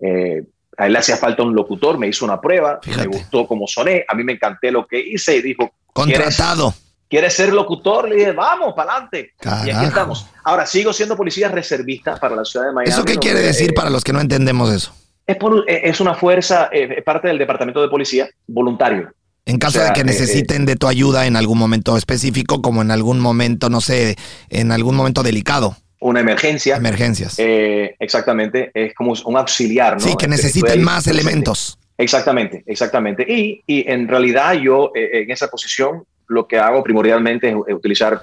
Eh, 0.00 0.42
a 0.80 0.86
él 0.86 0.92
le 0.94 0.98
hacía 0.98 1.16
falta 1.16 1.42
un 1.42 1.54
locutor, 1.54 1.98
me 1.98 2.08
hizo 2.08 2.24
una 2.24 2.40
prueba, 2.40 2.80
Fíjate. 2.82 3.08
me 3.08 3.16
gustó 3.16 3.46
cómo 3.46 3.66
soné, 3.66 4.04
a 4.08 4.14
mí 4.14 4.24
me 4.24 4.32
encanté 4.32 4.70
lo 4.70 4.86
que 4.86 4.98
hice 4.98 5.36
y 5.36 5.42
dijo, 5.42 5.70
Contratado. 5.92 6.74
¿quieres 7.08 7.34
ser 7.34 7.52
locutor? 7.52 8.08
Le 8.08 8.16
dije, 8.16 8.32
vamos, 8.32 8.72
para 8.74 8.92
adelante. 8.92 9.32
Y 9.66 9.70
aquí 9.70 9.84
estamos. 9.86 10.26
Ahora 10.44 10.64
sigo 10.66 10.92
siendo 10.92 11.16
policía 11.16 11.48
reservista 11.48 12.16
para 12.16 12.36
la 12.36 12.44
ciudad 12.44 12.66
de 12.66 12.72
Miami. 12.72 12.92
¿Eso 12.92 13.04
qué 13.04 13.16
quiere 13.16 13.40
decir 13.40 13.70
eh, 13.70 13.74
para 13.74 13.90
los 13.90 14.04
que 14.04 14.12
no 14.12 14.20
entendemos 14.20 14.70
eso? 14.72 14.92
es, 15.26 15.36
por- 15.36 15.64
eh, 15.68 15.82
es 15.84 16.00
una 16.00 16.14
fuerza, 16.14 16.68
eh, 16.72 16.94
es 16.98 17.04
parte 17.04 17.28
del 17.28 17.38
departamento 17.38 17.80
de 17.82 17.88
policía 17.88 18.28
voluntario. 18.46 19.12
En 19.46 19.58
caso 19.58 19.80
de 19.80 19.92
que 19.92 20.04
necesiten 20.04 20.66
de 20.66 20.76
tu 20.76 20.86
ayuda 20.86 21.26
en 21.26 21.34
algún 21.36 21.58
momento 21.58 21.96
específico, 21.96 22.62
como 22.62 22.82
en 22.82 22.90
algún 22.90 23.18
momento, 23.20 23.68
no 23.70 23.80
sé, 23.80 24.16
en 24.48 24.70
algún 24.70 24.94
momento 24.94 25.22
delicado. 25.22 25.76
Una 26.00 26.20
emergencia. 26.20 26.76
Emergencias. 26.76 27.36
exactamente, 27.38 28.70
es 28.74 28.94
como 28.94 29.14
un 29.24 29.36
auxiliar, 29.36 29.94
¿no? 29.94 30.00
Sí, 30.00 30.14
que 30.18 30.26
necesiten 30.26 30.82
más 30.82 31.06
elementos. 31.06 31.78
Exactamente, 31.98 32.62
exactamente. 32.66 33.24
Y, 33.28 33.62
y 33.66 33.90
en 33.90 34.08
realidad 34.08 34.54
yo 34.54 34.92
en 34.94 35.30
esa 35.30 35.48
posición 35.48 36.04
lo 36.28 36.48
que 36.48 36.58
hago 36.58 36.82
primordialmente 36.82 37.50
es, 37.50 37.74
utilizar 37.74 38.20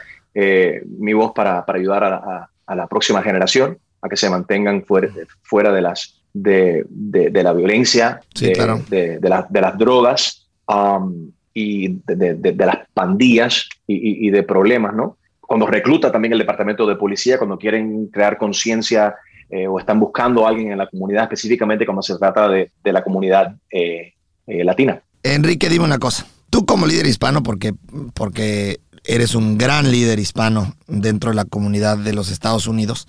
mi 0.99 1.13
voz 1.13 1.31
para, 1.35 1.65
para 1.65 1.79
ayudar 1.79 2.03
a, 2.03 2.49
a 2.67 2.75
la 2.75 2.87
próxima 2.87 3.23
generación 3.23 3.79
a 4.01 4.09
que 4.09 4.17
se 4.17 4.29
mantengan 4.29 4.83
fuera, 4.83 5.09
fuera 5.41 5.71
de, 5.71 5.81
las, 5.81 6.21
de, 6.33 6.85
de, 6.89 7.43
la 7.43 7.53
violencia, 7.53 8.21
de, 8.39 9.17
de, 9.19 9.61
las 9.61 9.77
drogas 9.77 10.47
um, 10.67 11.31
y 11.53 11.99
de, 12.05 12.55
las 12.57 12.87
pandillas 12.93 13.67
y, 13.87 14.29
de 14.29 14.43
problemas, 14.43 14.93
¿no? 14.93 15.17
Cuando 15.47 15.65
recluta 15.65 16.11
también 16.11 16.33
el 16.33 16.39
departamento 16.39 16.85
de 16.85 16.97
policía, 16.97 17.37
cuando 17.37 17.57
quieren 17.57 18.07
crear 18.07 18.37
conciencia 18.37 19.15
eh, 19.49 19.65
o 19.65 19.79
están 19.79 19.97
buscando 19.97 20.45
a 20.45 20.49
alguien 20.49 20.73
en 20.73 20.77
la 20.77 20.87
comunidad, 20.87 21.23
específicamente 21.23 21.85
cuando 21.85 22.01
se 22.01 22.17
trata 22.17 22.49
de, 22.49 22.69
la 22.83 23.01
comunidad 23.01 23.55
eh, 23.71 24.13
eh, 24.45 24.63
latina. 24.65 25.01
Enrique, 25.23 25.69
dime 25.69 25.85
una 25.85 25.99
cosa. 25.99 26.27
Tú 26.49 26.65
como 26.65 26.85
líder 26.85 27.07
hispano, 27.07 27.43
porque, 27.43 27.73
porque 28.13 28.81
eres 29.05 29.35
un 29.35 29.57
gran 29.57 29.89
líder 29.89 30.19
hispano 30.19 30.75
dentro 30.85 31.29
de 31.29 31.37
la 31.37 31.45
comunidad 31.45 31.97
de 31.97 32.11
los 32.11 32.29
Estados 32.29 32.67
Unidos. 32.67 33.07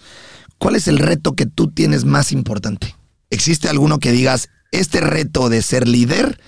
¿Cuál 0.59 0.77
es 0.77 0.87
el 0.87 1.01
reto 1.01 1.33
que 1.33 1.47
tú 1.47 1.73
tienes 1.73 2.05
más 2.05 2.31
importante? 2.31 2.95
¿Existe 3.31 3.69
alguno 3.69 3.99
que 3.99 4.13
digas, 4.13 4.49
este 4.71 5.01
reto 5.01 5.49
de 5.49 5.61
ser 5.61 5.89
líder 5.89 6.41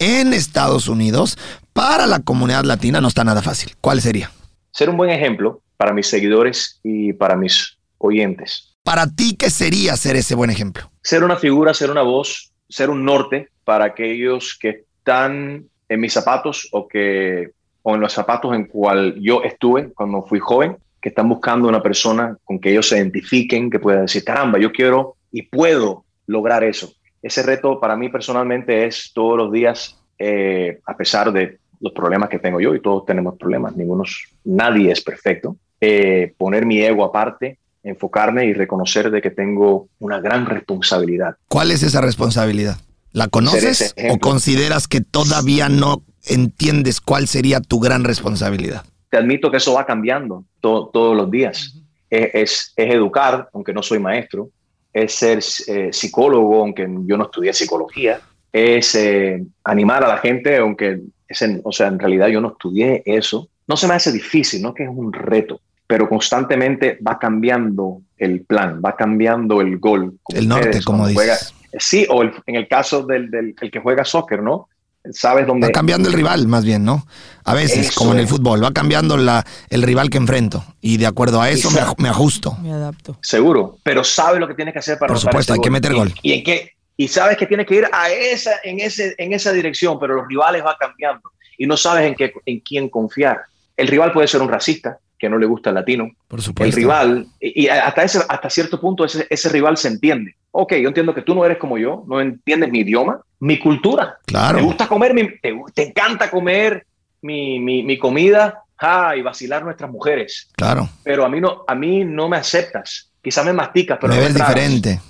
en 0.00 0.32
Estados 0.32 0.88
Unidos 0.88 1.38
para 1.72 2.08
la 2.08 2.18
comunidad 2.18 2.64
latina 2.64 3.00
no 3.00 3.06
está 3.06 3.22
nada 3.22 3.42
fácil? 3.42 3.76
¿Cuál 3.80 4.02
sería? 4.02 4.32
Ser 4.76 4.90
un 4.90 4.98
buen 4.98 5.08
ejemplo 5.08 5.62
para 5.78 5.94
mis 5.94 6.06
seguidores 6.06 6.80
y 6.82 7.14
para 7.14 7.34
mis 7.34 7.78
oyentes. 7.96 8.76
Para 8.82 9.06
ti, 9.06 9.34
¿qué 9.34 9.48
sería 9.48 9.96
ser 9.96 10.16
ese 10.16 10.34
buen 10.34 10.50
ejemplo? 10.50 10.90
Ser 11.02 11.24
una 11.24 11.36
figura, 11.36 11.72
ser 11.72 11.90
una 11.90 12.02
voz, 12.02 12.52
ser 12.68 12.90
un 12.90 13.02
norte 13.02 13.48
para 13.64 13.86
aquellos 13.86 14.54
que 14.60 14.84
están 14.98 15.64
en 15.88 16.00
mis 16.00 16.12
zapatos 16.12 16.68
o 16.72 16.86
que 16.86 17.52
o 17.84 17.94
en 17.94 18.02
los 18.02 18.12
zapatos 18.12 18.54
en 18.54 18.66
cual 18.66 19.14
yo 19.18 19.42
estuve 19.44 19.94
cuando 19.94 20.20
fui 20.20 20.40
joven, 20.40 20.76
que 21.00 21.08
están 21.08 21.30
buscando 21.30 21.68
una 21.68 21.82
persona 21.82 22.36
con 22.44 22.58
que 22.58 22.72
ellos 22.72 22.90
se 22.90 22.98
identifiquen, 22.98 23.70
que 23.70 23.78
pueda 23.78 24.02
decir, 24.02 24.24
caramba, 24.24 24.58
yo 24.58 24.72
quiero 24.72 25.16
y 25.32 25.40
puedo 25.40 26.04
lograr 26.26 26.64
eso. 26.64 26.92
Ese 27.22 27.42
reto 27.42 27.80
para 27.80 27.96
mí 27.96 28.10
personalmente 28.10 28.84
es 28.84 29.10
todos 29.14 29.38
los 29.38 29.50
días, 29.50 29.98
eh, 30.18 30.80
a 30.84 30.94
pesar 30.98 31.32
de 31.32 31.60
los 31.80 31.92
problemas 31.92 32.28
que 32.28 32.38
tengo 32.38 32.60
yo, 32.60 32.74
y 32.74 32.80
todos 32.80 33.04
tenemos 33.04 33.36
problemas, 33.38 33.76
ninguno, 33.76 34.04
nadie 34.44 34.92
es 34.92 35.00
perfecto, 35.02 35.56
eh, 35.80 36.34
poner 36.38 36.66
mi 36.66 36.80
ego 36.82 37.04
aparte, 37.04 37.58
enfocarme 37.82 38.46
y 38.46 38.52
reconocer 38.52 39.10
de 39.10 39.22
que 39.22 39.30
tengo 39.30 39.88
una 39.98 40.20
gran 40.20 40.46
responsabilidad. 40.46 41.36
¿Cuál 41.48 41.70
es 41.70 41.82
esa 41.82 42.00
responsabilidad? 42.00 42.78
¿La 43.12 43.28
conoces 43.28 43.94
o 44.10 44.18
consideras 44.18 44.88
que 44.88 45.00
todavía 45.00 45.68
no 45.68 46.02
entiendes 46.24 47.00
cuál 47.00 47.28
sería 47.28 47.60
tu 47.60 47.78
gran 47.78 48.04
responsabilidad? 48.04 48.84
Te 49.08 49.16
admito 49.16 49.50
que 49.50 49.58
eso 49.58 49.72
va 49.74 49.86
cambiando 49.86 50.44
todos 50.60 51.16
los 51.16 51.30
días. 51.30 51.76
es, 52.10 52.72
es, 52.76 52.90
educar, 52.92 53.48
aunque 53.52 53.72
no 53.72 53.82
soy 53.82 53.98
maestro, 53.98 54.50
es 54.92 55.14
ser 55.14 55.40
eh, 55.68 55.90
psicólogo, 55.92 56.62
aunque 56.62 56.88
yo 57.04 57.16
no 57.18 57.24
estudié 57.24 57.52
psicología, 57.52 58.20
es 58.56 58.94
eh, 58.94 59.44
animar 59.64 60.02
a 60.04 60.08
la 60.08 60.18
gente, 60.18 60.56
aunque 60.56 61.00
es 61.28 61.44
o 61.62 61.72
sea, 61.72 61.88
en 61.88 61.98
realidad 61.98 62.28
yo 62.28 62.40
no 62.40 62.52
estudié 62.52 63.02
eso. 63.04 63.48
No 63.66 63.76
se 63.76 63.86
me 63.86 63.94
hace 63.94 64.12
difícil, 64.12 64.62
no 64.62 64.72
que 64.72 64.84
es 64.84 64.88
un 64.88 65.12
reto, 65.12 65.60
pero 65.86 66.08
constantemente 66.08 66.98
va 67.06 67.18
cambiando 67.18 68.00
el 68.16 68.42
plan, 68.42 68.80
va 68.84 68.96
cambiando 68.96 69.60
el 69.60 69.78
gol. 69.78 70.18
El 70.28 70.48
norte, 70.48 70.82
como 70.82 71.06
dices. 71.06 71.52
sí, 71.78 72.06
o 72.08 72.22
en 72.22 72.54
el 72.54 72.66
caso 72.68 73.04
del, 73.04 73.30
del 73.30 73.54
el 73.60 73.70
que 73.70 73.80
juega 73.80 74.04
soccer, 74.04 74.42
¿no? 74.42 74.68
sabes 75.12 75.46
dónde. 75.46 75.66
Va 75.66 75.72
cambiando 75.72 76.08
el 76.08 76.14
rival, 76.14 76.46
más 76.48 76.64
bien, 76.64 76.84
¿no? 76.84 77.06
A 77.44 77.54
veces, 77.54 77.92
como 77.92 78.12
en 78.12 78.18
el 78.18 78.28
fútbol, 78.28 78.62
va 78.62 78.72
cambiando 78.72 79.16
la, 79.16 79.44
el 79.70 79.82
rival 79.82 80.10
que 80.10 80.18
enfrento. 80.18 80.64
Y 80.80 80.96
de 80.96 81.06
acuerdo 81.06 81.40
a 81.40 81.50
eso 81.50 81.70
me, 81.70 82.08
ajusto. 82.08 82.56
Me 82.62 82.72
adapto. 82.72 83.18
Seguro, 83.22 83.78
pero 83.82 84.02
sabes 84.02 84.40
lo 84.40 84.48
que 84.48 84.54
tienes 84.54 84.72
que 84.72 84.80
hacer 84.80 84.98
para 84.98 85.12
Por 85.12 85.20
supuesto, 85.20 85.52
hay 85.52 85.60
que 85.60 85.70
meter 85.70 85.94
gol. 85.94 86.12
Y, 86.22 86.32
en 86.32 86.44
qué, 86.44 86.75
y 86.96 87.08
sabes 87.08 87.36
que 87.36 87.46
tienes 87.46 87.66
que 87.66 87.76
ir 87.76 87.88
a 87.92 88.10
esa, 88.10 88.52
en, 88.64 88.80
ese, 88.80 89.14
en 89.18 89.32
esa 89.32 89.52
dirección, 89.52 89.98
pero 89.98 90.14
los 90.14 90.28
rivales 90.28 90.62
van 90.62 90.76
cambiando 90.78 91.30
y 91.58 91.66
no 91.66 91.76
sabes 91.76 92.06
en, 92.06 92.14
qué, 92.14 92.32
en 92.44 92.60
quién 92.60 92.88
confiar. 92.88 93.42
El 93.76 93.88
rival 93.88 94.12
puede 94.12 94.28
ser 94.28 94.40
un 94.40 94.48
racista, 94.48 94.98
que 95.18 95.28
no 95.28 95.38
le 95.38 95.46
gusta 95.46 95.70
el 95.70 95.74
latino. 95.74 96.10
Por 96.28 96.42
supuesto. 96.42 96.68
El 96.68 96.82
rival, 96.82 97.26
y 97.40 97.68
hasta, 97.68 98.02
ese, 98.02 98.20
hasta 98.28 98.50
cierto 98.50 98.80
punto 98.80 99.04
ese, 99.04 99.26
ese 99.28 99.48
rival 99.48 99.76
se 99.76 99.88
entiende. 99.88 100.34
Ok, 100.50 100.74
yo 100.74 100.88
entiendo 100.88 101.14
que 101.14 101.22
tú 101.22 101.34
no 101.34 101.44
eres 101.44 101.58
como 101.58 101.78
yo, 101.78 102.04
no 102.06 102.20
entiendes 102.20 102.70
mi 102.70 102.80
idioma, 102.80 103.20
mi 103.40 103.58
cultura. 103.58 104.18
Claro. 104.26 104.58
Te 104.58 104.64
gusta 104.64 104.88
comer, 104.88 105.38
te, 105.42 105.54
te 105.74 105.88
encanta 105.88 106.30
comer 106.30 106.86
mi, 107.22 107.58
mi, 107.60 107.82
mi 107.82 107.98
comida 107.98 108.62
ah, 108.78 109.14
y 109.16 109.22
vacilar 109.22 109.64
nuestras 109.64 109.90
mujeres. 109.90 110.48
Claro. 110.56 110.88
Pero 111.02 111.24
a 111.24 111.28
mí 111.28 111.40
no, 111.40 111.64
a 111.66 111.74
mí 111.74 112.04
no 112.04 112.28
me 112.28 112.38
aceptas. 112.38 113.10
Quizá 113.22 113.42
me 113.42 113.52
masticas, 113.52 113.98
pero 114.00 114.12
me 114.14 114.20
no 114.20 114.24
ves 114.24 114.34
diferente. 114.34 115.00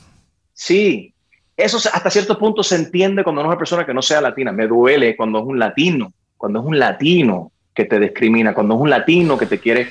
Sí. 0.52 1.12
Eso 1.56 1.78
hasta 1.78 2.10
cierto 2.10 2.38
punto 2.38 2.62
se 2.62 2.76
entiende 2.76 3.24
cuando 3.24 3.42
no 3.42 3.48
es 3.48 3.52
una 3.52 3.58
persona 3.58 3.86
que 3.86 3.94
no 3.94 4.02
sea 4.02 4.20
latina. 4.20 4.52
Me 4.52 4.66
duele 4.66 5.16
cuando 5.16 5.38
es 5.38 5.46
un 5.46 5.58
latino, 5.58 6.12
cuando 6.36 6.60
es 6.60 6.66
un 6.66 6.78
latino 6.78 7.52
que 7.74 7.84
te 7.84 7.98
discrimina, 7.98 8.54
cuando 8.54 8.74
es 8.74 8.80
un 8.80 8.90
latino 8.90 9.38
que 9.38 9.46
te 9.46 9.58
quiere 9.58 9.88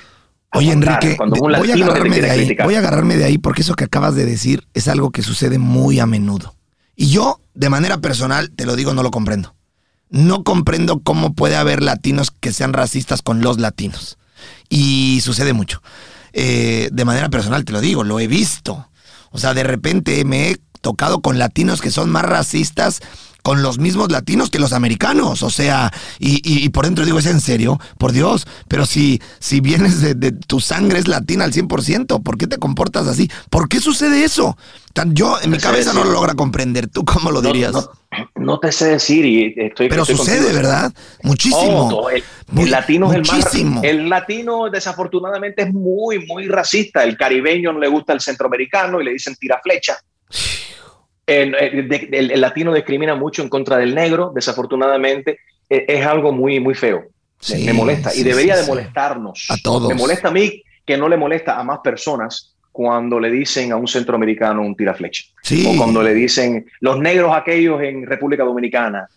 Oye, 0.55 0.71
Enrique, 0.71 1.17
voy, 1.17 1.71
a 1.71 1.73
agarrarme 1.73 2.21
de 2.21 2.31
ahí, 2.31 2.57
voy 2.63 2.75
a 2.75 2.79
agarrarme 2.79 3.17
de 3.17 3.25
ahí 3.25 3.37
porque 3.37 3.61
eso 3.61 3.75
que 3.75 3.83
acabas 3.83 4.15
de 4.15 4.25
decir 4.25 4.63
es 4.73 4.87
algo 4.87 5.11
que 5.11 5.21
sucede 5.21 5.59
muy 5.59 5.99
a 5.99 6.05
menudo. 6.05 6.55
Y 6.95 7.09
yo, 7.09 7.41
de 7.53 7.69
manera 7.69 7.97
personal, 7.97 8.51
te 8.51 8.65
lo 8.65 8.75
digo, 8.75 8.93
no 8.93 9.03
lo 9.03 9.11
comprendo. 9.11 9.53
No 10.09 10.43
comprendo 10.43 11.01
cómo 11.01 11.33
puede 11.33 11.57
haber 11.57 11.83
latinos 11.83 12.31
que 12.31 12.53
sean 12.53 12.71
racistas 12.71 13.21
con 13.21 13.41
los 13.41 13.59
latinos. 13.59 14.17
Y 14.69 15.19
sucede 15.21 15.51
mucho. 15.51 15.81
Eh, 16.31 16.89
de 16.91 17.05
manera 17.05 17.29
personal, 17.29 17.65
te 17.65 17.73
lo 17.73 17.81
digo, 17.81 18.03
lo 18.03 18.19
he 18.19 18.27
visto. 18.27 18.87
O 19.31 19.37
sea, 19.37 19.53
de 19.53 19.63
repente 19.63 20.23
me 20.23 20.51
he 20.51 20.57
tocado 20.85 21.19
con 21.19 21.39
latinos 21.39 21.81
que 21.81 21.89
son 21.89 22.11
más 22.11 22.25
racistas 22.25 23.01
con 23.41 23.63
los 23.63 23.79
mismos 23.79 24.11
latinos 24.11 24.51
que 24.51 24.59
los 24.59 24.71
americanos. 24.71 25.41
O 25.41 25.49
sea, 25.49 25.91
y, 26.19 26.69
por 26.69 26.85
dentro 26.85 27.05
digo, 27.05 27.17
¿es 27.17 27.25
en 27.25 27.41
serio? 27.41 27.79
Por 27.97 28.11
Dios, 28.11 28.47
pero 28.67 28.85
si, 28.85 29.19
si 29.39 29.61
vienes 29.61 30.01
de, 30.01 30.31
tu 30.31 30.59
sangre 30.59 30.99
es 30.99 31.07
latina 31.07 31.43
al 31.43 31.53
100%, 31.53 32.21
¿por 32.21 32.37
qué 32.37 32.45
te 32.45 32.57
comportas 32.57 33.07
así? 33.07 33.29
¿Por 33.49 33.67
qué 33.67 33.79
sucede 33.79 34.23
eso? 34.23 34.57
Yo 35.07 35.37
en 35.41 35.49
mi 35.51 35.57
cabeza 35.57 35.91
no 35.93 36.03
lo 36.03 36.11
logra 36.11 36.35
comprender. 36.35 36.87
¿Tú 36.87 37.03
cómo 37.03 37.31
lo 37.31 37.41
dirías? 37.41 37.73
No, 38.35 38.59
te 38.59 38.71
sé 38.71 38.89
decir 38.89 39.25
y 39.25 39.55
estoy... 39.57 39.89
Pero 39.89 40.05
sucede, 40.05 40.53
¿verdad? 40.53 40.93
Muchísimo. 41.23 41.89
Oh, 41.89 42.09
el, 42.09 42.23
latino 42.69 43.11
es 43.11 43.17
el 43.17 43.25
más... 43.25 43.83
El 43.83 44.09
latino 44.09 44.69
desafortunadamente 44.69 45.63
es 45.63 45.73
muy, 45.73 46.25
muy 46.27 46.47
racista. 46.47 47.03
El 47.03 47.17
caribeño 47.17 47.73
no 47.73 47.79
le 47.79 47.89
gusta 47.89 48.13
el 48.13 48.21
centroamericano 48.21 49.01
y 49.01 49.05
le 49.05 49.13
dicen 49.13 49.35
tira 49.35 49.59
flecha. 49.63 49.97
El, 51.25 52.39
latino 52.39 52.73
discrimina 52.73 53.15
mucho 53.15 53.41
en 53.41 53.49
contra 53.49 53.77
del 53.77 53.95
negro, 53.95 54.31
desafortunadamente, 54.33 55.39
e, 55.69 55.85
es, 55.87 56.05
algo 56.05 56.31
muy, 56.31 56.59
muy 56.59 56.75
feo. 56.75 57.05
me, 57.49 57.73
molesta 57.73 58.13
y 58.15 58.23
debería 58.23 58.55
de 58.55 58.65
molestarnos. 58.67 59.47
A 59.49 59.55
todos. 59.63 59.89
Me 59.89 59.95
molesta 59.95 60.27
a 60.27 60.31
mí 60.31 60.63
que 60.85 60.97
no 60.97 61.09
le 61.09 61.17
molesta 61.17 61.59
a 61.59 61.63
más 61.63 61.79
personas 61.79 62.55
cuando 62.71 63.19
le 63.19 63.31
dicen 63.31 63.71
a 63.71 63.77
un 63.77 63.87
centroamericano 63.87 64.61
un 64.61 64.75
tiraflecha. 64.75 65.23
O 65.67 65.77
cuando 65.77 66.03
le 66.03 66.13
dicen 66.13 66.65
los 66.81 66.99
negros 66.99 67.31
aquellos 67.33 67.81
en 67.81 68.05
República 68.05 68.43
Dominicana 68.43 69.07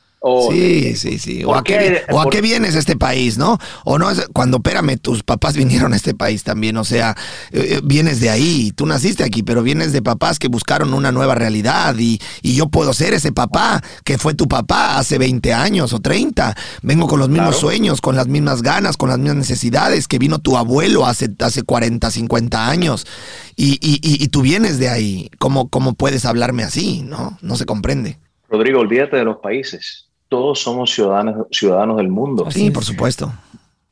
sí, 0.50 0.96
sí, 0.96 1.18
sí. 1.18 1.44
O 1.44 1.54
a, 1.54 1.62
qué, 1.62 2.02
o 2.10 2.20
a 2.20 2.28
qué 2.28 2.40
vienes 2.40 2.74
a 2.74 2.78
este 2.78 2.96
país, 2.96 3.38
¿no? 3.38 3.58
O 3.84 3.98
no, 3.98 4.10
es, 4.10 4.26
cuando, 4.32 4.58
espérame, 4.58 4.98
tus 4.98 5.22
papás 5.22 5.56
vinieron 5.56 5.92
a 5.92 5.96
este 5.96 6.14
país 6.14 6.42
también, 6.42 6.76
o 6.76 6.84
sea, 6.84 7.14
eh, 7.52 7.76
eh, 7.76 7.80
vienes 7.84 8.20
de 8.20 8.30
ahí, 8.30 8.72
tú 8.74 8.86
naciste 8.86 9.22
aquí, 9.22 9.42
pero 9.42 9.62
vienes 9.62 9.92
de 9.92 10.02
papás 10.02 10.38
que 10.38 10.48
buscaron 10.48 10.92
una 10.92 11.12
nueva 11.12 11.34
realidad 11.34 11.94
y, 11.98 12.20
y, 12.42 12.54
yo 12.54 12.68
puedo 12.68 12.92
ser 12.92 13.14
ese 13.14 13.30
papá 13.30 13.80
que 14.04 14.18
fue 14.18 14.34
tu 14.34 14.48
papá 14.48 14.98
hace 14.98 15.18
20 15.18 15.52
años 15.52 15.92
o 15.92 16.00
30. 16.00 16.56
Vengo 16.82 17.06
con 17.06 17.20
los 17.20 17.28
mismos 17.28 17.56
sueños, 17.56 18.00
con 18.00 18.16
las 18.16 18.26
mismas 18.26 18.62
ganas, 18.62 18.96
con 18.96 19.10
las 19.10 19.18
mismas 19.18 19.36
necesidades 19.36 20.08
que 20.08 20.18
vino 20.18 20.40
tu 20.40 20.56
abuelo 20.56 21.06
hace, 21.06 21.28
hace 21.38 21.62
40, 21.62 22.10
50 22.10 22.68
años. 22.68 23.06
Y, 23.54 23.74
y, 23.80 24.00
y 24.02 24.28
tú 24.28 24.42
vienes 24.42 24.78
de 24.78 24.88
ahí. 24.88 25.30
¿Cómo, 25.38 25.68
¿Cómo 25.68 25.94
puedes 25.94 26.24
hablarme 26.24 26.64
así? 26.64 27.02
No, 27.02 27.38
no 27.40 27.56
se 27.56 27.66
comprende. 27.66 28.18
Rodrigo, 28.48 28.80
olvídate 28.80 29.16
de 29.16 29.24
los 29.24 29.36
países 29.36 30.07
todos 30.28 30.60
somos 30.60 30.92
ciudadanos, 30.92 31.46
ciudadanos 31.50 31.96
del 31.96 32.08
mundo. 32.08 32.50
Sí, 32.50 32.70
por 32.70 32.84
supuesto. 32.84 33.32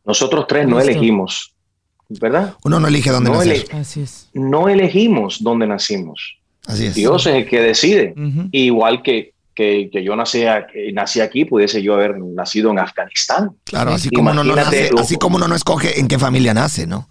Nosotros 0.05 0.47
tres 0.47 0.69
no 0.69 0.81
elegimos, 0.81 1.53
¿verdad? 2.09 2.55
Uno 2.65 2.79
no 2.79 2.89
elige 2.89 3.11
dónde 3.11 3.31
no 3.31 3.39
nacer. 3.39 3.67
Así 3.73 4.03
es. 4.03 4.29
No 4.33 4.69
elegimos 4.69 5.43
dónde 5.43 5.67
nacimos. 5.67 6.39
Así 6.67 6.87
es. 6.87 6.95
Dios 6.95 7.27
es 7.27 7.35
el 7.35 7.49
que 7.49 7.61
decide. 7.61 8.15
Igual 8.53 9.03
que 9.03 9.35
que, 9.57 9.89
que 9.91 10.05
yo 10.05 10.15
nací, 10.15 10.45
nací 10.93 11.21
aquí, 11.21 11.47
pudiese 11.47 11.83
yo 11.83 11.95
haber 11.95 12.19
nacido 12.19 12.71
en 12.71 12.79
Afganistán. 12.79 13.57
Claro, 13.65 13.93
así 13.93 14.11
como, 14.11 14.31
uno 14.31 14.45
no 14.45 14.55
nace, 14.55 14.91
así 14.97 15.17
como 15.17 15.37
uno 15.37 15.49
no 15.49 15.57
escoge 15.57 15.99
en 15.99 16.07
qué 16.07 16.19
familia 16.19 16.53
nace, 16.53 16.87
¿no? 16.87 17.09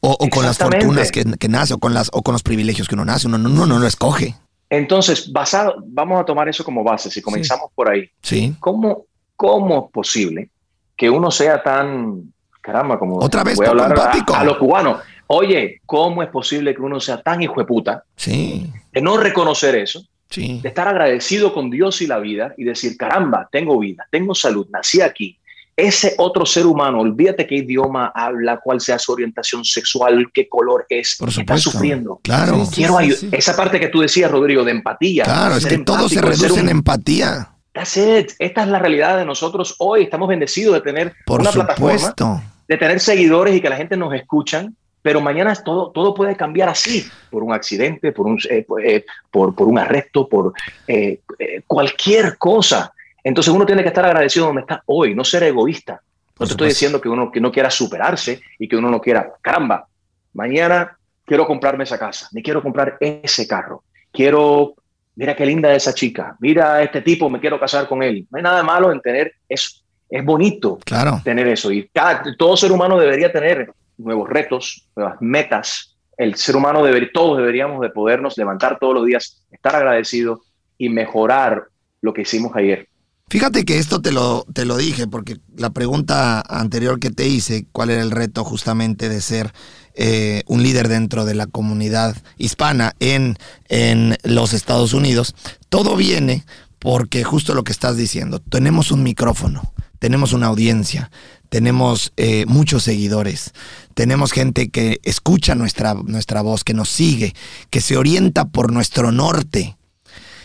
O, 0.00 0.16
o 0.18 0.28
con 0.30 0.44
las 0.44 0.58
fortunas 0.58 1.12
que, 1.12 1.22
que, 1.38 1.48
nace, 1.48 1.74
o 1.74 1.78
con, 1.78 1.94
las, 1.94 2.08
o 2.12 2.22
con 2.22 2.32
los 2.32 2.42
privilegios 2.42 2.88
que 2.88 2.94
uno 2.94 3.04
nace, 3.04 3.28
uno 3.28 3.38
no, 3.38 3.50
no, 3.50 3.66
no 3.66 3.78
lo 3.78 3.86
escoge. 3.86 4.34
Entonces, 4.72 5.30
basado, 5.30 5.82
vamos 5.86 6.18
a 6.18 6.24
tomar 6.24 6.48
eso 6.48 6.64
como 6.64 6.82
base, 6.82 7.10
si 7.10 7.20
comenzamos 7.20 7.70
por 7.74 7.90
ahí. 7.90 8.08
Sí. 8.22 8.54
¿Cómo, 8.58 9.04
¿Cómo 9.36 9.84
es 9.84 9.92
posible 9.92 10.48
que 10.96 11.10
uno 11.10 11.30
sea 11.30 11.62
tan, 11.62 12.32
caramba, 12.62 12.98
como 12.98 13.18
otra 13.18 13.44
vez 13.44 13.56
voy 13.56 13.66
a 13.66 13.70
hablar 13.70 13.92
a, 13.98 14.38
a 14.40 14.44
los 14.44 14.56
cubanos? 14.56 15.02
Oye, 15.26 15.82
¿cómo 15.84 16.22
es 16.22 16.30
posible 16.30 16.74
que 16.74 16.80
uno 16.80 17.00
sea 17.00 17.20
tan 17.20 17.42
hijo 17.42 17.60
de 17.60 17.66
puta? 17.66 18.04
Sí. 18.16 18.72
De 18.90 19.02
no 19.02 19.18
reconocer 19.18 19.74
eso, 19.74 20.06
Sí. 20.30 20.60
de 20.62 20.68
estar 20.70 20.88
agradecido 20.88 21.52
con 21.52 21.68
Dios 21.68 22.00
y 22.00 22.06
la 22.06 22.18
vida 22.18 22.54
y 22.56 22.64
decir, 22.64 22.96
caramba, 22.96 23.50
tengo 23.52 23.78
vida, 23.78 24.06
tengo 24.10 24.34
salud, 24.34 24.66
nací 24.72 25.02
aquí. 25.02 25.38
Ese 25.76 26.14
otro 26.18 26.44
ser 26.44 26.66
humano, 26.66 27.00
olvídate 27.00 27.46
qué 27.46 27.56
idioma 27.56 28.12
habla, 28.14 28.60
cuál 28.62 28.80
sea 28.80 28.98
su 28.98 29.12
orientación 29.12 29.64
sexual, 29.64 30.26
qué 30.34 30.46
color 30.48 30.84
es, 30.88 31.16
Por 31.18 31.30
está 31.30 31.40
supuesto. 31.40 31.70
sufriendo. 31.70 32.20
Claro. 32.22 32.62
Quiero 32.74 32.98
Sí, 33.00 33.10
sí, 33.12 33.16
sí. 33.16 33.28
Esa 33.32 33.56
parte 33.56 33.80
que 33.80 33.88
tú 33.88 34.00
decías, 34.00 34.30
Rodrigo, 34.30 34.64
de 34.64 34.70
empatía. 34.72 35.24
Claro, 35.24 35.56
es 35.56 35.64
que 35.66 35.78
todo 35.78 36.08
se 36.10 36.20
reduce 36.20 36.58
en 36.60 36.64
un- 36.64 36.68
empatía. 36.68 37.48
That's 37.72 37.96
it. 37.96 38.32
Esta 38.38 38.62
es 38.64 38.68
la 38.68 38.78
realidad 38.78 39.16
de 39.16 39.24
nosotros 39.24 39.76
hoy. 39.78 40.02
Estamos 40.02 40.28
bendecidos 40.28 40.74
de 40.74 40.80
tener 40.82 41.14
Por 41.24 41.40
una 41.40 41.50
plataforma, 41.50 41.98
supuesto. 41.98 42.42
de 42.68 42.76
tener 42.76 43.00
seguidores 43.00 43.54
y 43.56 43.62
que 43.62 43.70
la 43.70 43.76
gente 43.76 43.96
nos 43.96 44.12
escuchan, 44.14 44.76
pero 45.00 45.22
mañana 45.22 45.54
todo, 45.54 45.90
todo 45.90 46.12
puede 46.12 46.36
cambiar 46.36 46.68
así, 46.68 47.04
por 47.30 47.42
un 47.42 47.54
accidente, 47.54 48.12
por 48.12 48.26
un, 48.26 48.38
eh, 48.50 48.62
por, 48.68 48.84
eh, 48.84 49.06
por, 49.30 49.54
por 49.54 49.68
un 49.68 49.78
arresto, 49.78 50.28
por 50.28 50.52
eh, 50.86 51.20
eh, 51.38 51.62
cualquier 51.66 52.36
cosa. 52.36 52.92
Entonces 53.24 53.52
uno 53.52 53.64
tiene 53.66 53.82
que 53.82 53.88
estar 53.88 54.04
agradecido 54.04 54.46
donde 54.46 54.62
está 54.62 54.82
hoy, 54.86 55.14
no 55.14 55.24
ser 55.24 55.44
egoísta. 55.44 56.00
No 56.38 56.46
te 56.46 56.52
estoy 56.52 56.68
diciendo 56.68 57.00
que 57.00 57.08
uno 57.08 57.30
que 57.30 57.40
no 57.40 57.52
quiera 57.52 57.70
superarse 57.70 58.40
y 58.58 58.66
que 58.66 58.76
uno 58.76 58.90
no 58.90 59.00
quiera, 59.00 59.32
caramba, 59.40 59.86
mañana 60.32 60.96
quiero 61.24 61.46
comprarme 61.46 61.84
esa 61.84 61.98
casa, 61.98 62.28
me 62.32 62.42
quiero 62.42 62.62
comprar 62.62 62.96
ese 63.00 63.46
carro, 63.46 63.84
quiero, 64.10 64.74
mira 65.14 65.36
qué 65.36 65.46
linda 65.46 65.72
esa 65.72 65.94
chica, 65.94 66.36
mira 66.40 66.74
a 66.74 66.82
este 66.82 67.00
tipo, 67.02 67.30
me 67.30 67.38
quiero 67.38 67.60
casar 67.60 67.86
con 67.86 68.02
él. 68.02 68.26
No 68.30 68.38
hay 68.38 68.42
nada 68.42 68.62
malo 68.62 68.90
en 68.90 69.00
tener 69.00 69.34
eso. 69.48 69.82
Es 70.10 70.24
bonito 70.24 70.78
Claro. 70.84 71.20
tener 71.22 71.46
eso. 71.48 71.70
Y 71.70 71.88
cada, 71.88 72.22
todo 72.36 72.56
ser 72.56 72.72
humano 72.72 72.98
debería 72.98 73.32
tener 73.32 73.72
nuevos 73.96 74.28
retos, 74.28 74.88
nuevas 74.96 75.16
metas. 75.20 75.96
El 76.16 76.34
ser 76.34 76.56
humano 76.56 76.82
debería, 76.84 77.08
todos 77.14 77.38
deberíamos 77.38 77.80
de 77.80 77.90
podernos 77.90 78.36
levantar 78.36 78.78
todos 78.78 78.94
los 78.94 79.06
días, 79.06 79.42
estar 79.50 79.74
agradecidos 79.76 80.40
y 80.76 80.88
mejorar 80.88 81.64
lo 82.00 82.12
que 82.12 82.22
hicimos 82.22 82.52
ayer. 82.56 82.88
Fíjate 83.32 83.64
que 83.64 83.78
esto 83.78 84.02
te 84.02 84.12
lo, 84.12 84.44
te 84.52 84.66
lo 84.66 84.76
dije, 84.76 85.06
porque 85.06 85.38
la 85.56 85.70
pregunta 85.70 86.42
anterior 86.46 87.00
que 87.00 87.08
te 87.08 87.28
hice, 87.28 87.64
cuál 87.72 87.88
era 87.88 88.02
el 88.02 88.10
reto 88.10 88.44
justamente 88.44 89.08
de 89.08 89.22
ser 89.22 89.54
eh, 89.94 90.42
un 90.48 90.62
líder 90.62 90.88
dentro 90.88 91.24
de 91.24 91.34
la 91.34 91.46
comunidad 91.46 92.14
hispana 92.36 92.94
en, 93.00 93.38
en 93.70 94.18
los 94.22 94.52
Estados 94.52 94.92
Unidos, 94.92 95.34
todo 95.70 95.96
viene 95.96 96.44
porque 96.78 97.24
justo 97.24 97.54
lo 97.54 97.64
que 97.64 97.72
estás 97.72 97.96
diciendo, 97.96 98.38
tenemos 98.38 98.90
un 98.90 99.02
micrófono, 99.02 99.72
tenemos 99.98 100.34
una 100.34 100.48
audiencia, 100.48 101.10
tenemos 101.48 102.12
eh, 102.18 102.44
muchos 102.44 102.82
seguidores, 102.82 103.54
tenemos 103.94 104.32
gente 104.32 104.68
que 104.68 105.00
escucha 105.04 105.54
nuestra, 105.54 105.94
nuestra 105.94 106.42
voz, 106.42 106.64
que 106.64 106.74
nos 106.74 106.90
sigue, 106.90 107.34
que 107.70 107.80
se 107.80 107.96
orienta 107.96 108.44
por 108.44 108.70
nuestro 108.70 109.10
norte. 109.10 109.78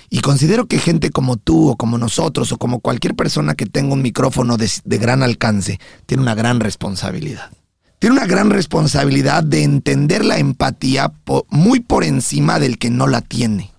Y 0.10 0.22
considero 0.22 0.68
que 0.68 0.80
gente 0.80 1.10
como 1.10 1.38
tú 1.38 1.70
o 1.70 1.76
como 1.76 1.97
nosotros 1.97 2.51
o 2.51 2.58
como 2.58 2.80
cualquier 2.80 3.16
persona 3.16 3.55
que 3.55 3.66
tenga 3.66 3.93
un 3.93 4.01
micrófono 4.01 4.58
de, 4.58 4.70
de 4.86 4.97
gran 4.97 5.22
alcance 5.22 5.80
tiene 6.05 6.24
una 6.24 6.36
gran 6.36 6.60
responsabilidad. 6.60 7.51
Tiene 7.99 8.18
una 8.18 8.28
gran 8.28 8.51
responsabilidad 8.51 9.43
de 9.43 9.64
entender 9.64 10.24
la 10.24 10.38
empatía 10.38 11.12
muy 11.49 11.80
por 11.80 12.03
encima 12.03 12.60
del 12.60 12.78
que 12.78 12.89
no 12.89 13.08
la 13.08 13.22
tiene. 13.22 13.72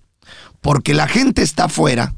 Porque 0.61 0.93
la 0.93 1.07
gente 1.07 1.41
está 1.41 1.65
afuera 1.65 2.13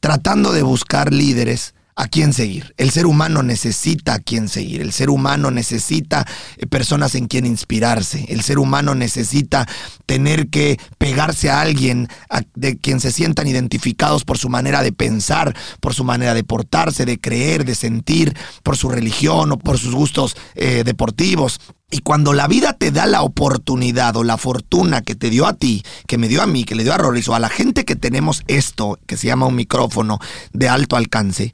tratando 0.00 0.52
de 0.52 0.62
buscar 0.62 1.12
líderes 1.12 1.74
a 1.96 2.08
quién 2.08 2.32
seguir. 2.32 2.74
El 2.76 2.90
ser 2.90 3.06
humano 3.06 3.42
necesita 3.42 4.14
a 4.14 4.18
quién 4.18 4.48
seguir. 4.48 4.80
El 4.80 4.92
ser 4.92 5.10
humano 5.10 5.50
necesita 5.50 6.26
eh, 6.56 6.66
personas 6.66 7.14
en 7.14 7.26
quien 7.26 7.46
inspirarse. 7.46 8.24
El 8.28 8.42
ser 8.42 8.58
humano 8.58 8.94
necesita 8.94 9.66
tener 10.06 10.48
que 10.48 10.78
pegarse 10.98 11.50
a 11.50 11.60
alguien 11.60 12.08
de 12.54 12.78
quien 12.78 13.00
se 13.00 13.12
sientan 13.12 13.46
identificados 13.46 14.24
por 14.24 14.38
su 14.38 14.48
manera 14.48 14.82
de 14.82 14.92
pensar, 14.92 15.54
por 15.80 15.94
su 15.94 16.04
manera 16.04 16.34
de 16.34 16.44
portarse, 16.44 17.04
de 17.04 17.20
creer, 17.20 17.64
de 17.64 17.74
sentir, 17.74 18.36
por 18.62 18.76
su 18.76 18.88
religión 18.88 19.52
o 19.52 19.58
por 19.58 19.78
sus 19.78 19.94
gustos 19.94 20.36
eh, 20.54 20.82
deportivos. 20.84 21.60
Y 21.90 22.00
cuando 22.00 22.32
la 22.32 22.46
vida 22.46 22.72
te 22.72 22.92
da 22.92 23.06
la 23.06 23.22
oportunidad 23.22 24.16
o 24.16 24.24
la 24.24 24.36
fortuna 24.36 25.02
que 25.02 25.16
te 25.16 25.28
dio 25.28 25.46
a 25.46 25.54
ti, 25.54 25.82
que 26.06 26.18
me 26.18 26.28
dio 26.28 26.40
a 26.40 26.46
mí, 26.46 26.64
que 26.64 26.76
le 26.76 26.84
dio 26.84 26.94
a 26.94 26.98
Rolis 26.98 27.28
o 27.28 27.34
a 27.34 27.40
la 27.40 27.48
gente 27.48 27.84
que 27.84 27.96
tenemos 27.96 28.42
esto, 28.46 28.98
que 29.06 29.16
se 29.16 29.26
llama 29.26 29.46
un 29.46 29.56
micrófono 29.56 30.20
de 30.52 30.68
alto 30.68 30.96
alcance, 30.96 31.52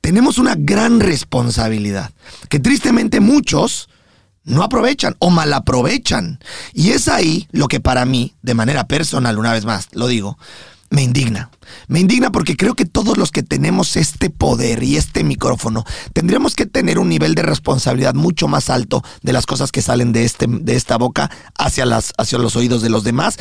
tenemos 0.00 0.38
una 0.38 0.54
gran 0.56 1.00
responsabilidad, 1.00 2.12
que 2.48 2.60
tristemente 2.60 3.18
muchos 3.18 3.88
no 4.44 4.62
aprovechan 4.62 5.16
o 5.18 5.30
mal 5.30 5.52
aprovechan. 5.52 6.38
Y 6.72 6.90
es 6.90 7.08
ahí 7.08 7.48
lo 7.50 7.66
que 7.66 7.80
para 7.80 8.04
mí, 8.04 8.34
de 8.42 8.54
manera 8.54 8.86
personal, 8.86 9.38
una 9.38 9.52
vez 9.52 9.64
más, 9.64 9.88
lo 9.92 10.06
digo, 10.06 10.38
me 10.90 11.02
indigna. 11.02 11.50
Me 11.88 12.00
indigna 12.00 12.30
porque 12.30 12.56
creo 12.56 12.74
que 12.74 12.84
todos 12.84 13.16
los 13.16 13.32
que 13.32 13.42
tenemos 13.42 13.96
este 13.96 14.30
poder 14.30 14.82
y 14.82 14.96
este 14.96 15.24
micrófono 15.24 15.84
tendríamos 16.12 16.54
que 16.54 16.66
tener 16.66 16.98
un 16.98 17.08
nivel 17.08 17.34
de 17.34 17.42
responsabilidad 17.42 18.14
mucho 18.14 18.48
más 18.48 18.70
alto 18.70 19.02
de 19.22 19.32
las 19.32 19.46
cosas 19.46 19.72
que 19.72 19.82
salen 19.82 20.12
de, 20.12 20.24
este, 20.24 20.46
de 20.48 20.76
esta 20.76 20.96
boca 20.96 21.30
hacia, 21.58 21.86
las, 21.86 22.12
hacia 22.18 22.38
los 22.38 22.56
oídos 22.56 22.82
de 22.82 22.90
los 22.90 23.04
demás, 23.04 23.38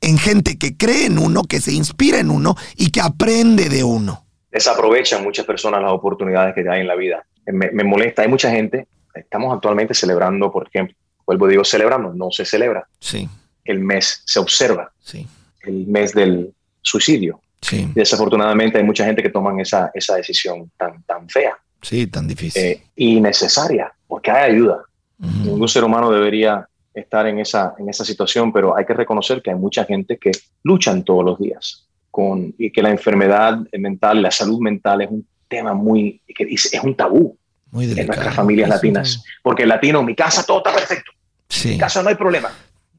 en 0.00 0.18
gente 0.18 0.58
que 0.58 0.76
cree 0.76 1.06
en 1.06 1.18
uno, 1.18 1.44
que 1.44 1.60
se 1.60 1.72
inspira 1.72 2.18
en 2.18 2.30
uno 2.30 2.56
y 2.76 2.90
que 2.90 3.00
aprende 3.00 3.68
de 3.68 3.84
uno. 3.84 4.26
Desaprovechan 4.50 5.22
muchas 5.22 5.46
personas 5.46 5.80
las 5.80 5.92
oportunidades 5.92 6.54
que 6.54 6.68
hay 6.68 6.80
en 6.80 6.88
la 6.88 6.96
vida. 6.96 7.24
Me, 7.46 7.70
me 7.70 7.84
molesta, 7.84 8.22
hay 8.22 8.28
mucha 8.28 8.50
gente, 8.50 8.86
estamos 9.14 9.54
actualmente 9.54 9.94
celebrando, 9.94 10.52
por 10.52 10.68
ejemplo, 10.68 10.96
vuelvo 11.26 11.46
digo 11.48 11.64
celebrando, 11.64 12.12
no 12.12 12.30
se 12.30 12.44
celebra, 12.44 12.86
Sí, 12.98 13.28
el 13.64 13.80
mes 13.80 14.22
se 14.26 14.38
observa, 14.38 14.92
sí, 15.00 15.26
el 15.62 15.86
mes 15.86 16.12
del 16.12 16.54
suicidio. 16.82 17.40
sí, 17.60 17.88
Desafortunadamente 17.94 18.78
hay 18.78 18.84
mucha 18.84 19.04
gente 19.04 19.22
que 19.22 19.30
toman 19.30 19.60
esa, 19.60 19.90
esa 19.94 20.16
decisión 20.16 20.70
tan, 20.76 21.02
tan 21.04 21.28
fea 21.28 21.56
sí, 21.80 22.06
tan 22.06 22.26
difícil. 22.28 22.62
eh, 22.62 22.82
innecesaria, 22.96 23.92
porque 24.06 24.30
hay 24.30 24.52
ayuda. 24.52 24.82
Ujú. 25.18 25.50
Ningún 25.50 25.68
ser 25.68 25.84
humano 25.84 26.10
debería 26.10 26.66
estar 26.94 27.26
en 27.26 27.38
esa, 27.38 27.74
en 27.78 27.88
esa 27.88 28.04
situación, 28.04 28.52
pero 28.52 28.76
hay 28.76 28.84
que 28.84 28.92
reconocer 28.94 29.40
que 29.40 29.50
hay 29.50 29.56
mucha 29.56 29.84
gente 29.84 30.18
que 30.18 30.30
luchan 30.64 31.04
todos 31.04 31.24
los 31.24 31.38
días 31.38 31.86
con, 32.10 32.54
y 32.58 32.70
que 32.70 32.82
la 32.82 32.90
enfermedad 32.90 33.58
mental, 33.72 34.20
la 34.20 34.30
salud 34.30 34.60
mental 34.60 35.00
es 35.02 35.10
un 35.10 35.26
tema 35.48 35.72
muy, 35.74 36.20
que 36.36 36.44
es, 36.50 36.70
un 36.82 36.94
tabú 36.94 37.36
Muy 37.70 37.84
en 37.84 37.90
nuestras 37.94 38.16
delicado. 38.16 38.36
familias 38.36 38.68
latinas. 38.68 39.24
Porque 39.42 39.62
el 39.62 39.68
latino, 39.70 40.02
mi 40.02 40.14
casa 40.14 40.44
todo 40.44 40.58
está 40.58 40.74
perfecto, 40.74 41.10
Sí, 41.48 41.70
mi 41.70 41.78
casa 41.78 42.02
no 42.02 42.08
hay 42.10 42.14
problema, 42.16 42.50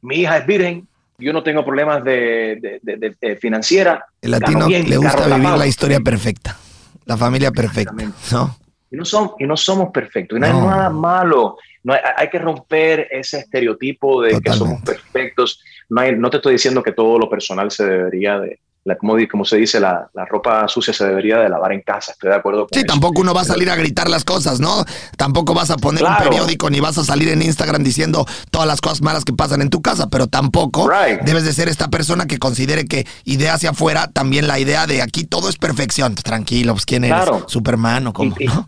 mi 0.01 0.15
hija 0.17 0.37
es 0.37 0.45
virgen, 0.47 0.87
yo 1.17 1.31
no 1.33 1.43
tengo 1.43 1.63
problemas 1.63 2.03
de, 2.03 2.57
de, 2.61 2.79
de- 2.81 2.97
de- 2.97 3.15
de 3.21 3.35
financiera, 3.37 4.05
el 4.21 4.31
latino 4.31 4.67
bien, 4.67 4.89
le 4.89 4.97
gusta 4.97 5.25
vivir 5.25 5.41
tapado. 5.43 5.57
la 5.57 5.67
historia 5.67 5.99
perfecta, 5.99 6.57
la 7.05 7.17
familia 7.17 7.51
perfecta. 7.51 7.93
¿no? 8.31 8.57
Y 8.91 8.95
no, 8.95 9.05
son, 9.05 9.31
y 9.39 9.45
no 9.45 9.57
somos 9.57 9.89
perfectos, 9.91 10.37
y 10.37 10.41
no, 10.41 10.47
hay 10.47 10.53
nada 10.53 10.89
malo. 10.89 11.57
No 11.83 11.93
hay, 11.93 11.99
hay 12.15 12.29
que 12.29 12.39
romper 12.39 13.07
ese 13.11 13.39
estereotipo 13.39 14.21
de 14.21 14.39
que 14.39 14.51
somos 14.53 14.81
perfectos. 14.83 15.61
No, 15.89 16.01
hay- 16.01 16.15
no 16.15 16.29
te 16.29 16.37
estoy 16.37 16.53
diciendo 16.53 16.81
que 16.83 16.91
todo 16.93 17.17
lo 17.19 17.29
personal 17.29 17.71
se 17.71 17.85
debería 17.85 18.39
de, 18.39 18.59
la, 18.85 18.97
como, 18.97 19.15
como 19.31 19.45
se 19.45 19.57
dice, 19.57 19.79
la, 19.79 20.09
la 20.13 20.25
ropa 20.25 20.67
sucia 20.67 20.93
se 20.93 21.05
debería 21.05 21.37
de 21.37 21.47
lavar 21.49 21.71
en 21.71 21.81
casa. 21.81 22.11
Estoy 22.11 22.29
de 22.31 22.35
acuerdo 22.35 22.61
con 22.61 22.69
Sí, 22.73 22.79
eso. 22.79 22.87
tampoco 22.87 23.21
uno 23.21 23.33
va 23.33 23.41
a 23.41 23.45
salir 23.45 23.69
a 23.69 23.75
gritar 23.75 24.09
las 24.09 24.23
cosas, 24.25 24.59
¿no? 24.59 24.83
Tampoco 25.17 25.53
vas 25.53 25.69
a 25.71 25.77
poner 25.77 26.03
un 26.03 26.17
periódico 26.17 26.69
ni 26.69 26.79
vas 26.81 26.97
a 26.97 27.03
salir 27.03 27.29
en 27.29 27.41
Instagram 27.41 27.83
diciendo 27.83 28.25
todas 28.51 28.67
las 28.67 28.81
cosas 28.81 29.01
malas 29.01 29.23
que 29.23 29.31
pasan 29.33 29.61
en 29.61 29.69
tu 29.69 29.81
casa, 29.81 30.07
pero 30.09 30.27
tampoco 30.27 30.89
Right. 30.89 31.21
debes 31.21 31.45
de 31.45 31.53
ser 31.53 31.69
esta 31.69 31.87
persona 31.87 32.25
que 32.25 32.39
considere 32.39 32.85
que 32.85 33.07
idea 33.23 33.53
hacia 33.53 33.69
afuera 33.69 34.07
también 34.11 34.47
la 34.47 34.59
idea 34.59 34.85
de 34.85 35.01
aquí 35.01 35.23
todo 35.23 35.47
es 35.49 35.57
perfección. 35.57 36.15
Tranquilo, 36.15 36.73
pues 36.73 36.85
¿quién 36.85 37.05
eres? 37.05 37.15
Claro. 37.23 37.45
Superman 37.47 38.07
o 38.07 38.13
cómo, 38.13 38.35
Y- 38.37 38.43
y- 38.43 38.47
¿no? 38.47 38.67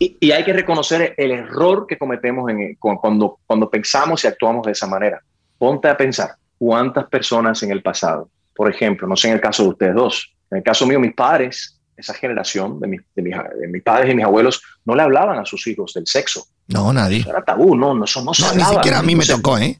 Y, 0.00 0.16
y 0.18 0.32
hay 0.32 0.44
que 0.44 0.52
reconocer 0.52 1.14
el 1.16 1.30
error 1.30 1.86
que 1.88 1.96
cometemos 1.96 2.50
en, 2.50 2.74
cu- 2.74 2.98
cuando, 3.00 3.38
cuando 3.46 3.70
pensamos 3.70 4.24
y 4.24 4.26
actuamos 4.26 4.66
de 4.66 4.72
esa 4.72 4.88
manera. 4.88 5.22
Ponte 5.56 5.88
a 5.88 5.96
pensar 5.96 6.34
cuántas 6.58 7.06
personas 7.06 7.62
en 7.62 7.70
el 7.70 7.80
pasado, 7.80 8.28
por 8.54 8.70
ejemplo, 8.70 9.06
no 9.08 9.16
sé 9.16 9.28
en 9.28 9.34
el 9.34 9.40
caso 9.40 9.62
de 9.64 9.68
ustedes 9.70 9.94
dos, 9.94 10.32
en 10.50 10.58
el 10.58 10.64
caso 10.64 10.86
mío, 10.86 11.00
mis 11.00 11.14
padres, 11.14 11.80
esa 11.96 12.14
generación 12.14 12.80
de, 12.80 12.88
mis- 12.88 13.00
de 13.14 13.22
mis, 13.22 13.34
de 13.60 13.68
mis 13.68 13.82
padres 13.82 14.12
y 14.12 14.16
mis 14.16 14.24
abuelos, 14.24 14.62
no 14.84 14.94
le 14.94 15.02
hablaban 15.02 15.38
a 15.38 15.44
sus 15.44 15.66
hijos 15.66 15.92
del 15.94 16.06
sexo. 16.06 16.46
No, 16.68 16.92
nadie. 16.92 17.20
Eso 17.20 17.30
era 17.30 17.44
tabú, 17.44 17.76
no, 17.76 17.94
no, 17.94 18.04
eso 18.04 18.22
no 18.24 18.32
se 18.34 18.56
ni 18.56 18.64
siquiera 18.64 18.98
a 18.98 19.02
mí 19.02 19.14
me 19.14 19.24
tocó, 19.26 19.58
¿eh? 19.58 19.78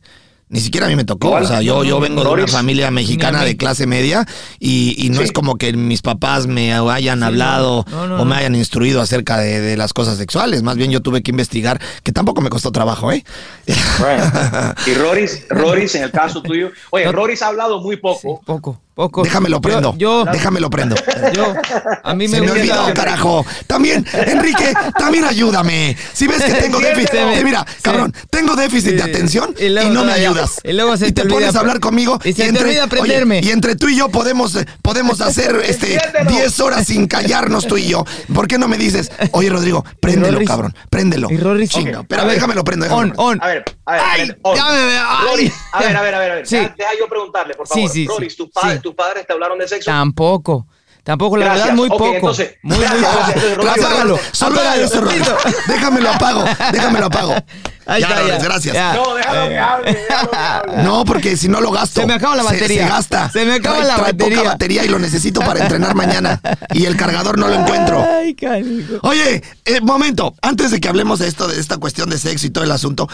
Ni 0.51 0.61
siquiera 0.61 0.87
a 0.87 0.91
mí 0.91 0.95
me 0.95 1.05
tocó. 1.05 1.29
Igual. 1.29 1.45
O 1.45 1.49
sea, 1.49 1.63
yo, 1.63 1.85
yo 1.85 1.99
vengo 2.01 2.23
de 2.23 2.29
una 2.31 2.47
familia 2.47 2.91
mexicana 2.91 3.43
de 3.45 3.57
clase 3.57 3.87
media 3.87 4.27
y, 4.61 4.95
y 5.05 5.09
no 5.11 5.19
Sí. 5.19 5.25
es 5.25 5.33
como 5.33 5.57
que 5.57 5.73
mis 5.73 6.03
papás 6.03 6.47
me 6.47 6.73
hayan 6.75 7.19
Sí, 7.21 7.25
hablado 7.25 7.85
no, 7.91 8.07
no, 8.07 8.23
o 8.23 8.25
me 8.25 8.37
hayan 8.37 8.55
instruido 8.55 9.01
acerca 9.01 9.39
de, 9.39 9.61
de 9.61 9.77
las 9.77 9.93
cosas 9.93 10.17
sexuales. 10.19 10.63
Más 10.63 10.77
bien 10.77 10.91
yo 10.91 11.01
tuve 11.01 11.23
que 11.23 11.31
investigar, 11.31 11.81
que 12.03 12.13
tampoco 12.13 12.41
me 12.43 12.51
costó 12.51 12.71
trabajo, 12.73 13.11
¿eh? 13.11 13.25
Right. 13.67 14.87
Y 14.87 14.95
Roris, 14.95 15.47
Roris, 15.51 15.95
en 15.95 16.05
el 16.05 16.11
caso 16.13 16.43
tuyo, 16.43 16.71
oye, 16.91 17.07
No- 17.07 17.13
Roris 17.13 17.43
ha 17.43 17.49
hablado 17.49 17.81
muy 17.81 17.97
Sí, 17.97 18.01
poco. 18.03 18.81
Poco. 18.95 19.23
Déjamelo 19.23 19.61
prendo. 19.61 19.93
Yo, 19.99 20.25
yo, 20.25 20.33
Déjamelo 20.33 20.71
prendo. 20.71 20.95
yo- 21.33 21.55
a 22.03 22.15
mí 22.15 22.29
me 22.29 22.37
Se 22.37 22.41
me 22.43 22.51
olvidó, 22.51 22.93
carajo. 22.95 23.45
También, 23.67 24.07
Enrique, 24.13 24.73
también 24.99 25.25
ayúdame. 25.25 25.97
Si 26.13 26.27
ves 26.27 26.43
que 26.43 26.53
tengo 26.63 26.79
déficit, 26.81 27.11
mira, 27.43 27.65
Sí. 27.69 27.83
cabrón, 27.83 28.15
tengo 28.31 28.55
déficit 28.57 28.93
de 28.95 29.03
atención 29.03 29.55
Y 29.59 29.67
y, 29.67 29.91
no 29.91 30.05
me 30.05 30.13
ayudas. 30.13 30.61
y 30.65 30.73
luego 30.73 30.97
se 30.97 31.09
y 31.09 31.13
te 31.13 31.23
te, 31.23 31.29
pones 31.29 31.55
a 31.57 31.61
hablar 31.61 31.81
conmigo 31.81 32.19
y 32.25 32.33
se 32.33 32.53
te 32.53 32.59
olvida 32.63 32.85
oye, 32.85 32.89
prenderme. 32.89 33.41
y 33.43 33.51
entre 33.51 33.75
tú 33.77 33.89
y 33.89 33.97
yo 33.97 34.09
podemos 34.09 34.57
podemos 34.83 35.21
hacer 35.21 35.57
este 35.67 35.95
Entiéndelo. 35.95 36.31
10 36.31 36.61
horas 36.61 36.87
sin 36.87 37.07
callarnos 37.07 37.67
tú 37.67 37.77
y 37.77 37.89
yo. 37.89 38.05
¿Por 38.33 38.47
qué 38.47 38.59
no 38.59 38.69
me 38.69 38.77
dices, 38.79 39.11
oye 39.33 39.51
Rodrigo, 39.51 39.85
préndelo, 40.01 40.39
Roris- 40.39 40.47
cabrón, 40.47 40.75
préndelo? 40.91 41.29
y 41.31 41.37
Roris- 41.37 41.71
Chinga, 41.71 42.01
Ok. 42.01 42.07
pero 42.09 42.23
A 42.23 42.25
ver, 42.27 42.35
déjamelo 42.35 42.63
prendo, 42.65 42.85
déjamelo 42.85 43.13
On, 43.17 43.17
prendo. 43.17 43.23
on. 43.25 43.43
A 43.43 43.47
ver, 43.49 43.65
a 43.87 43.93
ver, 43.93 44.01
Ay, 44.05 44.21
a 44.21 45.81
ver, 45.81 45.97
a 45.97 46.03
ver, 46.03 46.15
a 46.15 46.19
ver, 46.21 46.31
a 46.31 46.35
ver. 46.37 46.47
Sí. 46.47 46.57
Deja, 46.57 46.91
yo 46.99 47.09
preguntarle, 47.09 47.55
por 47.55 47.67
favor. 47.67 47.89
sí, 47.91 47.93
sí. 48.03 48.07
Roris, 48.07 48.37
tus 48.37 48.51
padres, 48.51 48.75
Sí. 48.77 48.81
Tus 48.85 48.95
padres 48.95 49.27
te 49.27 49.33
hablaron 49.33 49.59
de 49.59 49.67
sexo. 49.67 49.91
Tampoco. 49.91 50.67
Tampoco, 51.03 51.37
la 51.37 51.45
Gracias. 51.47 51.67
verdad, 51.67 51.77
muy 51.77 51.89
Ok, 51.91 51.99
poco. 51.99 52.15
entonces, 52.15 52.55
muy, 52.63 52.79
muy 52.79 52.87
poco. 52.89 53.09
Apágalo, 53.09 54.17
Rodrigo. 54.17 54.21
Solo 54.33 54.61
era 54.61 54.73
apágalo. 54.73 55.01
Rodrigo. 55.01 55.37
Déjamelo 55.69 56.11
apago, 56.11 56.45
déjamelo 56.73 57.07
apago. 57.07 57.35
Ahí 57.87 58.01
Ya, 58.03 58.09
está, 58.09 58.27
ya. 58.29 58.39
gracias. 58.39 58.75
Ya. 58.75 58.95
No, 58.95 59.15
déjalo 59.15 59.49
que 59.49 59.59
hable, 59.59 59.93
déjalo 59.93 60.31
que 60.31 60.37
hable. 60.37 60.83
No, 60.85 61.05
porque 61.05 61.37
si 61.37 61.49
no 61.49 61.61
lo 61.61 61.71
gasto. 61.71 62.01
Se 62.01 62.07
me 62.07 62.15
acaba 62.15 62.37
la 62.37 62.43
batería. 62.43 62.85
Se, 62.85 62.89
gasta. 62.89 63.31
Se 63.31 63.45
me 63.45 63.53
acaba 63.55 63.79
Trae- 63.79 63.87
la 63.87 63.95
trae 63.97 64.13
batería. 64.13 64.39
poca 64.39 64.49
batería 64.51 64.85
y 64.85 64.89
lo 64.89 64.99
necesito 64.99 65.41
para 65.41 65.61
entrenar 65.61 65.95
mañana. 65.95 66.41
Y 66.73 66.85
el 66.87 66.97
cargador 66.97 67.39
no 67.39 67.49
lo 67.49 67.55
encuentro. 67.61 68.05
Ay, 68.19 68.35
canijo. 68.35 68.95
Oye, 69.03 69.43
eh, 69.65 69.81
momento, 69.83 70.35
antes 70.43 70.71
de 70.71 70.81
que 70.81 70.89
hablemos 70.89 71.19
de 71.19 71.29
esto, 71.29 71.47
de 71.49 71.61
esta 71.61 71.77
cuestión 71.79 72.09
de 72.11 72.19
sexo 72.19 72.47
y 72.47 72.51
todo 72.51 72.65
el 72.65 72.71
asunto, 72.73 73.09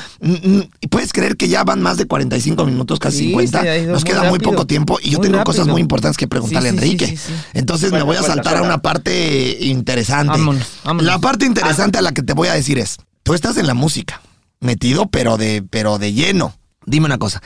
¿puedes 0.90 1.12
creer 1.12 1.36
que 1.36 1.48
ya 1.48 1.64
van 1.64 1.80
más 1.82 1.96
de 1.96 2.06
45 2.06 2.64
minutos, 2.64 2.98
casi 2.98 3.18
Sí, 3.18 3.24
50? 3.30 3.60
se 3.62 3.68
ha 3.70 3.76
ido 3.78 3.92
Nos 3.92 4.04
muy 4.04 4.12
queda 4.12 4.22
muy 4.30 4.38
poco 4.38 4.66
tiempo 4.66 4.98
y 5.02 5.10
yo 5.10 5.18
Muy 5.18 5.26
tengo 5.26 5.38
rápido. 5.38 5.52
cosas 5.52 5.66
muy 5.66 5.80
importantes 5.80 6.16
que 6.16 6.28
preguntarle 6.28 6.70
Sí, 6.70 6.76
a 6.76 6.78
Enrique. 6.78 7.06
sí, 7.06 7.16
sí, 7.16 7.22
sí. 7.26 7.32
Entonces 7.54 7.92
me 7.92 8.02
voy 8.02 8.16
a 8.16 8.22
saltar 8.22 8.56
a 8.56 8.62
una 8.62 8.78
parte 8.78 9.58
interesante. 9.60 10.28
Vámonos, 10.32 10.66
vámonos. 10.84 11.06
La 11.06 11.18
parte 11.18 11.44
interesante 11.46 11.98
a 11.98 12.02
la 12.02 12.12
que 12.12 12.22
te 12.22 12.32
voy 12.32 12.48
a 12.48 12.54
decir 12.54 12.78
es, 12.78 12.96
tú 13.22 13.34
estás 13.34 13.56
en 13.56 13.66
la 13.66 13.74
música, 13.74 14.20
metido 14.64 15.08
pero 15.10 15.36
de, 15.36 15.62
pero 15.68 15.98
de 15.98 16.12
lleno. 16.12 16.54
Dime 16.86 17.06
una 17.06 17.18
cosa, 17.18 17.42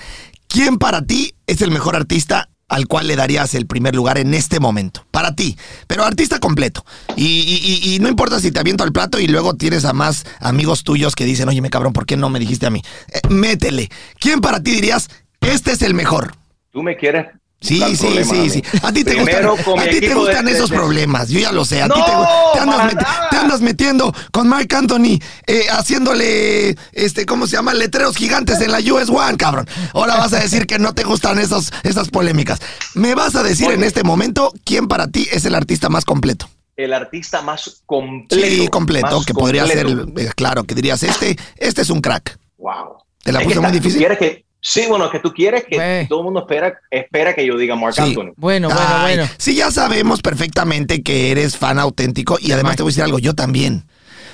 ¿quién 0.48 0.78
para 0.78 1.02
ti 1.06 1.34
es 1.46 1.62
el 1.62 1.70
mejor 1.70 1.96
artista 1.96 2.48
al 2.68 2.86
cual 2.88 3.06
le 3.06 3.14
darías 3.16 3.54
el 3.54 3.66
primer 3.66 3.94
lugar 3.94 4.18
en 4.18 4.34
este 4.34 4.60
momento? 4.60 5.06
Para 5.10 5.34
ti, 5.34 5.56
pero 5.86 6.04
artista 6.04 6.38
completo. 6.38 6.84
Y, 7.16 7.24
y- 7.24 7.94
y- 7.94 7.98
no 8.00 8.08
importa 8.08 8.40
si 8.40 8.50
te 8.52 8.60
aviento 8.60 8.84
al 8.84 8.92
plato 8.92 9.18
y 9.20 9.26
luego 9.26 9.54
tienes 9.54 9.84
a 9.84 9.92
más 9.92 10.24
amigos 10.40 10.82
tuyos 10.84 11.14
que 11.14 11.24
dicen, 11.24 11.48
oye, 11.48 11.60
me 11.60 11.70
cabrón, 11.70 11.92
¿por 11.92 12.06
qué 12.06 12.16
no 12.16 12.28
me 12.30 12.38
dijiste 12.40 12.66
a 12.66 12.70
mí? 12.70 12.82
Eh, 13.12 13.20
métele. 13.28 13.90
¿Quién 14.18 14.40
para 14.40 14.62
ti 14.62 14.72
dirías, 14.72 15.08
este 15.40 15.72
es 15.72 15.82
el 15.82 15.94
mejor? 15.94 16.34
Tú 16.72 16.82
me 16.82 16.96
quieres. 16.96 17.26
Sí, 17.64 17.80
sí, 17.96 18.24
sí, 18.24 18.50
sí. 18.50 18.62
A 18.82 18.92
ti 18.92 19.02
te 19.04 19.12
Primero 19.14 19.52
gustan, 19.52 19.64
con 19.72 19.80
a 19.80 19.84
mi 19.84 19.90
ti 19.90 20.00
te 20.00 20.06
equipo 20.06 20.20
de- 20.20 20.26
gustan 20.26 20.44
de- 20.44 20.52
esos 20.52 20.70
de- 20.70 20.76
problemas. 20.76 21.28
Yo 21.28 21.40
ya 21.40 21.50
lo 21.52 21.64
sé. 21.64 21.80
A 21.82 21.88
No, 21.88 21.94
ti 21.94 22.00
te, 22.02 22.10
te 22.52 22.60
andas, 22.60 22.96
te 23.30 23.36
andas 23.36 23.60
metiendo 23.62 24.14
con 24.32 24.48
Mark 24.48 24.68
Anthony, 24.74 25.18
eh, 25.46 25.66
haciéndole, 25.70 26.76
este, 26.92 27.24
¿cómo 27.26 27.46
se 27.46 27.56
llama? 27.56 27.72
Letreros 27.74 28.16
gigantes 28.16 28.60
en 28.60 28.70
la 28.72 28.78
US 28.80 29.08
One, 29.08 29.36
cabrón. 29.36 29.66
Ahora 29.94 30.16
vas 30.16 30.32
a 30.34 30.40
decir 30.40 30.66
que 30.66 30.78
no 30.78 30.94
te 30.94 31.04
gustan 31.04 31.38
esos, 31.38 31.72
esas 31.82 32.08
polémicas. 32.10 32.60
Me 32.94 33.14
vas 33.14 33.34
a 33.36 33.42
decir 33.42 33.66
Oye. 33.68 33.76
en 33.76 33.84
este 33.84 34.02
momento 34.02 34.52
quién 34.64 34.86
para 34.88 35.08
ti 35.08 35.26
es 35.32 35.44
el 35.46 35.54
artista 35.54 35.88
más 35.88 36.04
completo. 36.04 36.48
El 36.76 36.92
artista 36.92 37.40
más 37.40 37.82
completo. 37.86 38.34
Sí, 38.46 38.68
completo, 38.68 39.22
que 39.24 39.32
podría 39.32 39.66
ser, 39.66 39.86
completo. 39.86 40.20
eh, 40.20 40.32
claro, 40.34 40.64
que 40.64 40.74
dirías, 40.74 41.02
este, 41.02 41.38
este 41.56 41.82
es 41.82 41.90
un 41.90 42.00
crack. 42.00 42.36
Wow. 42.58 42.96
¿Te 43.22 43.32
la 43.32 43.38
Es 43.40 43.44
puse 43.46 43.60
muy 43.60 43.66
está- 43.66 43.76
difícil? 43.78 43.98
quieres 43.98 44.18
que, 44.18 44.43
sí, 44.66 44.86
bueno, 44.88 45.10
que 45.10 45.18
tú 45.18 45.32
quieres 45.34 45.64
que 45.68 46.06
todo 46.08 46.20
el 46.20 46.24
mundo 46.24 46.40
espera, 46.40 46.80
espera 46.90 47.34
que 47.34 47.44
yo 47.46 47.58
diga 47.58 47.76
Mark 47.76 47.94
Sí. 47.94 48.00
Anthony. 48.00 48.32
Bueno, 48.36 48.68
bueno, 48.68 48.80
Ay, 48.88 49.16
bueno. 49.16 49.30
Sí, 49.36 49.54
ya 49.54 49.70
sabemos 49.70 50.22
perfectamente 50.22 51.02
que 51.02 51.30
eres 51.30 51.58
fan 51.58 51.78
auténtico 51.78 52.38
y 52.40 52.52
además 52.52 52.70
Mike. 52.72 52.76
te 52.78 52.82
voy 52.82 52.90
a 52.90 52.92
decir 52.92 53.04
algo, 53.04 53.18
yo 53.18 53.34
también. 53.34 53.84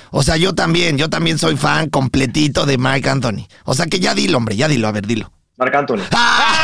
O 0.09 0.23
sea, 0.23 0.37
yo 0.37 0.55
también, 0.55 0.97
yo 0.97 1.09
también 1.09 1.37
soy 1.37 1.57
fan 1.57 1.89
completito 1.89 2.65
de 2.65 2.77
Mike 2.77 3.09
Anthony. 3.09 3.47
O 3.65 3.73
sea 3.73 3.85
que 3.87 3.99
ya 3.99 4.13
dilo, 4.15 4.37
hombre, 4.37 4.55
ya 4.55 4.67
dilo, 4.67 4.87
a 4.87 4.91
ver, 4.91 5.05
dilo. 5.05 5.31
Mark 5.57 5.75
Anthony. 5.75 6.01
¡Ah! 6.11 6.57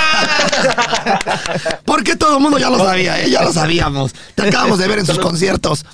Porque 1.86 2.15
todo 2.15 2.38
el 2.38 2.41
mundo 2.43 2.57
ya 2.57 2.70
lo 2.70 2.78
sabía, 2.78 3.22
¿eh? 3.22 3.30
ya 3.30 3.43
lo 3.43 3.53
sabíamos. 3.53 4.13
Te 4.36 4.47
acabamos 4.47 4.80
de 4.80 4.88
ver 4.88 4.99
en 4.99 5.05
sus 5.05 5.20
conciertos. 5.20 5.86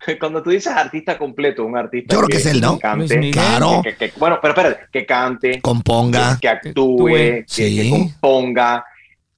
Cuando 0.20 0.42
tú 0.42 0.50
dices 0.50 0.72
artista 0.72 1.18
completo, 1.18 1.64
un 1.64 1.76
artista 1.76 2.14
Yo 2.14 2.20
creo 2.20 2.28
que 2.28 2.36
es 2.38 2.46
él, 2.46 2.60
¿no? 2.60 2.78
cante. 2.78 3.30
Claro. 3.30 3.80
que- 3.82 3.96
que- 3.96 4.12
bueno, 4.16 4.38
pero 4.40 4.54
espérate, 4.54 4.86
que 4.92 5.04
cante, 5.06 5.60
Componga. 5.60 6.34
que, 6.34 6.40
que 6.40 6.48
actúe, 6.48 7.44
Sí. 7.46 7.76
que 7.76 7.90
componga, 7.90 8.84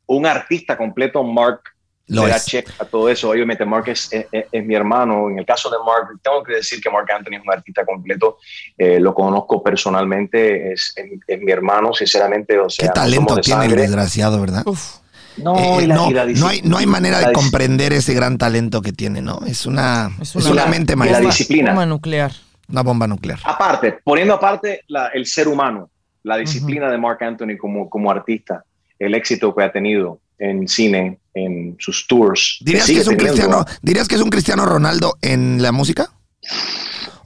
un 0.06 0.26
artista 0.26 0.76
completo, 0.76 1.22
Mark 1.22 1.60
Lo 2.08 2.26
da 2.26 2.40
check 2.40 2.68
a 2.80 2.84
todo 2.84 3.08
eso. 3.08 3.30
Obviamente, 3.30 3.64
Mark 3.64 3.84
es, 3.88 4.08
es- 4.12 4.64
mi 4.66 4.74
hermano. 4.74 5.30
En 5.30 5.38
el 5.38 5.46
caso 5.46 5.70
de 5.70 5.76
Mark, 5.78 6.18
tengo 6.20 6.42
que 6.42 6.54
decir 6.54 6.80
que 6.80 6.90
Mark 6.90 7.06
Anthony 7.12 7.36
es 7.36 7.42
un 7.46 7.52
artista 7.52 7.84
completo. 7.84 8.38
Eh, 8.76 8.98
lo 8.98 9.14
conozco 9.14 9.62
personalmente, 9.62 10.72
es, 10.72 10.92
es- 10.96 11.20
es 11.26 11.40
mi 11.40 11.52
hermano, 11.52 11.94
sinceramente. 11.94 12.58
O 12.58 12.68
sea, 12.68 12.88
Qué 12.88 12.92
talento 12.92 13.36
tiene 13.36 13.64
el 13.66 13.70
sangre. 13.70 13.82
desgraciado, 13.82 14.40
¿verdad? 14.40 14.62
Uf. 14.66 14.96
No, 15.42 15.56
Eh, 15.58 15.84
y 15.84 15.86
la- 15.86 15.94
no, 15.94 16.10
y 16.10 16.14
la 16.14 16.26
no 16.26 16.46
hay, 16.48 16.60
no 16.62 16.76
hay 16.78 16.86
manera 16.86 17.20
la 17.20 17.28
de 17.28 17.32
comprender 17.32 17.92
ese 17.92 18.14
gran 18.14 18.38
talento 18.38 18.82
que 18.82 18.92
tiene, 18.92 19.22
¿no? 19.22 19.40
Es 19.46 19.66
una, 19.66 20.10
es 20.20 20.34
Es 20.36 20.44
una, 20.46 20.52
una- 20.64 20.66
mente 20.66 20.94
la 20.96 21.20
disciplina. 21.20 21.70
Bomba 21.70 21.86
nuclear. 21.86 22.32
una 22.68 22.82
bomba 22.82 23.06
nuclear. 23.06 23.38
Aparte, 23.44 23.98
poniendo 24.04 24.34
aparte 24.34 24.82
la- 24.88 25.08
el 25.08 25.26
ser 25.26 25.48
humano, 25.48 25.90
la 26.22 26.36
disciplina 26.36 26.90
de 26.90 26.98
Mark 26.98 27.18
Anthony 27.22 27.56
como, 27.58 27.88
como 27.90 28.10
artista, 28.10 28.64
el 28.98 29.14
éxito 29.14 29.54
que 29.54 29.64
ha 29.64 29.72
tenido 29.72 30.20
en 30.38 30.68
cine, 30.68 31.18
en 31.34 31.76
sus 31.78 32.06
tours. 32.06 32.58
¿Dirías 32.60 32.86
que, 32.86 32.92
es 32.98 33.06
un 33.08 33.16
teniendo. 33.16 33.34
cristiano, 33.34 33.64
¿Dirías 33.82 34.08
que 34.08 34.14
es 34.16 34.20
un 34.20 34.30
Cristiano 34.30 34.64
Ronaldo 34.66 35.16
en 35.22 35.60
la 35.62 35.72
música? 35.72 36.10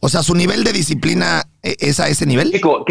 O 0.01 0.09
sea, 0.09 0.23
su 0.23 0.35
nivel 0.35 0.65
de 0.65 0.73
disciplina 0.73 1.43
eh, 1.63 1.77
es 1.79 2.01
a 2.01 2.09
ese 2.09 2.27
nivel. 2.27 2.51
Chico, 2.53 2.85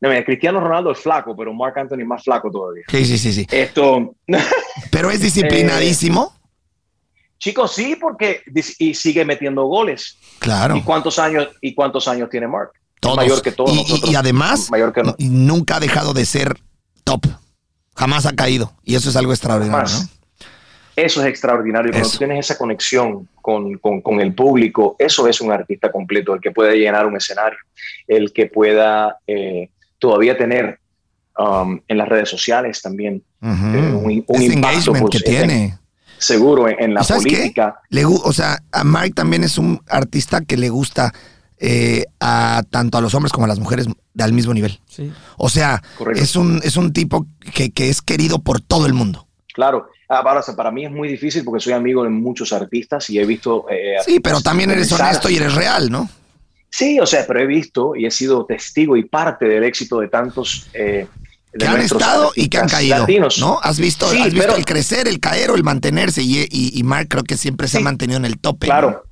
no, 0.00 0.08
mira, 0.08 0.24
Cristiano 0.24 0.60
Ronaldo 0.60 0.92
es 0.92 0.98
flaco, 0.98 1.36
pero 1.36 1.52
Mark 1.52 1.78
Anthony 1.78 2.00
es 2.00 2.06
más 2.06 2.22
flaco 2.24 2.50
todavía. 2.50 2.84
Sí, 2.88 3.04
sí, 3.04 3.18
sí, 3.18 3.32
sí. 3.32 3.46
Esto, 3.50 4.14
Pero 4.90 5.10
es 5.10 5.20
disciplinadísimo. 5.20 6.34
chicos, 7.38 7.72
sí, 7.74 7.96
porque 8.00 8.42
y 8.78 8.94
sigue 8.94 9.24
metiendo 9.24 9.64
goles. 9.64 10.18
Claro. 10.38 10.76
¿Y 10.76 10.82
cuántos 10.82 11.18
años 11.18 11.48
y 11.60 11.74
cuántos 11.74 12.06
años 12.08 12.28
tiene 12.30 12.46
Mark? 12.48 12.70
Es 12.74 13.00
Todos. 13.00 13.16
Mayor 13.16 13.42
que 13.42 13.52
todos 13.52 13.70
y, 13.72 13.78
y- 13.78 13.82
nosotros. 13.82 14.10
y 14.10 14.14
además, 14.14 14.70
mayor 14.70 14.92
que 14.92 15.02
no- 15.02 15.16
nunca 15.18 15.76
ha 15.76 15.80
dejado 15.80 16.12
de 16.12 16.24
ser 16.26 16.58
top. 17.04 17.26
Jamás 17.96 18.26
ha 18.26 18.34
caído. 18.34 18.72
Y 18.82 18.94
eso 18.94 19.10
es 19.10 19.16
algo 19.16 19.32
extraordinario, 19.32 19.86
Jamás. 19.86 20.02
¿no? 20.04 20.20
Eso 20.96 21.22
es 21.22 21.28
extraordinario. 21.28 21.90
Cuando 21.92 22.06
Eso. 22.08 22.12
tú 22.12 22.18
tienes 22.18 22.44
esa 22.44 22.58
conexión 22.58 23.26
con, 23.40 23.78
con- 23.78 24.02
con 24.02 24.20
el 24.20 24.34
público, 24.34 24.96
eso 24.98 25.26
es 25.28 25.40
un 25.40 25.50
artista 25.50 25.90
completo, 25.90 26.34
el 26.34 26.40
que 26.42 26.50
puede 26.50 26.76
llenar 26.76 27.06
un 27.06 27.16
escenario, 27.16 27.58
el 28.06 28.32
que 28.34 28.46
pueda 28.46 29.16
eh, 29.26 29.70
todavía 30.00 30.36
tener 30.36 30.80
um, 31.38 31.80
en 31.86 31.96
las 31.98 32.08
redes 32.08 32.28
sociales 32.28 32.82
también 32.82 33.22
eh, 33.42 33.46
un, 33.46 34.24
un 34.26 34.36
Ese 34.36 34.44
impacto 34.46 34.52
engagement 34.92 35.00
pues, 35.08 35.22
que 35.22 35.30
en- 35.30 35.36
tiene. 35.38 35.78
seguro 36.18 36.68
en, 36.68 36.82
en 36.82 36.94
la 36.94 37.02
política. 37.02 37.80
Le 37.88 38.04
o 38.04 38.32
sea, 38.32 38.58
a 38.72 38.82
Mark 38.84 39.14
también 39.14 39.44
es 39.44 39.56
un 39.58 39.80
artista 39.88 40.40
que 40.40 40.56
le 40.56 40.68
gusta 40.68 41.12
eh, 41.58 42.04
a 42.18 42.62
tanto 42.70 42.98
a 42.98 43.00
los 43.00 43.14
hombres 43.14 43.32
como 43.32 43.44
a 43.44 43.48
las 43.48 43.58
mujeres 43.60 43.86
al 44.18 44.32
mismo 44.32 44.52
nivel. 44.52 44.80
Sí. 44.86 45.12
O 45.38 45.48
sea, 45.48 45.82
Correcto. 45.96 46.22
es 46.22 46.34
un, 46.36 46.60
es 46.64 46.76
un 46.76 46.92
tipo 46.92 47.26
que, 47.54 47.70
que 47.70 47.88
es 47.90 48.02
querido 48.02 48.40
por 48.40 48.60
todo 48.60 48.86
el 48.86 48.94
mundo. 48.94 49.26
Claro, 49.54 49.88
Ah, 50.12 50.22
ahora, 50.26 50.40
o 50.40 50.42
sea, 50.42 50.56
para 50.56 50.72
mí 50.72 50.84
es 50.84 50.90
muy 50.90 51.06
difícil 51.06 51.44
porque 51.44 51.62
soy 51.62 51.72
amigo 51.72 52.02
de 52.02 52.08
muchos 52.10 52.52
artistas 52.52 53.08
y 53.10 53.20
he 53.20 53.24
visto... 53.24 53.66
eh, 53.70 53.94
Sí, 54.04 54.18
pero 54.18 54.40
también 54.40 54.68
eres 54.72 54.90
honesto 54.90 55.30
y 55.30 55.36
eres 55.36 55.54
real, 55.54 55.88
¿no? 55.88 56.08
Sí, 56.70 57.00
o 57.00 57.06
sea, 57.06 57.26
pero 57.26 57.40
he 57.40 57.46
visto 57.46 57.94
y 57.96 58.06
he 58.06 58.10
sido 58.10 58.46
testigo 58.46 58.96
y 58.96 59.04
parte 59.04 59.46
del 59.46 59.64
éxito 59.64 60.00
de 60.00 60.08
tantos... 60.08 60.68
eh, 60.74 61.06
de 61.52 61.58
Que 61.58 61.66
han 61.66 61.80
estado 61.80 62.30
y 62.36 62.48
que 62.48 62.58
han 62.58 62.68
caído. 62.68 62.98
latinos. 62.98 63.38
¿No? 63.38 63.58
Has 63.60 63.80
visto, 63.80 64.08
Sí, 64.08 64.18
has 64.18 64.26
visto 64.32 64.40
pero- 64.40 64.56
el 64.56 64.64
crecer, 64.64 65.08
el 65.08 65.18
caer 65.18 65.50
o 65.50 65.56
el 65.56 65.64
mantenerse. 65.64 66.22
Y, 66.22 66.42
y, 66.48 66.78
y 66.78 66.82
Mark 66.84 67.08
creo 67.10 67.24
que 67.24 67.36
siempre 67.36 67.66
se 67.66 67.78
ha 67.78 67.80
mantenido 67.80 68.18
en 68.18 68.24
el 68.24 68.38
tope. 68.38 68.66
Claro. 68.66 69.04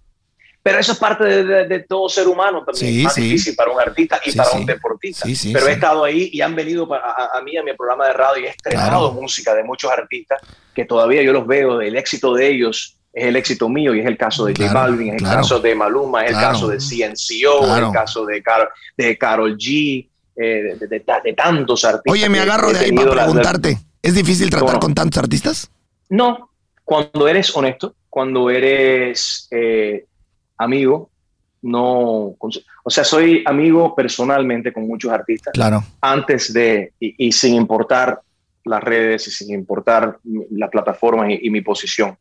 Pero 0.62 0.78
eso 0.78 0.92
es 0.92 0.98
parte 0.98 1.24
de, 1.24 1.44
de- 1.44 1.66
de 1.66 1.78
todo 1.80 2.08
ser 2.08 2.28
humano 2.28 2.62
también. 2.64 2.92
Sí, 2.92 2.98
es 2.98 3.04
más 3.04 3.14
sí. 3.14 3.22
difícil 3.22 3.56
para 3.56 3.72
un 3.72 3.80
artista 3.80 4.20
y 4.24 4.32
para 4.32 4.50
un 4.52 4.66
deportista. 4.66 5.26
Sí, 5.26 5.34
sí, 5.34 5.52
Pero 5.52 5.66
he 5.66 5.72
estado 5.72 6.04
ahí 6.04 6.28
y 6.32 6.40
han 6.42 6.54
venido 6.54 6.92
a, 6.94 6.98
a- 6.98 7.38
a 7.38 7.42
mí, 7.42 7.56
a 7.56 7.62
mi 7.64 7.72
programa 7.74 8.06
de 8.06 8.12
radio, 8.12 8.42
y 8.44 8.46
he 8.46 8.50
estrenado 8.50 9.08
Claro. 9.08 9.20
música 9.20 9.54
de 9.54 9.64
muchos 9.64 9.90
artistas 9.90 10.40
que 10.74 10.84
todavía 10.84 11.22
yo 11.22 11.32
los 11.32 11.46
veo, 11.46 11.80
el 11.80 11.96
éxito 11.96 12.34
de 12.34 12.48
ellos 12.50 12.97
es 13.12 13.24
el 13.24 13.36
éxito 13.36 13.68
mío 13.68 13.94
y 13.94 14.00
es 14.00 14.06
el 14.06 14.16
caso 14.18 14.44
de 14.44 14.52
J 14.52 14.70
Claro, 14.70 14.90
Balvin, 14.90 15.08
es 15.08 15.14
el 15.14 15.20
claro. 15.20 15.36
caso 15.38 15.60
de 15.60 15.74
Maluma, 15.74 16.24
es 16.24 16.30
Claro. 16.32 16.46
el 16.46 16.52
caso 16.52 16.68
de 16.68 16.78
CNCO, 16.78 17.76
es 17.76 17.82
el 17.82 17.90
caso 17.92 18.24
de, 18.26 18.42
Car 18.42 18.68
de 18.96 19.16
Carol 19.18 19.56
G. 19.56 20.08
eh, 20.40 20.76
de, 20.78 20.86
de- 20.86 21.04
de 21.24 21.32
tantos 21.32 21.84
artistas. 21.84 22.12
Oye, 22.12 22.28
me 22.28 22.38
agarro 22.38 22.72
de 22.72 22.78
ahí 22.78 22.92
para 22.92 23.12
la- 23.14 23.24
preguntarte. 23.24 23.78
¿Es 24.00 24.14
difícil 24.14 24.48
tratar 24.50 24.78
con 24.78 24.94
tantos 24.94 25.18
artistas? 25.20 25.68
No, 26.10 26.50
cuando 26.84 27.26
eres 27.26 27.54
honesto, 27.56 27.96
cuando 28.08 28.48
eres 28.48 29.48
eh, 29.50 30.04
amigo, 30.56 31.10
no, 31.62 32.36
o 32.38 32.90
sea, 32.90 33.02
soy 33.02 33.42
amigo 33.46 33.96
personalmente 33.96 34.72
con 34.72 34.86
muchos 34.86 35.10
artistas 35.10 35.52
Claro. 35.52 35.82
antes 36.00 36.52
de, 36.52 36.92
y, 37.00 37.26
y 37.26 37.32
sin 37.32 37.54
importar 37.56 38.20
las 38.64 38.80
redes 38.82 39.26
y 39.26 39.30
sin 39.32 39.52
importar 39.52 40.18
las 40.52 40.70
plataformas 40.70 41.30
y, 41.30 41.46
y 41.46 41.50
mi 41.50 41.62
posición. 41.62 42.16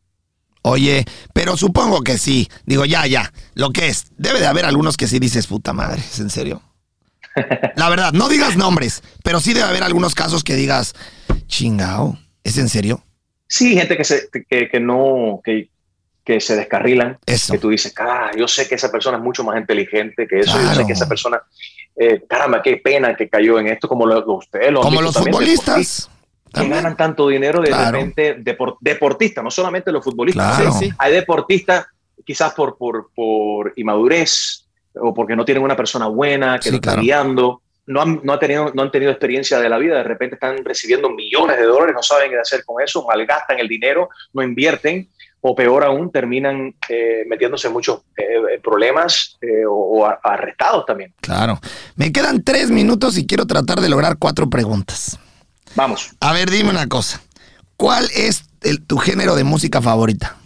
Oye, 0.62 1.04
pero 1.32 1.56
supongo 1.56 2.02
que 2.02 2.18
sí. 2.18 2.48
Digo, 2.66 2.84
ya, 2.84 3.06
ya. 3.06 3.32
Lo 3.54 3.70
que 3.70 3.88
es. 3.88 4.06
Debe 4.16 4.40
de 4.40 4.46
haber 4.46 4.64
algunos 4.64 4.96
que 4.96 5.06
sí 5.06 5.18
dices, 5.18 5.46
puta 5.46 5.72
madre, 5.72 6.00
¿es 6.00 6.18
en 6.20 6.30
serio? 6.30 6.62
La 7.76 7.88
verdad, 7.88 8.12
no 8.12 8.28
digas 8.28 8.56
nombres, 8.56 9.02
pero 9.22 9.38
sí 9.40 9.52
debe 9.54 9.66
haber 9.68 9.84
algunos 9.84 10.14
casos 10.16 10.42
que 10.42 10.56
digas, 10.56 10.94
chingao, 11.46 12.18
¿es 12.42 12.58
en 12.58 12.68
serio? 12.68 13.04
Sí, 13.46 13.74
gente 13.76 13.96
que, 13.96 14.04
se, 14.04 14.28
que, 14.48 14.68
que 14.68 14.80
no, 14.80 15.40
que, 15.44 15.70
que 16.24 16.40
se 16.40 16.56
descarrilan, 16.56 17.18
Eso. 17.26 17.52
que 17.52 17.58
tú 17.60 17.68
dices, 17.70 17.94
ah, 17.98 18.30
yo 18.36 18.48
sé 18.48 18.68
que 18.68 18.74
esa 18.74 18.90
persona 18.90 19.18
es 19.18 19.22
mucho 19.22 19.44
más 19.44 19.56
inteligente 19.58 20.26
que 20.28 20.40
eso, 20.40 20.60
yo 20.60 20.74
sé 20.74 20.84
que 20.86 20.92
esa 20.94 21.08
persona, 21.08 21.40
eh, 21.96 22.24
caramba, 22.28 22.60
qué 22.60 22.76
pena 22.78 23.16
que 23.16 23.28
cayó 23.28 23.58
en 23.60 23.68
esto, 23.68 23.88
como 23.88 24.04
lo, 24.04 24.20
lo- 24.20 24.34
ustedes 24.38 24.72
lo 24.72 24.80
han 24.80 24.84
Como 24.84 25.00
los 25.00 25.16
futbolistas. 25.16 26.10
Que 26.52 26.68
ganan 26.68 26.96
tanto 26.96 27.28
dinero 27.28 27.60
de 27.60 27.68
Claro. 27.68 27.92
repente 27.98 28.38
depor- 28.38 28.76
deportistas, 28.80 29.42
no 29.44 29.50
solamente 29.50 29.92
los 29.92 30.04
futbolistas. 30.04 30.56
Claro. 30.56 30.72
Sí, 30.72 30.86
sí. 30.88 30.94
Hay 30.98 31.12
deportistas 31.12 31.86
quizás 32.24 32.52
por, 32.54 32.76
por, 32.76 33.10
por 33.14 33.72
inmadurez 33.76 34.64
o 34.94 35.14
porque 35.14 35.36
no 35.36 35.44
tienen 35.44 35.62
una 35.62 35.76
persona 35.76 36.06
buena 36.08 36.58
que 36.58 36.64
Sí, 36.64 36.70
lo 36.70 36.76
está 36.76 36.90
claro. 36.92 37.02
guiando, 37.02 37.62
no 37.86 38.02
han, 38.02 38.20
no, 38.22 38.32
ha 38.34 38.38
tenido, 38.38 38.70
no 38.74 38.82
han 38.82 38.90
tenido 38.90 39.10
experiencia 39.10 39.58
de 39.60 39.68
la 39.68 39.78
vida, 39.78 39.96
de 39.96 40.02
repente 40.02 40.34
están 40.34 40.62
recibiendo 40.64 41.08
millones 41.10 41.56
de 41.56 41.64
dólares, 41.64 41.94
no 41.94 42.02
saben 42.02 42.30
qué 42.30 42.38
hacer 42.38 42.64
con 42.64 42.82
eso, 42.82 43.06
malgastan 43.06 43.58
el 43.58 43.68
dinero, 43.68 44.08
no 44.34 44.42
invierten 44.42 45.08
o 45.40 45.54
peor 45.54 45.84
aún, 45.84 46.10
terminan 46.10 46.74
eh, 46.88 47.22
metiéndose 47.28 47.68
en 47.68 47.72
muchos 47.72 48.00
eh, 48.16 48.58
problemas 48.62 49.38
eh, 49.40 49.62
o, 49.68 50.04
arrestados 50.04 50.84
también. 50.84 51.14
Claro. 51.20 51.60
Me 51.94 52.10
quedan 52.12 52.42
tres 52.42 52.70
minutos 52.70 53.16
y 53.16 53.26
quiero 53.26 53.46
tratar 53.46 53.80
de 53.80 53.88
lograr 53.88 54.16
cuatro 54.18 54.50
preguntas. 54.50 55.18
Vamos, 55.74 56.10
A 56.20 56.32
ver, 56.32 56.50
dime 56.50 56.70
una 56.70 56.86
cosa. 56.88 57.20
¿Cuál 57.76 58.08
es 58.14 58.44
el- 58.62 58.84
tu 58.86 58.96
género 58.98 59.34
de 59.36 59.44
música 59.44 59.80
favorita? 59.80 60.36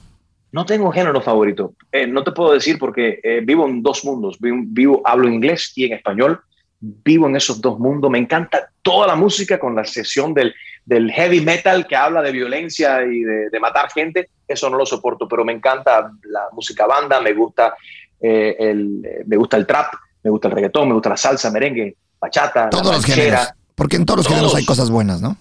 No 0.52 0.66
tengo 0.66 0.92
género 0.92 1.20
favorito. 1.22 1.74
Eh, 1.90 2.06
no 2.06 2.22
te 2.22 2.32
puedo 2.32 2.52
decir 2.52 2.78
porque 2.78 3.20
eh, 3.22 3.40
vivo 3.42 3.66
en 3.66 3.82
dos 3.82 4.04
mundos. 4.04 4.38
Vivo, 4.38 4.58
vivo- 4.66 5.02
hablo 5.04 5.28
inglés 5.28 5.72
y 5.76 5.84
en 5.86 5.94
español. 5.94 6.40
Vivo 6.78 7.26
en 7.28 7.36
esos 7.36 7.60
dos 7.60 7.78
mundos. 7.78 8.10
Me 8.10 8.18
encanta 8.18 8.68
toda 8.82 9.06
la 9.06 9.14
música 9.14 9.58
con 9.58 9.74
la 9.74 9.84
sesión 9.86 10.34
del, 10.34 10.52
del 10.84 11.10
heavy 11.10 11.40
metal 11.40 11.86
que 11.86 11.96
habla 11.96 12.20
de 12.20 12.32
violencia 12.32 13.02
y 13.02 13.20
de, 13.22 13.48
de 13.48 13.60
matar 13.60 13.90
gente. 13.90 14.28
Eso 14.46 14.68
no 14.68 14.76
lo 14.76 14.84
soporto, 14.84 15.26
pero 15.26 15.42
me 15.44 15.52
encanta 15.54 16.10
la 16.24 16.42
música 16.52 16.86
banda, 16.86 17.18
me 17.22 17.32
gusta, 17.32 17.72
eh, 18.20 18.54
el, 18.58 19.02
eh, 19.06 19.22
me 19.26 19.36
gusta 19.36 19.56
el 19.56 19.66
trap, 19.66 19.94
me 20.22 20.30
gusta 20.30 20.48
el 20.48 20.54
reggaetón, 20.54 20.88
me 20.88 20.94
gusta 20.94 21.08
la 21.10 21.16
salsa, 21.16 21.50
merengue, 21.50 21.96
bachata, 22.20 22.68
Todos 22.68 22.86
la 22.88 22.92
los. 22.96 23.54
Porque 23.82 23.96
en 23.96 24.06
todos 24.06 24.18
los 24.18 24.28
géneros 24.28 24.54
hay 24.54 24.64
cosas 24.64 24.90
buenas, 24.90 25.20
¿no? 25.20 25.36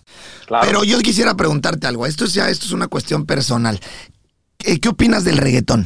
Claro. 0.48 0.66
Pero 0.66 0.84
yo 0.84 0.98
quisiera 0.98 1.36
preguntarte 1.36 1.86
algo. 1.86 2.08
Esto 2.08 2.26
es 2.26 2.34
ya, 2.34 2.50
esto 2.50 2.66
es 2.66 2.72
una 2.72 2.88
cuestión 2.88 3.28
personal. 3.28 3.80
Eh, 4.66 4.80
¿Qué 4.80 4.90
opinas 4.90 5.24
del 5.24 5.38
reggaetón? 5.38 5.86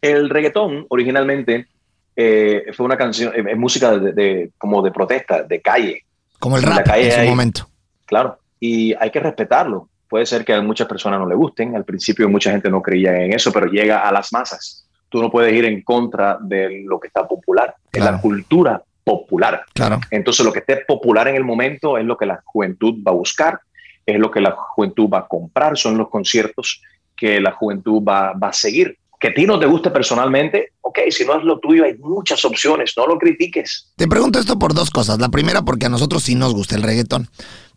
El 0.00 0.30
reggaetón 0.30 0.86
originalmente 0.90 1.66
eh, 2.14 2.66
fue 2.76 2.86
una 2.86 2.96
canción, 2.96 3.32
eh, 3.34 3.44
es 3.50 3.58
música 3.58 3.98
de, 3.98 4.12
de- 4.12 4.50
como 4.58 4.80
de 4.80 4.92
protesta, 4.92 5.42
de 5.42 5.60
calle, 5.60 6.04
Como 6.38 6.56
el 6.56 6.62
En 6.62 6.70
rap 6.70 6.86
calle 6.86 7.06
en 7.08 7.12
su 7.12 7.18
hay- 7.20 7.28
momento. 7.28 7.68
claro, 8.04 8.38
y 8.60 8.94
hay 8.94 9.10
que 9.10 9.18
respetarlo. 9.18 9.88
Puede 10.08 10.24
ser 10.24 10.44
que 10.44 10.54
a 10.54 10.62
muchas 10.62 10.86
personas 10.86 11.18
no 11.18 11.26
le 11.28 11.34
gusten, 11.34 11.74
al 11.74 11.84
principio 11.84 12.28
mucha 12.28 12.52
gente 12.52 12.70
no 12.70 12.80
creía 12.80 13.24
en 13.24 13.32
eso, 13.32 13.50
pero 13.52 13.66
llega 13.66 14.08
a 14.08 14.12
las 14.12 14.32
masas. 14.32 14.86
Tú 15.08 15.20
no 15.20 15.32
puedes 15.32 15.52
ir 15.52 15.64
en 15.64 15.82
contra 15.82 16.38
de 16.40 16.84
lo 16.86 17.00
que 17.00 17.08
está 17.08 17.26
popular, 17.26 17.74
es 17.92 18.00
Claro. 18.00 18.16
la 18.16 18.22
cultura 18.22 18.82
popular. 19.06 19.64
Claro. 19.72 20.00
Entonces 20.10 20.44
lo 20.44 20.52
que 20.52 20.58
esté 20.58 20.78
popular 20.78 21.28
en 21.28 21.36
el 21.36 21.44
momento 21.44 21.96
es 21.96 22.04
lo 22.04 22.16
que 22.16 22.26
la 22.26 22.42
juventud 22.44 22.94
va 23.06 23.12
a 23.12 23.14
buscar, 23.14 23.60
es 24.04 24.18
lo 24.18 24.32
que 24.32 24.40
la 24.40 24.50
juventud 24.50 25.08
va 25.08 25.20
a 25.20 25.28
comprar, 25.28 25.78
son 25.78 25.96
los 25.96 26.08
conciertos 26.08 26.82
que 27.16 27.40
la 27.40 27.52
juventud 27.52 28.02
va, 28.02 28.32
va 28.32 28.48
a 28.48 28.52
seguir. 28.52 28.98
Que 29.20 29.28
a 29.28 29.34
ti 29.34 29.46
no 29.46 29.60
te 29.60 29.66
guste 29.66 29.90
personalmente, 29.92 30.72
ok, 30.80 30.98
si 31.10 31.24
no 31.24 31.38
es 31.38 31.44
lo 31.44 31.60
tuyo 31.60 31.84
hay 31.84 31.96
muchas 31.98 32.44
opciones, 32.44 32.94
no 32.96 33.06
lo 33.06 33.16
critiques. 33.16 33.92
Te 33.96 34.08
pregunto 34.08 34.40
esto 34.40 34.58
por 34.58 34.74
dos 34.74 34.90
cosas. 34.90 35.20
La 35.20 35.28
primera, 35.28 35.62
porque 35.62 35.86
a 35.86 35.88
nosotros 35.88 36.24
sí 36.24 36.34
nos 36.34 36.52
gusta 36.52 36.74
el 36.74 36.82
reggaetón, 36.82 37.28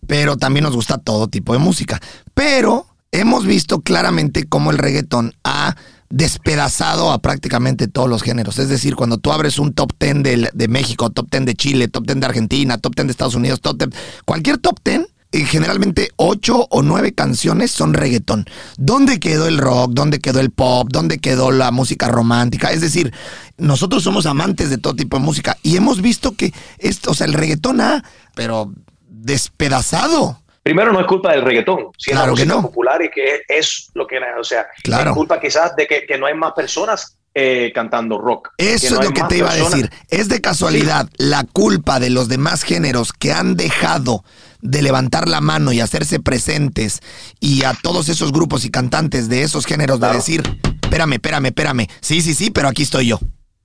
pero 0.08 0.36
también 0.36 0.64
nos 0.64 0.76
gusta 0.76 0.98
todo 0.98 1.28
tipo 1.28 1.54
de 1.54 1.60
música. 1.60 2.02
Pero 2.34 2.88
hemos 3.12 3.46
visto 3.46 3.82
claramente 3.82 4.50
cómo 4.50 4.72
el 4.72 4.80
reggaetón 4.80 5.34
ha 5.44 5.76
despedazado 6.10 7.12
a 7.12 7.20
prácticamente 7.20 7.88
todos 7.88 8.10
los 8.10 8.24
géneros. 8.24 8.58
Es 8.60 8.70
decir, 8.70 8.96
cuando 8.96 9.18
tú 9.18 9.32
abres 9.32 9.60
un 9.60 9.74
top 9.74 9.94
10 10.00 10.52
de, 10.54 10.68
México, 10.68 11.10
top 11.10 11.30
10 11.30 11.46
de 11.46 11.56
Chile, 11.56 11.88
top 11.88 12.06
10 12.06 12.20
de 12.20 12.26
Argentina, 12.26 12.78
top 12.78 12.96
10 12.96 13.08
de 13.08 13.12
Estados 13.12 13.36
Unidos, 13.36 13.62
top 13.62 13.78
10, 13.78 13.92
cualquier 14.26 14.58
top 14.58 14.80
10, 14.84 15.08
eh, 15.32 15.46
generalmente 15.46 16.10
ocho 16.16 16.66
o 16.72 16.82
nueve 16.82 17.14
canciones 17.14 17.70
son 17.70 17.94
reggaetón. 17.94 18.46
¿Dónde 18.78 19.20
quedó 19.20 19.48
el 19.48 19.60
rock? 19.60 19.92
¿Dónde 19.94 20.20
quedó 20.20 20.40
el 20.40 20.50
pop? 20.50 20.90
¿Dónde 20.92 21.20
quedó 21.20 21.52
la 21.52 21.70
música 21.70 22.08
romántica? 22.08 22.72
Es 22.72 22.82
decir, 22.82 23.14
nosotros 23.58 24.02
somos 24.02 24.26
amantes 24.26 24.72
de 24.72 24.80
todo 24.80 24.96
tipo 24.96 25.18
de 25.18 25.24
música 25.24 25.56
y 25.62 25.78
hemos 25.78 26.02
visto 26.02 26.36
que 26.36 26.52
esto, 26.80 27.12
o 27.12 27.14
sea, 27.14 27.28
el 27.28 27.34
reggaetón 27.34 27.80
ha, 27.82 28.04
pero 28.34 28.74
despedazado. 29.08 30.42
Primero 30.70 30.94
no 30.94 31.00
es 31.00 31.08
culpa 31.08 31.32
del 31.32 31.42
reggaetón, 31.42 31.88
si 31.98 32.12
Claro 32.12 32.34
es 32.34 32.40
la 32.42 32.46
no. 32.46 32.62
popular 32.62 33.02
y 33.04 33.10
que 33.10 33.42
es 33.48 33.90
lo 33.96 34.06
que 34.06 34.20
o 34.40 34.44
sea, 34.44 34.68
Claro. 34.84 35.10
es 35.10 35.16
culpa 35.16 35.40
quizás 35.40 35.76
de 35.76 35.88
que, 35.88 36.06
que 36.06 36.16
no 36.20 36.28
hay 36.28 36.36
más 36.36 36.54
personas 36.54 37.18
eh, 37.34 37.72
cantando 37.74 38.20
rock. 38.20 38.50
Eso 38.56 38.94
no 38.94 39.02
es 39.02 39.08
lo 39.08 39.14
que 39.16 39.24
te 39.24 39.38
iba 39.38 39.50
a 39.50 39.56
decir. 39.56 39.90
Es 40.10 40.30
de 40.30 40.42
casualidad 40.42 41.10
la 41.18 41.44
culpa 41.44 42.00
de 42.00 42.12
los 42.12 42.28
demás 42.28 42.62
géneros 42.62 43.14
que 43.14 43.32
han 43.34 43.56
dejado 43.56 44.24
de 44.62 44.84
levantar 44.84 45.28
la 45.28 45.42
mano 45.42 45.72
y 45.72 45.80
hacerse 45.80 46.20
presentes 46.20 47.00
y 47.40 47.64
a 47.64 47.74
todos 47.74 48.08
esos 48.08 48.32
grupos 48.32 48.64
y 48.64 48.70
cantantes 48.70 49.28
de 49.28 49.42
esos 49.42 49.66
géneros 49.66 50.00
de 50.00 50.14
decir, 50.14 50.44
espérame, 50.84 51.14
espérame, 51.14 51.46
espérame. 51.48 51.88
Sí, 52.00 52.22
sí, 52.22 52.36
sí, 52.36 52.52
pero 52.52 52.68
aquí 52.68 52.84
estoy 52.84 53.08
yo. 53.08 53.20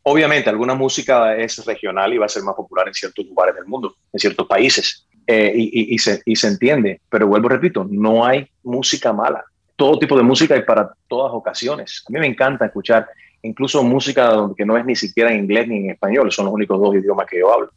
Obviamente, 0.05 0.49
alguna 0.49 0.75
música 0.75 1.37
es 1.37 1.63
regional 1.67 2.15
y 2.15 2.19
va 2.19 2.25
a 2.27 2.31
ser 2.31 2.45
más 2.45 2.55
popular 2.55 2.89
en 2.89 2.95
ciertos 2.95 3.27
lugares 3.27 3.55
del 3.57 3.67
mundo, 3.67 3.95
en 4.11 4.21
ciertos 4.21 4.47
países, 4.47 5.07
eh, 5.27 5.53
y, 5.55 5.63
y- 5.93 5.95
y 5.95 5.99
se, 5.99 6.23
y 6.25 6.37
se 6.37 6.49
entiende. 6.49 7.01
Pero 7.09 7.27
vuelvo, 7.27 7.49
repito, 7.49 7.87
no 7.91 8.25
hay 8.25 8.47
música 8.63 9.13
mala. 9.13 9.45
Todo 9.77 9.99
tipo 9.99 10.17
de 10.17 10.23
música 10.23 10.55
hay 10.55 10.63
para 10.63 10.91
todas 11.09 11.33
ocasiones. 11.35 12.05
A 12.09 12.13
mí 12.13 12.19
me 12.21 12.27
encanta 12.27 12.67
escuchar 12.67 13.07
incluso 13.43 13.83
música 13.83 14.33
que 14.57 14.65
no 14.65 14.77
es 14.79 14.85
ni 14.87 14.97
siquiera 14.97 15.31
en 15.33 15.41
inglés 15.41 15.69
ni 15.69 15.77
en 15.79 15.91
español, 15.91 16.33
son 16.33 16.47
los 16.47 16.55
únicos 16.55 16.81
dos 16.81 16.95
idiomas 16.95 17.27
que 17.29 17.41
yo 17.41 17.53
hablo. 17.53 17.71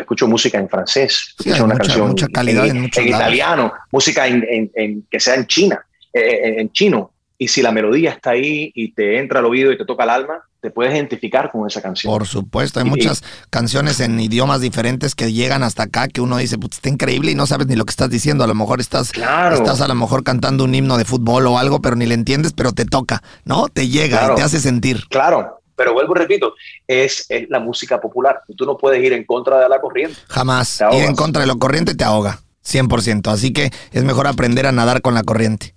Escucho 0.00 0.26
música 0.26 0.58
en 0.58 0.68
francés, 0.68 1.34
Sí, 1.38 1.48
escucho 1.50 1.64
una 1.64 1.74
mucha- 1.74 1.84
canción 1.86 2.08
mucha 2.08 2.26
calidad 2.28 2.66
en 2.66 2.80
muchos 2.82 3.04
lados. 3.06 3.20
italiano, 3.20 3.72
música 3.92 4.26
en, 4.26 4.44
en- 4.48 4.70
en- 4.74 5.06
que 5.10 5.20
sea 5.20 5.36
en 5.36 5.46
China, 5.46 5.80
eh, 6.12 6.40
en- 6.42 6.58
en 6.60 6.72
chino. 6.72 7.11
Y 7.42 7.48
si 7.48 7.60
la 7.60 7.72
melodía 7.72 8.10
está 8.10 8.30
ahí 8.30 8.70
y 8.72 8.92
te 8.92 9.18
entra 9.18 9.40
al 9.40 9.46
oído 9.46 9.72
y 9.72 9.76
te 9.76 9.84
toca 9.84 10.04
el 10.04 10.10
alma, 10.10 10.44
te 10.60 10.70
puedes 10.70 10.94
identificar 10.94 11.50
con 11.50 11.66
esa 11.66 11.82
canción. 11.82 12.12
Por 12.12 12.24
supuesto, 12.24 12.78
hay 12.78 12.86
Y- 12.86 12.88
muchas 12.88 13.24
canciones 13.50 13.98
en 13.98 14.20
idiomas 14.20 14.60
diferentes 14.60 15.16
que 15.16 15.32
llegan 15.32 15.64
hasta 15.64 15.82
acá 15.82 16.06
que 16.06 16.20
uno 16.20 16.36
dice, 16.36 16.56
pues 16.56 16.74
está 16.74 16.88
increíble 16.88 17.32
y 17.32 17.34
no 17.34 17.46
sabes 17.48 17.66
ni 17.66 17.74
lo 17.74 17.84
que 17.84 17.90
estás 17.90 18.10
diciendo. 18.10 18.44
A 18.44 18.46
lo 18.46 18.54
mejor 18.54 18.80
estás, 18.80 19.10
Claro. 19.10 19.56
estás 19.56 19.80
a 19.80 19.88
lo 19.88 19.96
mejor 19.96 20.22
cantando 20.22 20.62
un 20.62 20.72
himno 20.72 20.98
de 20.98 21.04
fútbol 21.04 21.48
o 21.48 21.58
algo, 21.58 21.82
pero 21.82 21.96
ni 21.96 22.06
le 22.06 22.14
entiendes, 22.14 22.52
pero 22.52 22.70
te 22.70 22.84
toca, 22.84 23.24
¿no? 23.44 23.66
Te 23.66 23.88
llega 23.88 24.18
Claro. 24.18 24.34
y 24.34 24.36
te 24.36 24.42
hace 24.42 24.60
sentir. 24.60 25.02
Claro, 25.10 25.60
pero 25.74 25.94
vuelvo 25.94 26.14
y 26.14 26.20
repito, 26.20 26.54
es, 26.86 27.26
es 27.28 27.50
la 27.50 27.58
música 27.58 28.00
popular. 28.00 28.42
Tú 28.56 28.64
no 28.66 28.76
puedes 28.78 29.02
ir 29.02 29.14
en 29.14 29.24
contra 29.24 29.58
de 29.58 29.68
la 29.68 29.80
corriente. 29.80 30.16
Jamás. 30.28 30.80
Ir 30.92 31.02
en 31.06 31.16
contra 31.16 31.40
de 31.40 31.48
lo 31.48 31.58
corriente 31.58 31.96
te 31.96 32.04
ahoga. 32.04 32.38
100%. 32.64 33.32
Así 33.32 33.52
que 33.52 33.70
es 33.90 34.04
mejor 34.04 34.28
aprender 34.28 34.66
a 34.68 34.70
nadar 34.72 35.02
con 35.02 35.14
la 35.14 35.24
corriente. 35.24 35.74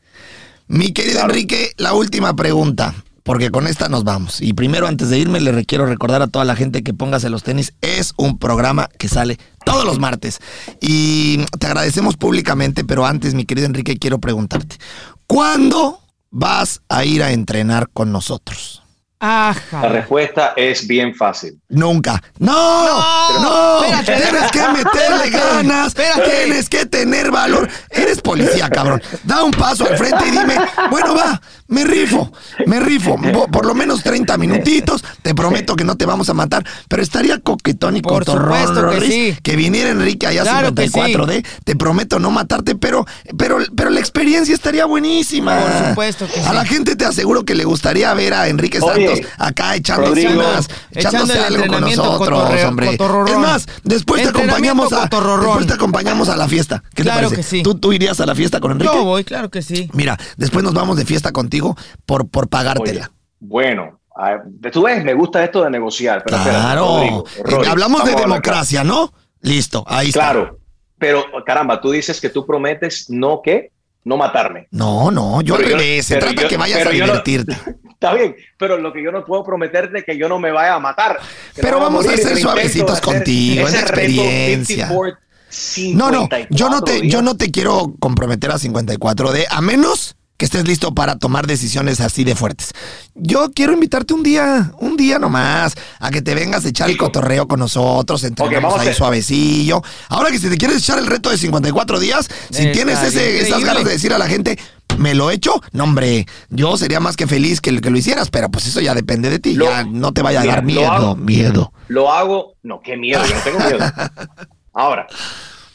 Mi 0.68 0.92
querido 0.92 1.20
Claro. 1.20 1.34
Enrique, 1.34 1.74
la 1.78 1.94
última 1.94 2.36
pregunta, 2.36 2.96
porque 3.24 3.52
con 3.52 3.68
esta 3.68 3.90
nos 3.90 4.04
vamos. 4.04 4.42
Y 4.42 4.54
primero, 4.54 4.88
antes 4.88 5.10
de 5.10 5.20
irme, 5.20 5.40
le 5.40 5.66
quiero 5.66 5.86
recordar 5.86 6.22
a 6.22 6.28
toda 6.28 6.46
la 6.46 6.56
gente 6.56 6.84
que 6.84 6.94
póngase 6.94 7.30
los 7.30 7.44
tenis. 7.44 7.74
Es 7.82 8.14
un 8.18 8.38
programa 8.40 8.90
que 8.98 9.08
sale 9.08 9.38
todos 9.64 9.86
los 9.86 10.00
martes. 10.00 10.40
Y 10.82 11.46
te 11.60 11.68
agradecemos 11.68 12.18
públicamente, 12.18 12.84
pero 12.84 13.06
antes, 13.06 13.34
mi 13.34 13.46
querido 13.46 13.68
Enrique, 13.68 13.98
quiero 13.98 14.20
preguntarte, 14.20 14.78
¿cuándo 15.28 16.00
vas 16.32 16.82
a 16.90 17.06
ir 17.06 17.24
a 17.24 17.32
entrenar 17.32 17.90
con 17.92 18.12
nosotros? 18.12 18.85
Ajá. 19.20 19.82
La 19.82 19.90
respuesta 19.90 20.54
es 20.56 20.86
bien 20.86 21.16
fácil. 21.16 21.60
Nunca. 21.70 22.22
No, 22.38 22.52
no, 22.54 23.42
No, 23.42 23.84
espérate, 23.86 24.22
tienes 24.22 24.52
que 24.52 24.68
meterle 24.70 25.30
ganas, 25.30 25.88
espérate. 25.88 26.30
tienes 26.30 26.70
que 26.70 26.86
tener 26.86 27.32
valor. 27.32 27.70
Eres 27.90 28.22
policía, 28.22 28.70
cabrón. 28.70 29.02
Da 29.24 29.44
un 29.44 29.52
paso 29.52 29.88
al 29.88 29.98
frente 29.98 30.28
y 30.28 30.32
dime, 30.32 30.58
bueno, 30.92 31.16
va, 31.16 31.42
me 31.68 31.84
rifo, 31.84 32.32
me 32.68 32.80
rifo. 32.80 33.16
Por 33.52 33.66
lo 33.66 33.74
menos 33.76 34.04
30 34.04 34.38
minutitos, 34.38 35.04
te 35.22 35.34
prometo 35.34 35.76
que 35.76 35.84
no 35.84 35.96
te 35.96 36.06
vamos 36.06 36.30
a 36.30 36.34
matar, 36.34 36.66
pero 36.88 37.02
estaría 37.02 37.40
coquetón 37.40 37.98
y 37.98 38.02
Por 38.02 38.26
cotorrón, 38.26 38.44
supuesto 38.60 38.74
que 38.76 38.82
Rorris, 38.82 39.10
sí. 39.14 39.38
que 39.42 39.56
viniera 39.56 39.90
Enrique 39.90 40.28
allá 40.28 40.44
Claro 40.44 40.74
que 40.76 40.90
54D. 40.90 41.46
Te 41.64 41.76
prometo 41.76 42.20
no 42.20 42.32
matarte, 42.32 42.76
pero, 42.76 43.06
pero, 43.38 43.58
pero 43.76 43.90
la 43.90 44.00
experiencia 44.00 44.54
estaría 44.54 44.86
buenísima. 44.86 45.58
Por 45.60 45.88
supuesto 45.90 46.28
que 46.34 46.40
A 46.42 46.50
sí. 46.50 46.56
la 46.56 46.66
gente 46.66 46.96
te 46.96 47.06
aseguro 47.06 47.46
que 47.46 47.56
le 47.56 47.66
gustaría 47.66 48.14
ver 48.14 48.34
a 48.34 48.48
Enrique 48.48 48.80
Oye, 48.80 49.08
Santos 49.08 49.32
acá 49.38 49.76
echando 49.76 50.08
Rodrigo, 50.08 50.34
unas, 50.34 50.68
echando 50.92 51.18
echándose 51.26 51.40
el 51.40 51.46
algo 51.62 51.68
con 51.68 51.82
nosotros, 51.82 52.20
cotorreo- 52.30 52.68
hombre. 52.70 52.98
Es 53.32 53.38
más, 53.38 53.66
después 53.84 54.22
te 54.24 54.30
acompañamos 54.30 54.94
a 54.94 55.08
después 55.10 55.68
te 55.68 55.74
acompañamos 55.74 56.30
a 56.30 56.38
la 56.38 56.48
fiesta. 56.48 56.84
¿Qué 56.94 57.04
Claro 57.04 57.30
te 57.30 57.36
parece? 57.36 57.36
que 57.36 57.44
sí. 57.58 57.64
¿Tú, 57.64 57.76
tú 57.76 57.92
irías 57.94 58.20
a 58.20 58.26
la 58.26 58.36
fiesta 58.36 58.60
con 58.60 58.72
Enrique? 58.74 58.94
Yo 58.94 59.04
voy, 59.04 59.24
claro 59.24 59.50
que 59.50 59.62
sí. 59.62 59.90
Mira, 59.94 60.18
después 60.38 60.64
nos 60.64 60.74
vamos 60.74 60.98
de 60.98 61.06
fiesta 61.06 61.32
contigo 61.32 61.55
por, 62.06 62.28
por 62.28 62.44
Oye, 62.44 62.50
pagártela. 62.50 63.12
bueno, 63.40 64.00
a- 64.16 64.40
tú 64.72 64.84
ves, 64.84 65.04
me 65.04 65.14
gusta 65.14 65.44
esto 65.44 65.64
de 65.64 65.70
negociar. 65.70 66.24
Pero 66.26 66.38
espérate, 66.38 66.62
claro. 66.62 66.86
Rodrigo, 66.88 67.26
Eh, 67.38 67.42
Rodrigo, 67.44 67.72
Hablamos 67.72 68.06
de 68.06 68.14
a 68.14 68.16
democracia, 68.16 68.84
¿no? 68.84 69.14
Listo, 69.42 69.84
ahí 69.88 70.08
está. 70.10 70.20
Claro, 70.32 70.60
pero 70.98 71.24
caramba, 71.46 71.80
tú 71.82 71.92
dices 71.92 72.20
que 72.22 72.30
tú 72.30 72.46
prometes 72.46 73.10
no 73.10 73.42
que 73.44 73.72
no 74.04 74.18
matarme. 74.18 74.68
No, 74.72 75.12
no, 75.12 75.42
yo 75.42 75.56
Pero 75.58 75.70
yo- 75.70 75.78
revés. 75.78 76.06
Se 76.06 76.18
trata 76.18 76.44
yo- 76.44 76.48
que 76.48 76.58
vayas 76.58 76.82
a 76.82 76.86
no- 76.86 76.92
divertirte. 76.92 77.56
Está 77.96 78.14
bien, 78.14 78.36
pero 78.58 78.78
lo 78.78 78.92
que 78.94 79.02
yo 79.02 79.12
no 79.12 79.24
puedo 79.26 79.44
prometerte 79.44 80.00
es 80.00 80.04
que 80.06 80.18
yo 80.18 80.28
no 80.30 80.38
me 80.38 80.52
vaya 80.52 80.76
a 80.76 80.80
matar. 80.80 81.18
Pero 81.56 81.78
no 81.80 81.86
vamos 81.86 82.06
a 82.06 82.12
intento 82.12 82.30
de 82.36 82.42
suavecitos 82.42 83.02
contigo, 83.02 83.68
es 83.68 83.74
experiencia. 83.74 84.88
50 84.90 84.94
por 84.94 85.18
No, 85.96 86.12
no, 86.12 86.28
yo 86.52 86.70
no 86.70 86.80
54 86.80 86.84
te, 86.86 87.02
días. 87.02 87.14
yo 87.14 87.22
no 87.22 87.38
te 87.38 87.52
quiero 87.52 87.96
comprometer 88.00 88.52
a 88.52 88.60
54D, 88.60 89.46
a 89.50 89.62
menos 89.62 90.15
que 90.38 90.46
estés 90.46 90.68
listo 90.68 90.94
para 90.94 91.18
tomar 91.18 91.48
decisiones 91.48 92.02
así 92.02 92.24
de 92.24 92.36
fuertes. 92.36 92.74
Yo 93.14 93.52
quiero 93.56 93.74
invitarte 93.74 94.14
un 94.14 94.22
día, 94.24 94.72
un 94.80 94.98
día 94.98 95.18
nomás, 95.18 95.76
a 96.00 96.12
que 96.12 96.22
te 96.22 96.36
vengas 96.36 96.66
a 96.66 96.70
echar 96.70 96.90
el 96.90 96.98
cotorreo 96.98 97.48
con 97.48 97.60
nosotros, 97.60 98.24
entrenamos 98.24 98.74
a 98.74 98.82
ahí 98.82 98.88
hacer- 98.88 98.96
suavecillo. 98.98 99.82
Ahora 100.10 100.32
que 100.32 100.40
si 100.40 100.50
te 100.50 100.58
quieres 100.58 100.78
echar 100.78 101.00
el 101.00 101.06
reto 101.08 101.30
de 101.30 101.38
54 101.38 102.00
días, 102.00 102.28
si 102.52 102.62
Está 102.64 102.72
tienes 102.74 103.02
ese, 103.04 103.40
esas 103.42 103.64
ganas 103.64 103.86
de 103.86 103.92
decir 103.92 104.12
a 104.14 104.18
la 104.18 104.28
gente, 104.28 104.60
¿me 104.98 105.16
lo 105.16 105.32
echo? 105.32 105.62
No, 105.72 105.86
hombre, 105.86 106.26
yo 106.50 106.76
sería 106.76 107.00
más 107.00 107.16
que 107.16 107.28
feliz 107.28 107.62
que, 107.62 107.80
que 107.80 107.90
lo 107.90 107.98
hicieras, 107.98 108.30
pero 108.30 108.50
pues 108.50 108.68
eso 108.68 108.82
ya 108.82 108.94
depende 108.94 109.30
de 109.30 109.40
ti, 109.40 109.54
Lo- 109.54 109.66
ya 109.66 109.86
no 109.86 110.12
te 110.12 110.22
vaya 110.22 110.40
a 110.42 110.44
Mira, 110.44 110.56
dar 110.56 110.64
lo 110.64 110.68
miedo, 110.68 110.92
hago. 110.92 111.16
miedo. 111.16 111.74
Lo 111.88 112.12
hago, 112.12 112.56
no, 112.64 112.82
qué 112.82 112.98
miedo, 112.98 113.24
yo 113.26 113.36
no 113.36 113.42
tengo 113.42 113.60
miedo. 113.60 113.80
Ahora, 114.74 115.08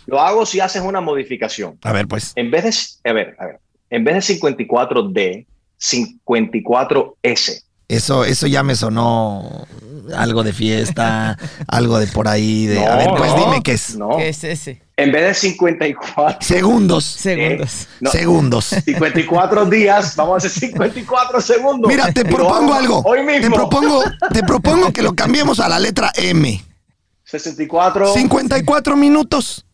lo 0.06 0.20
hago 0.20 0.44
si 0.44 0.60
haces 0.60 0.82
una 0.82 1.00
modificación. 1.00 1.78
A 1.82 1.92
ver, 1.92 2.06
pues. 2.06 2.32
En 2.36 2.50
vez 2.50 2.64
de, 2.64 3.10
a 3.10 3.12
ver, 3.14 3.36
a 3.38 3.46
ver, 3.46 3.60
en 3.90 4.04
vez 4.04 4.26
de 4.26 4.40
54D, 4.40 5.46
54S. 5.80 7.62
Eso, 7.88 8.24
eso 8.24 8.46
ya 8.46 8.62
me 8.62 8.76
sonó 8.76 9.66
algo 10.14 10.44
de 10.44 10.52
fiesta, 10.52 11.36
algo 11.66 11.98
de 11.98 12.06
por 12.06 12.28
ahí. 12.28 12.66
De, 12.66 12.84
a 12.86 12.90
No, 12.90 12.96
ver, 12.98 13.10
pues 13.18 13.30
no, 13.32 13.44
dime 13.44 13.62
qué 13.62 13.72
es. 13.72 13.96
No, 13.96 14.16
¿Qué 14.16 14.28
es 14.28 14.44
ese? 14.44 14.80
en 14.96 15.10
vez 15.12 15.22
de 15.28 15.34
54, 15.34 16.38
Segundos. 16.46 17.04
Segundos. 17.04 17.88
no. 18.00 18.10
Segundos. 18.10 18.64
54 18.84 19.64
días, 19.66 20.14
vamos 20.14 20.34
a 20.34 20.46
hacer 20.46 20.50
54 20.50 21.40
segundos. 21.40 21.90
Mira, 21.90 22.12
te 22.12 22.24
propongo 22.24 22.74
algo. 22.74 23.02
Hoy 23.04 23.24
Te 23.26 23.40
mismo. 23.40 23.56
propongo, 23.56 24.02
te 24.32 24.42
propongo 24.42 24.92
que 24.92 25.02
lo 25.02 25.14
cambiemos 25.14 25.58
a 25.58 25.68
la 25.68 25.78
letra 25.78 26.12
M. 26.16 26.62
64. 27.24 28.12
54 28.12 28.96
minutos. 28.96 29.64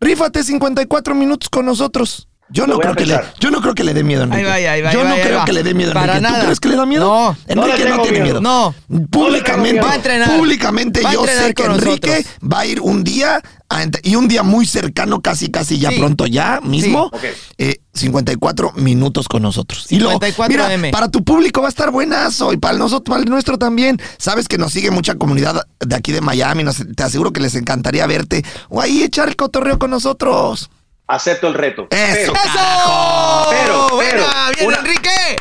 Rífate 0.00 0.42
54 0.44 1.14
minutos 1.14 1.48
con 1.48 1.64
nosotros. 1.64 2.28
Yo 2.50 2.66
no 2.66 2.78
creo 2.78 2.94
que 2.94 3.06
le, 3.06 3.18
yo 3.40 3.50
no 3.50 3.60
creo 3.60 3.74
que 3.74 3.82
le 3.84 3.94
dé 3.94 4.04
miedo 4.04 4.20
a 4.20 4.24
Enrique. 4.24 4.48
Ahí 4.50 4.64
va, 4.64 4.70
ahí 4.72 4.82
va, 4.82 4.92
Yo 4.92 5.00
ahí 5.00 5.08
no 5.08 5.16
va, 5.16 5.22
creo 5.22 5.38
va. 5.38 5.44
que 5.46 5.52
le 5.52 5.62
dé 5.62 5.74
miedo 5.74 5.90
a 5.92 5.94
Para 5.94 6.12
Enrique. 6.18 6.26
¿Tú 6.26 6.32
nada. 6.32 6.44
crees 6.44 6.60
que 6.60 6.68
le 6.68 6.76
da 6.76 6.86
miedo? 6.86 7.04
No. 7.04 7.36
Enrique 7.48 7.88
No 7.88 8.02
tiene 8.02 8.20
miedo. 8.20 8.40
miedo. 8.40 8.40
No. 8.40 8.74
Públicamente, 9.10 9.72
miedo. 9.72 9.86
Va 9.86 9.92
a 9.92 9.96
entrenar. 9.96 10.36
públicamente 10.36 11.00
Va 11.02 11.10
a 11.10 11.12
yo 11.14 11.24
sé 11.26 11.54
que 11.54 11.62
Enrique 11.64 12.08
nosotros. 12.10 12.24
va 12.52 12.60
a 12.60 12.66
ir 12.66 12.80
un 12.80 13.02
día 13.02 13.40
a 13.70 13.84
y 14.02 14.14
un 14.14 14.28
día 14.28 14.42
muy 14.42 14.66
cercano, 14.66 15.20
casi 15.20 15.50
casi 15.50 15.78
ya 15.78 15.90
Sí. 15.90 15.98
pronto 15.98 16.26
ya 16.26 16.60
mismo, 16.62 17.04
Ok. 17.12 17.24
eh, 17.58 17.80
54 17.94 18.72
minutos 18.76 19.26
con 19.26 19.42
nosotros. 19.42 19.86
Y 19.90 19.98
lo, 19.98 20.10
54 20.10 20.48
mira, 20.52 20.72
M. 20.74 20.90
para 20.90 21.08
tu 21.10 21.24
público 21.24 21.60
va 21.62 21.68
a 21.68 21.70
estar 21.70 21.90
buenazo 21.90 22.52
y 22.52 22.56
para 22.58 22.76
nosotros, 22.78 23.12
para 23.14 23.22
el 23.24 23.30
nuestro 23.30 23.58
también. 23.58 24.00
Sabes 24.18 24.48
que 24.48 24.58
nos 24.58 24.72
sigue 24.72 24.90
mucha 24.90 25.14
comunidad 25.16 25.66
de 25.80 25.96
aquí 25.96 26.12
de 26.12 26.20
Miami, 26.20 26.62
nos- 26.62 26.82
te 26.94 27.02
aseguro 27.02 27.32
que 27.32 27.40
les 27.40 27.54
encantaría 27.54 28.06
verte 28.06 28.44
o 28.68 28.80
ahí 28.80 29.02
echar 29.02 29.28
el 29.28 29.36
cotorreo 29.36 29.78
con 29.78 29.90
nosotros. 29.90 30.70
Acepto 31.06 31.48
el 31.48 31.54
reto. 31.54 31.86
Eso. 31.90 32.32
Pero, 32.32 32.44
¡Eso! 32.44 33.46
Pero, 33.50 33.86
pero, 33.90 33.96
¡Buena! 33.96 34.50
¡Bien, 34.54 34.66
una- 34.68 34.76
Enrique! 34.78 35.36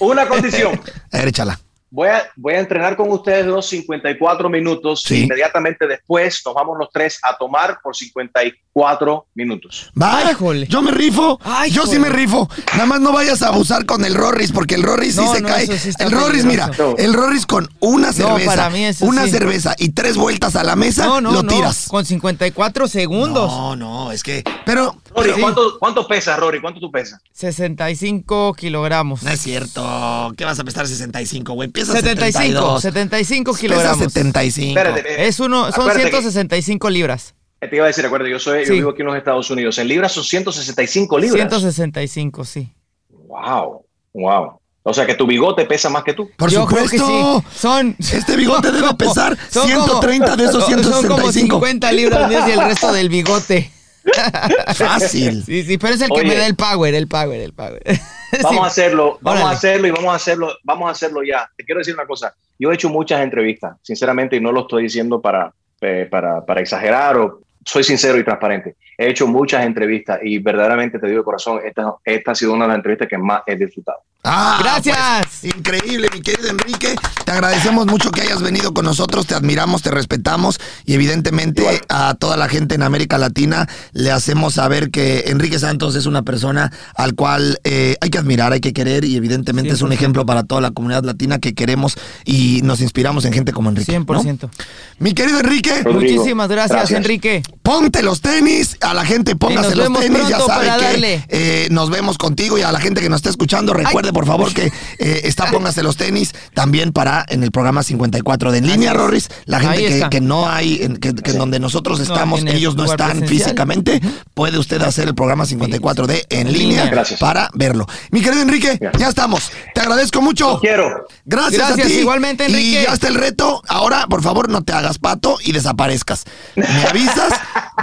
una 0.00 0.28
condición. 0.28 0.80
Échala. 1.12 1.58
Voy 1.92 2.08
a, 2.08 2.22
voy 2.36 2.54
a 2.54 2.60
entrenar 2.60 2.96
con 2.96 3.10
ustedes 3.10 3.46
los 3.46 3.66
54 3.68 4.48
minutos. 4.48 5.02
Sí. 5.04 5.24
Inmediatamente 5.24 5.86
después 5.88 6.40
nos 6.44 6.54
vamos 6.54 6.78
los 6.78 6.88
tres 6.92 7.18
a 7.22 7.36
tomar 7.36 7.78
por 7.82 7.96
54 7.96 9.26
minutos. 9.34 9.90
Va, 10.00 10.18
Ay, 10.28 10.34
jole. 10.34 10.66
yo 10.68 10.82
me 10.82 10.92
rifo, 10.92 11.40
Ay, 11.42 11.70
yo 11.70 11.86
sí 11.86 11.98
me 11.98 12.08
rifo. 12.08 12.48
Nada 12.74 12.86
más 12.86 13.00
no 13.00 13.12
vayas 13.12 13.42
a 13.42 13.48
abusar 13.48 13.86
con 13.86 14.04
el 14.04 14.14
Rorris, 14.14 14.52
porque 14.52 14.76
el 14.76 14.82
Rorris 14.84 15.16
sí 15.16 15.20
No, 15.20 15.34
se 15.34 15.40
no, 15.40 15.48
cae. 15.48 15.66
sí 15.66 15.90
el 15.98 16.10
Rorris, 16.12 16.44
mira, 16.44 16.70
el 16.98 17.12
Rorris 17.12 17.46
con 17.46 17.68
una 17.80 18.12
cerveza, 18.12 18.46
para 18.46 18.70
mí 18.70 18.84
eso 18.84 19.04
una 19.06 19.24
sí. 19.24 19.30
cerveza 19.32 19.74
y 19.78 19.88
tres 19.90 20.16
vueltas 20.16 20.54
a 20.56 20.62
la 20.64 20.76
mesa, 20.76 21.06
No, 21.06 21.20
no, 21.20 21.32
lo 21.32 21.42
no. 21.42 21.52
tiras. 21.52 21.88
Con 21.88 22.04
54 22.04 22.86
segundos. 22.88 23.50
No, 23.50 23.74
no, 23.76 24.12
es 24.12 24.22
que, 24.22 24.44
pero, 24.64 24.96
Rory, 25.14 25.32
Sí. 25.34 25.40
¿cuánto, 25.40 25.78
¿cuánto 25.78 26.06
pesas, 26.06 26.38
Rory? 26.38 26.60
¿Cuánto 26.60 26.78
tú 26.80 26.90
pesas? 26.90 27.20
65 27.32 28.54
kilogramos. 28.54 29.22
no 29.22 29.30
es 29.30 29.40
cierto. 29.40 30.32
¿Qué 30.36 30.44
vas 30.44 30.58
a 30.60 30.64
pesar 30.64 30.86
65, 30.86 31.52
güey? 31.54 31.68
Piensas 31.86 32.00
75, 32.00 32.80
75 32.80 33.52
Pesas 33.52 33.60
kilogramos. 33.60 33.98
75. 34.12 34.78
Espérate, 34.78 35.00
eh, 35.00 35.26
Es 35.28 35.40
uno, 35.40 35.64
son 35.64 35.80
acuérdate 35.82 36.04
que- 36.04 36.10
165 36.10 36.90
libras. 36.90 37.34
eh, 37.60 37.68
Te 37.68 37.76
iba 37.76 37.84
a 37.84 37.88
decir, 37.88 38.04
acuérdate, 38.06 38.30
yo, 38.30 38.38
soy, 38.38 38.60
yo 38.60 38.66
Sí. 38.66 38.72
vivo 38.72 38.90
aquí 38.90 39.00
en 39.02 39.06
los 39.08 39.16
Estados 39.16 39.50
Unidos. 39.50 39.78
En 39.78 39.88
libras 39.88 40.12
son 40.12 40.24
165 40.24 41.18
libras. 41.18 41.36
165, 41.40 42.44
sí. 42.44 42.72
Wow, 43.10 43.84
wow. 44.14 44.60
O 44.82 44.94
sea 44.94 45.04
que 45.06 45.14
tu 45.14 45.26
bigote 45.26 45.66
pesa 45.66 45.90
más 45.90 46.02
que 46.02 46.14
tú. 46.14 46.30
Por 46.38 46.50
Yo 46.50 46.64
creo 46.64 46.84
supuesto. 46.88 47.06
que 47.06 47.52
sí. 47.52 47.58
Son. 47.60 47.96
Este 47.98 48.34
bigote 48.36 48.68
debe 48.72 48.80
como- 48.86 48.96
pesar 48.98 49.36
son 49.50 49.66
130 49.68 50.36
de 50.36 50.44
esos 50.44 50.64
Son 50.64 50.72
como 51.06 51.30
165. 51.30 51.56
50 51.56 51.92
libras 51.92 52.28
mías 52.28 52.48
y 52.48 52.52
el 52.52 52.60
resto 52.64 52.90
del 52.92 53.08
bigote. 53.10 53.70
Fácil. 54.74 55.42
Sí, 55.44 55.62
sí, 55.64 55.78
pero 55.78 55.94
es 55.94 56.00
el 56.00 56.08
que 56.08 56.20
Oye. 56.20 56.28
me 56.28 56.36
da 56.36 56.46
el 56.46 56.56
power, 56.56 56.94
el 56.94 57.06
power, 57.08 57.40
el 57.40 57.52
power. 57.52 57.82
Vamos 58.42 58.50
Sí. 58.52 58.58
a 58.62 58.66
hacerlo, 58.66 59.18
vamos 59.20 59.40
Órale. 59.40 59.54
a 59.54 59.58
hacerlo 59.58 59.86
y 59.88 59.90
vamos 59.90 60.12
a 60.12 60.14
hacerlo, 60.16 60.52
vamos 60.62 60.88
a 60.88 60.92
hacerlo 60.92 61.22
ya. 61.24 61.50
Te 61.56 61.64
quiero 61.64 61.80
decir 61.80 61.94
una 61.94 62.06
cosa. 62.06 62.32
Yo 62.60 62.70
he 62.70 62.74
hecho 62.74 62.88
muchas 62.88 63.22
entrevistas, 63.22 63.76
sinceramente, 63.82 64.36
y 64.36 64.40
no 64.40 64.52
lo 64.52 64.60
estoy 64.60 64.84
diciendo 64.84 65.20
para, 65.20 65.52
eh, 65.80 66.06
para, 66.08 66.44
para 66.46 66.60
exagerar 66.60 67.16
o 67.16 67.40
soy 67.64 67.82
sincero 67.82 68.16
y 68.18 68.24
transparente. 68.24 68.76
He 68.96 69.08
hecho 69.08 69.26
muchas 69.26 69.64
entrevistas 69.66 70.20
y 70.22 70.38
verdaderamente 70.38 70.98
te 71.00 71.06
digo 71.08 71.18
de 71.18 71.24
corazón, 71.24 71.60
esta, 71.64 71.94
esta 72.04 72.30
ha 72.30 72.34
sido 72.36 72.52
una 72.52 72.64
de 72.66 72.68
las 72.68 72.76
entrevistas 72.76 73.08
que 73.08 73.18
más 73.18 73.42
he 73.46 73.56
disfrutado. 73.56 73.98
Ah, 74.22 74.58
Gracias. 74.62 74.96
pues, 75.40 75.54
increíble, 75.56 76.08
mi 76.12 76.20
querido 76.20 76.50
Enrique. 76.50 76.94
Te 77.24 77.32
agradecemos 77.32 77.86
mucho 77.86 78.10
que 78.10 78.20
hayas 78.20 78.42
venido 78.42 78.74
con 78.74 78.84
nosotros, 78.84 79.26
te 79.26 79.34
admiramos, 79.34 79.80
te 79.80 79.90
respetamos 79.90 80.60
y 80.84 80.92
evidentemente 80.92 81.62
Igual. 81.62 81.80
a 81.88 82.14
toda 82.14 82.36
la 82.36 82.48
gente 82.48 82.74
en 82.74 82.82
América 82.82 83.16
Latina 83.16 83.66
le 83.92 84.10
hacemos 84.10 84.54
saber 84.54 84.90
que 84.90 85.24
Enrique 85.28 85.58
Santos 85.58 85.94
es 85.94 86.04
una 86.04 86.22
persona 86.22 86.70
al 86.96 87.14
cual 87.14 87.60
eh, 87.64 87.96
hay 88.02 88.10
que 88.10 88.18
admirar, 88.18 88.52
hay 88.52 88.60
que 88.60 88.74
querer 88.74 89.06
y 89.06 89.16
evidentemente 89.16 89.72
es 89.72 89.80
un 89.80 89.90
100%. 89.90 89.94
ejemplo 89.94 90.26
para 90.26 90.42
toda 90.42 90.60
la 90.60 90.70
comunidad 90.70 91.02
latina 91.02 91.38
que 91.38 91.54
queremos 91.54 91.96
y 92.26 92.60
nos 92.62 92.82
inspiramos 92.82 93.24
en 93.24 93.32
gente 93.32 93.52
como 93.52 93.70
Enrique. 93.70 93.98
¿no? 93.98 94.04
100%. 94.04 94.50
Mi 94.98 95.14
querido 95.14 95.40
Enrique, 95.40 95.82
Rodrigo, 95.82 96.00
Muchísimas 96.16 96.48
gracias, 96.50 96.76
gracias. 96.76 96.98
Enrique. 96.98 97.42
ponte 97.62 98.02
los 98.02 98.20
tenis, 98.20 98.76
a 98.82 98.92
la 98.92 99.06
gente 99.06 99.34
póngase 99.34 99.76
los 99.76 99.92
tenis, 99.98 100.28
ya 100.28 100.40
sabe 100.40 100.68
que 100.78 101.24
eh, 101.28 101.68
nos 101.70 101.88
vemos 101.88 102.18
contigo 102.18 102.58
y 102.58 102.62
a 102.62 102.72
la 102.72 102.80
gente 102.80 103.00
que 103.00 103.08
nos 103.08 103.18
está 103.18 103.30
escuchando, 103.30 103.72
recuerde 104.10 104.12
por 104.12 104.26
favor 104.26 104.52
que 104.52 104.72
eh, 104.98 105.20
está 105.24 105.46
póngase 105.50 105.82
los 105.82 105.96
tenis 105.96 106.32
también 106.54 106.92
para 106.92 107.24
en 107.28 107.42
el 107.42 107.50
programa 107.50 107.82
54 107.82 108.52
de 108.52 108.58
en 108.58 108.66
línea. 108.66 108.92
Rorris, 108.92 109.28
la 109.46 109.60
gente 109.60 110.08
que, 110.10 110.20
no 110.20 110.48
hay, 110.48 110.78
que, 111.00 111.12
donde 111.32 111.58
nosotros 111.60 112.00
estamos, 112.00 112.42
ellos 112.46 112.76
no 112.76 112.84
están 112.84 113.10
presencial. 113.10 113.28
físicamente, 113.28 114.00
puede 114.34 114.58
usted 114.58 114.82
hacer 114.82 115.08
el 115.08 115.14
programa 115.14 115.46
54 115.46 116.06
de 116.06 116.24
en 116.28 116.52
línea. 116.52 116.86
Gracias. 116.86 117.20
para 117.20 117.50
verlo. 117.54 117.86
Mi 118.10 118.20
querido 118.20 118.42
Enrique, 118.42 118.76
Gracias. 118.80 119.00
ya 119.00 119.08
estamos. 119.08 119.50
Te 119.74 119.80
agradezco 119.80 120.20
mucho. 120.20 120.52
Los 120.52 120.60
quiero. 120.60 121.06
Gracias, 121.24 121.58
Gracias, 121.68 121.86
a 121.86 121.90
ti. 121.90 121.98
igualmente, 122.00 122.44
Y 122.44 122.52
Enrique. 122.52 122.82
ya 122.86 122.92
está 122.94 123.08
el 123.08 123.14
reto. 123.14 123.62
Ahora, 123.68 124.06
por 124.08 124.22
favor, 124.22 124.48
no 124.48 124.62
te 124.62 124.72
hagas 124.72 124.98
pato 124.98 125.38
y 125.42 125.52
desaparezcas. 125.52 126.24
Me 126.56 126.84
avisas. 126.88 127.32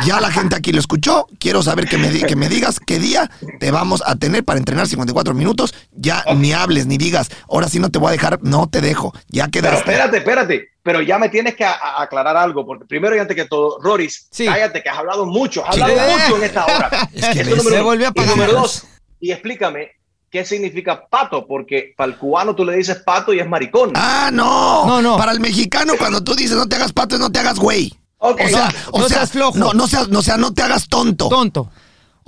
Ya 0.06 0.20
la 0.22 0.32
gente 0.32 0.56
aquí 0.56 0.72
lo 0.72 0.80
escuchó. 0.80 1.28
Quiero 1.40 1.64
saber 1.64 1.88
que 1.88 1.98
me, 1.98 2.10
que 2.12 2.36
me 2.36 2.50
digas 2.50 2.80
qué 2.86 3.00
día 3.00 3.30
te 3.60 3.72
vamos 3.72 4.04
a 4.06 4.16
tener 4.16 4.44
para 4.44 4.60
entrenar 4.60 4.88
54 4.88 5.34
minutos. 5.34 5.74
Ya 5.94 6.17
ya 6.26 6.34
ni 6.36 6.54
hables, 6.54 6.86
ni 6.88 6.98
digas, 6.98 7.30
ahora 7.50 7.68
sí 7.68 7.80
no 7.80 7.90
te 7.90 8.00
voy 8.00 8.10
a 8.10 8.12
dejar, 8.12 8.40
no 8.42 8.68
te 8.70 8.82
dejo, 8.82 9.14
ya 9.28 9.48
Pero 9.48 9.52
quedaste. 9.52 9.80
espérate, 9.92 10.18
espérate. 10.18 10.68
Pero 10.84 11.02
ya 11.02 11.18
me 11.20 11.28
tienes 11.30 11.56
que 11.56 11.66
aclarar 11.66 12.38
algo, 12.38 12.66
porque 12.66 12.86
primero 12.86 13.16
y 13.16 13.20
antes 13.20 13.36
que 13.36 13.46
todo, 13.46 13.78
Roris, 13.82 14.28
Sí. 14.32 14.46
cállate 14.46 14.82
que 14.82 14.90
has 14.90 14.98
hablado 14.98 15.26
mucho, 15.26 15.66
has 15.68 15.76
Sí. 15.76 15.82
hablado 15.82 16.10
Eh. 16.10 16.14
mucho 16.18 16.38
en 16.38 16.44
esta 16.44 16.66
hora. 16.66 16.90
Es 17.14 17.26
que 17.26 17.42
Eso 17.42 17.50
ves, 17.50 17.58
número 17.58 17.76
se 17.76 17.82
volvió 17.82 18.06
a 18.06 18.08
Y 18.08 18.12
apagar. 18.12 18.30
número 18.30 18.54
dos, 18.54 18.84
y 19.20 19.32
explícame 19.32 19.92
qué 20.32 20.46
significa 20.46 21.08
pato, 21.10 21.46
porque 21.48 21.94
para 21.98 22.12
el 22.12 22.18
cubano 22.18 22.56
tú 22.56 22.64
le 22.66 22.76
dices 22.78 22.98
pato 23.06 23.34
y 23.34 23.40
es 23.40 23.48
maricón. 23.48 23.92
Ah, 23.96 24.30
no. 24.32 24.86
No, 24.86 25.02
no. 25.02 25.18
Para 25.18 25.32
el 25.32 25.40
mexicano, 25.40 25.94
cuando 25.98 26.24
tú 26.24 26.36
dices 26.36 26.56
no 26.58 26.68
te 26.68 26.76
hagas 26.76 26.94
pato, 26.94 27.16
es 27.16 27.22
no 27.22 27.32
te 27.32 27.40
hagas 27.40 27.58
güey. 27.60 27.94
Ok. 28.20 28.42
O 28.46 28.50
sea, 28.50 28.70
o 28.92 29.00
No 29.00 29.08
sea, 29.08 29.18
seas 29.20 29.32
flojo. 29.32 29.58
No, 29.58 29.74
no 29.74 29.88
seas, 29.88 30.08
no, 30.10 30.22
sea, 30.22 30.38
no 30.38 30.54
te 30.54 30.62
hagas 30.64 30.88
tonto. 30.88 31.30
Tonto. 31.30 31.70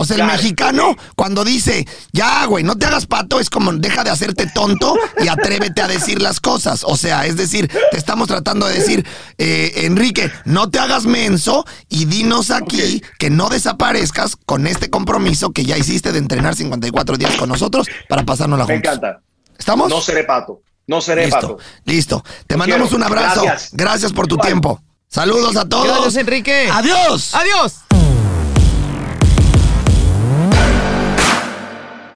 O 0.01 0.05
sea, 0.05 0.15
el 0.15 0.21
Claro, 0.23 0.31
mexicano, 0.37 0.95
cuando 1.17 1.43
dice, 1.43 1.85
ya, 2.13 2.45
güey, 2.45 2.63
no 2.63 2.77
te 2.77 2.85
hagas 2.85 3.05
pato, 3.05 3.37
es 3.41 3.49
como, 3.49 3.73
deja 3.73 4.05
de 4.05 4.09
hacerte 4.11 4.47
tonto 4.47 4.95
y 5.21 5.27
atrévete 5.27 5.81
a 5.81 5.89
decir 5.89 6.21
las 6.21 6.39
cosas. 6.39 6.85
O 6.85 6.95
sea, 6.95 7.25
es 7.25 7.35
decir, 7.35 7.69
te 7.91 7.97
estamos 7.97 8.29
tratando 8.29 8.65
de 8.65 8.75
decir, 8.75 9.05
eh, 9.37 9.73
Enrique, 9.83 10.31
no 10.45 10.69
te 10.69 10.79
hagas 10.79 11.05
menso 11.05 11.65
y 11.89 12.05
dinos 12.05 12.49
aquí 12.49 13.03
que 13.17 13.29
no 13.29 13.49
desaparezcas 13.49 14.37
con 14.45 14.67
este 14.67 14.89
compromiso 14.89 15.51
que 15.51 15.65
ya 15.65 15.77
hiciste 15.77 16.13
de 16.13 16.19
entrenar 16.19 16.55
54 16.55 17.17
días 17.17 17.35
con 17.35 17.49
nosotros 17.49 17.85
para 18.07 18.23
pasárnosla 18.23 18.65
me 18.67 18.75
juntos. 18.75 18.93
encanta. 18.93 19.21
¿Estamos? 19.57 19.89
No 19.89 19.99
seré 19.99 20.23
pato. 20.23 20.61
No 20.87 21.01
seré 21.01 21.25
listo, 21.25 21.39
pato. 21.41 21.57
listo. 21.83 22.23
Te 22.47 22.55
mandamos 22.55 22.87
quiero. 22.87 22.97
un 22.97 23.03
abrazo. 23.03 23.41
Gracias. 23.43 23.69
Gracias 23.73 24.13
por 24.13 24.27
tu 24.27 24.37
tiempo. 24.37 24.81
Saludos 25.09 25.57
a 25.57 25.67
todos. 25.67 25.87
Gracias, 25.87 26.15
Enrique. 26.15 26.69
Adiós. 26.71 27.35
Adiós. 27.35 27.73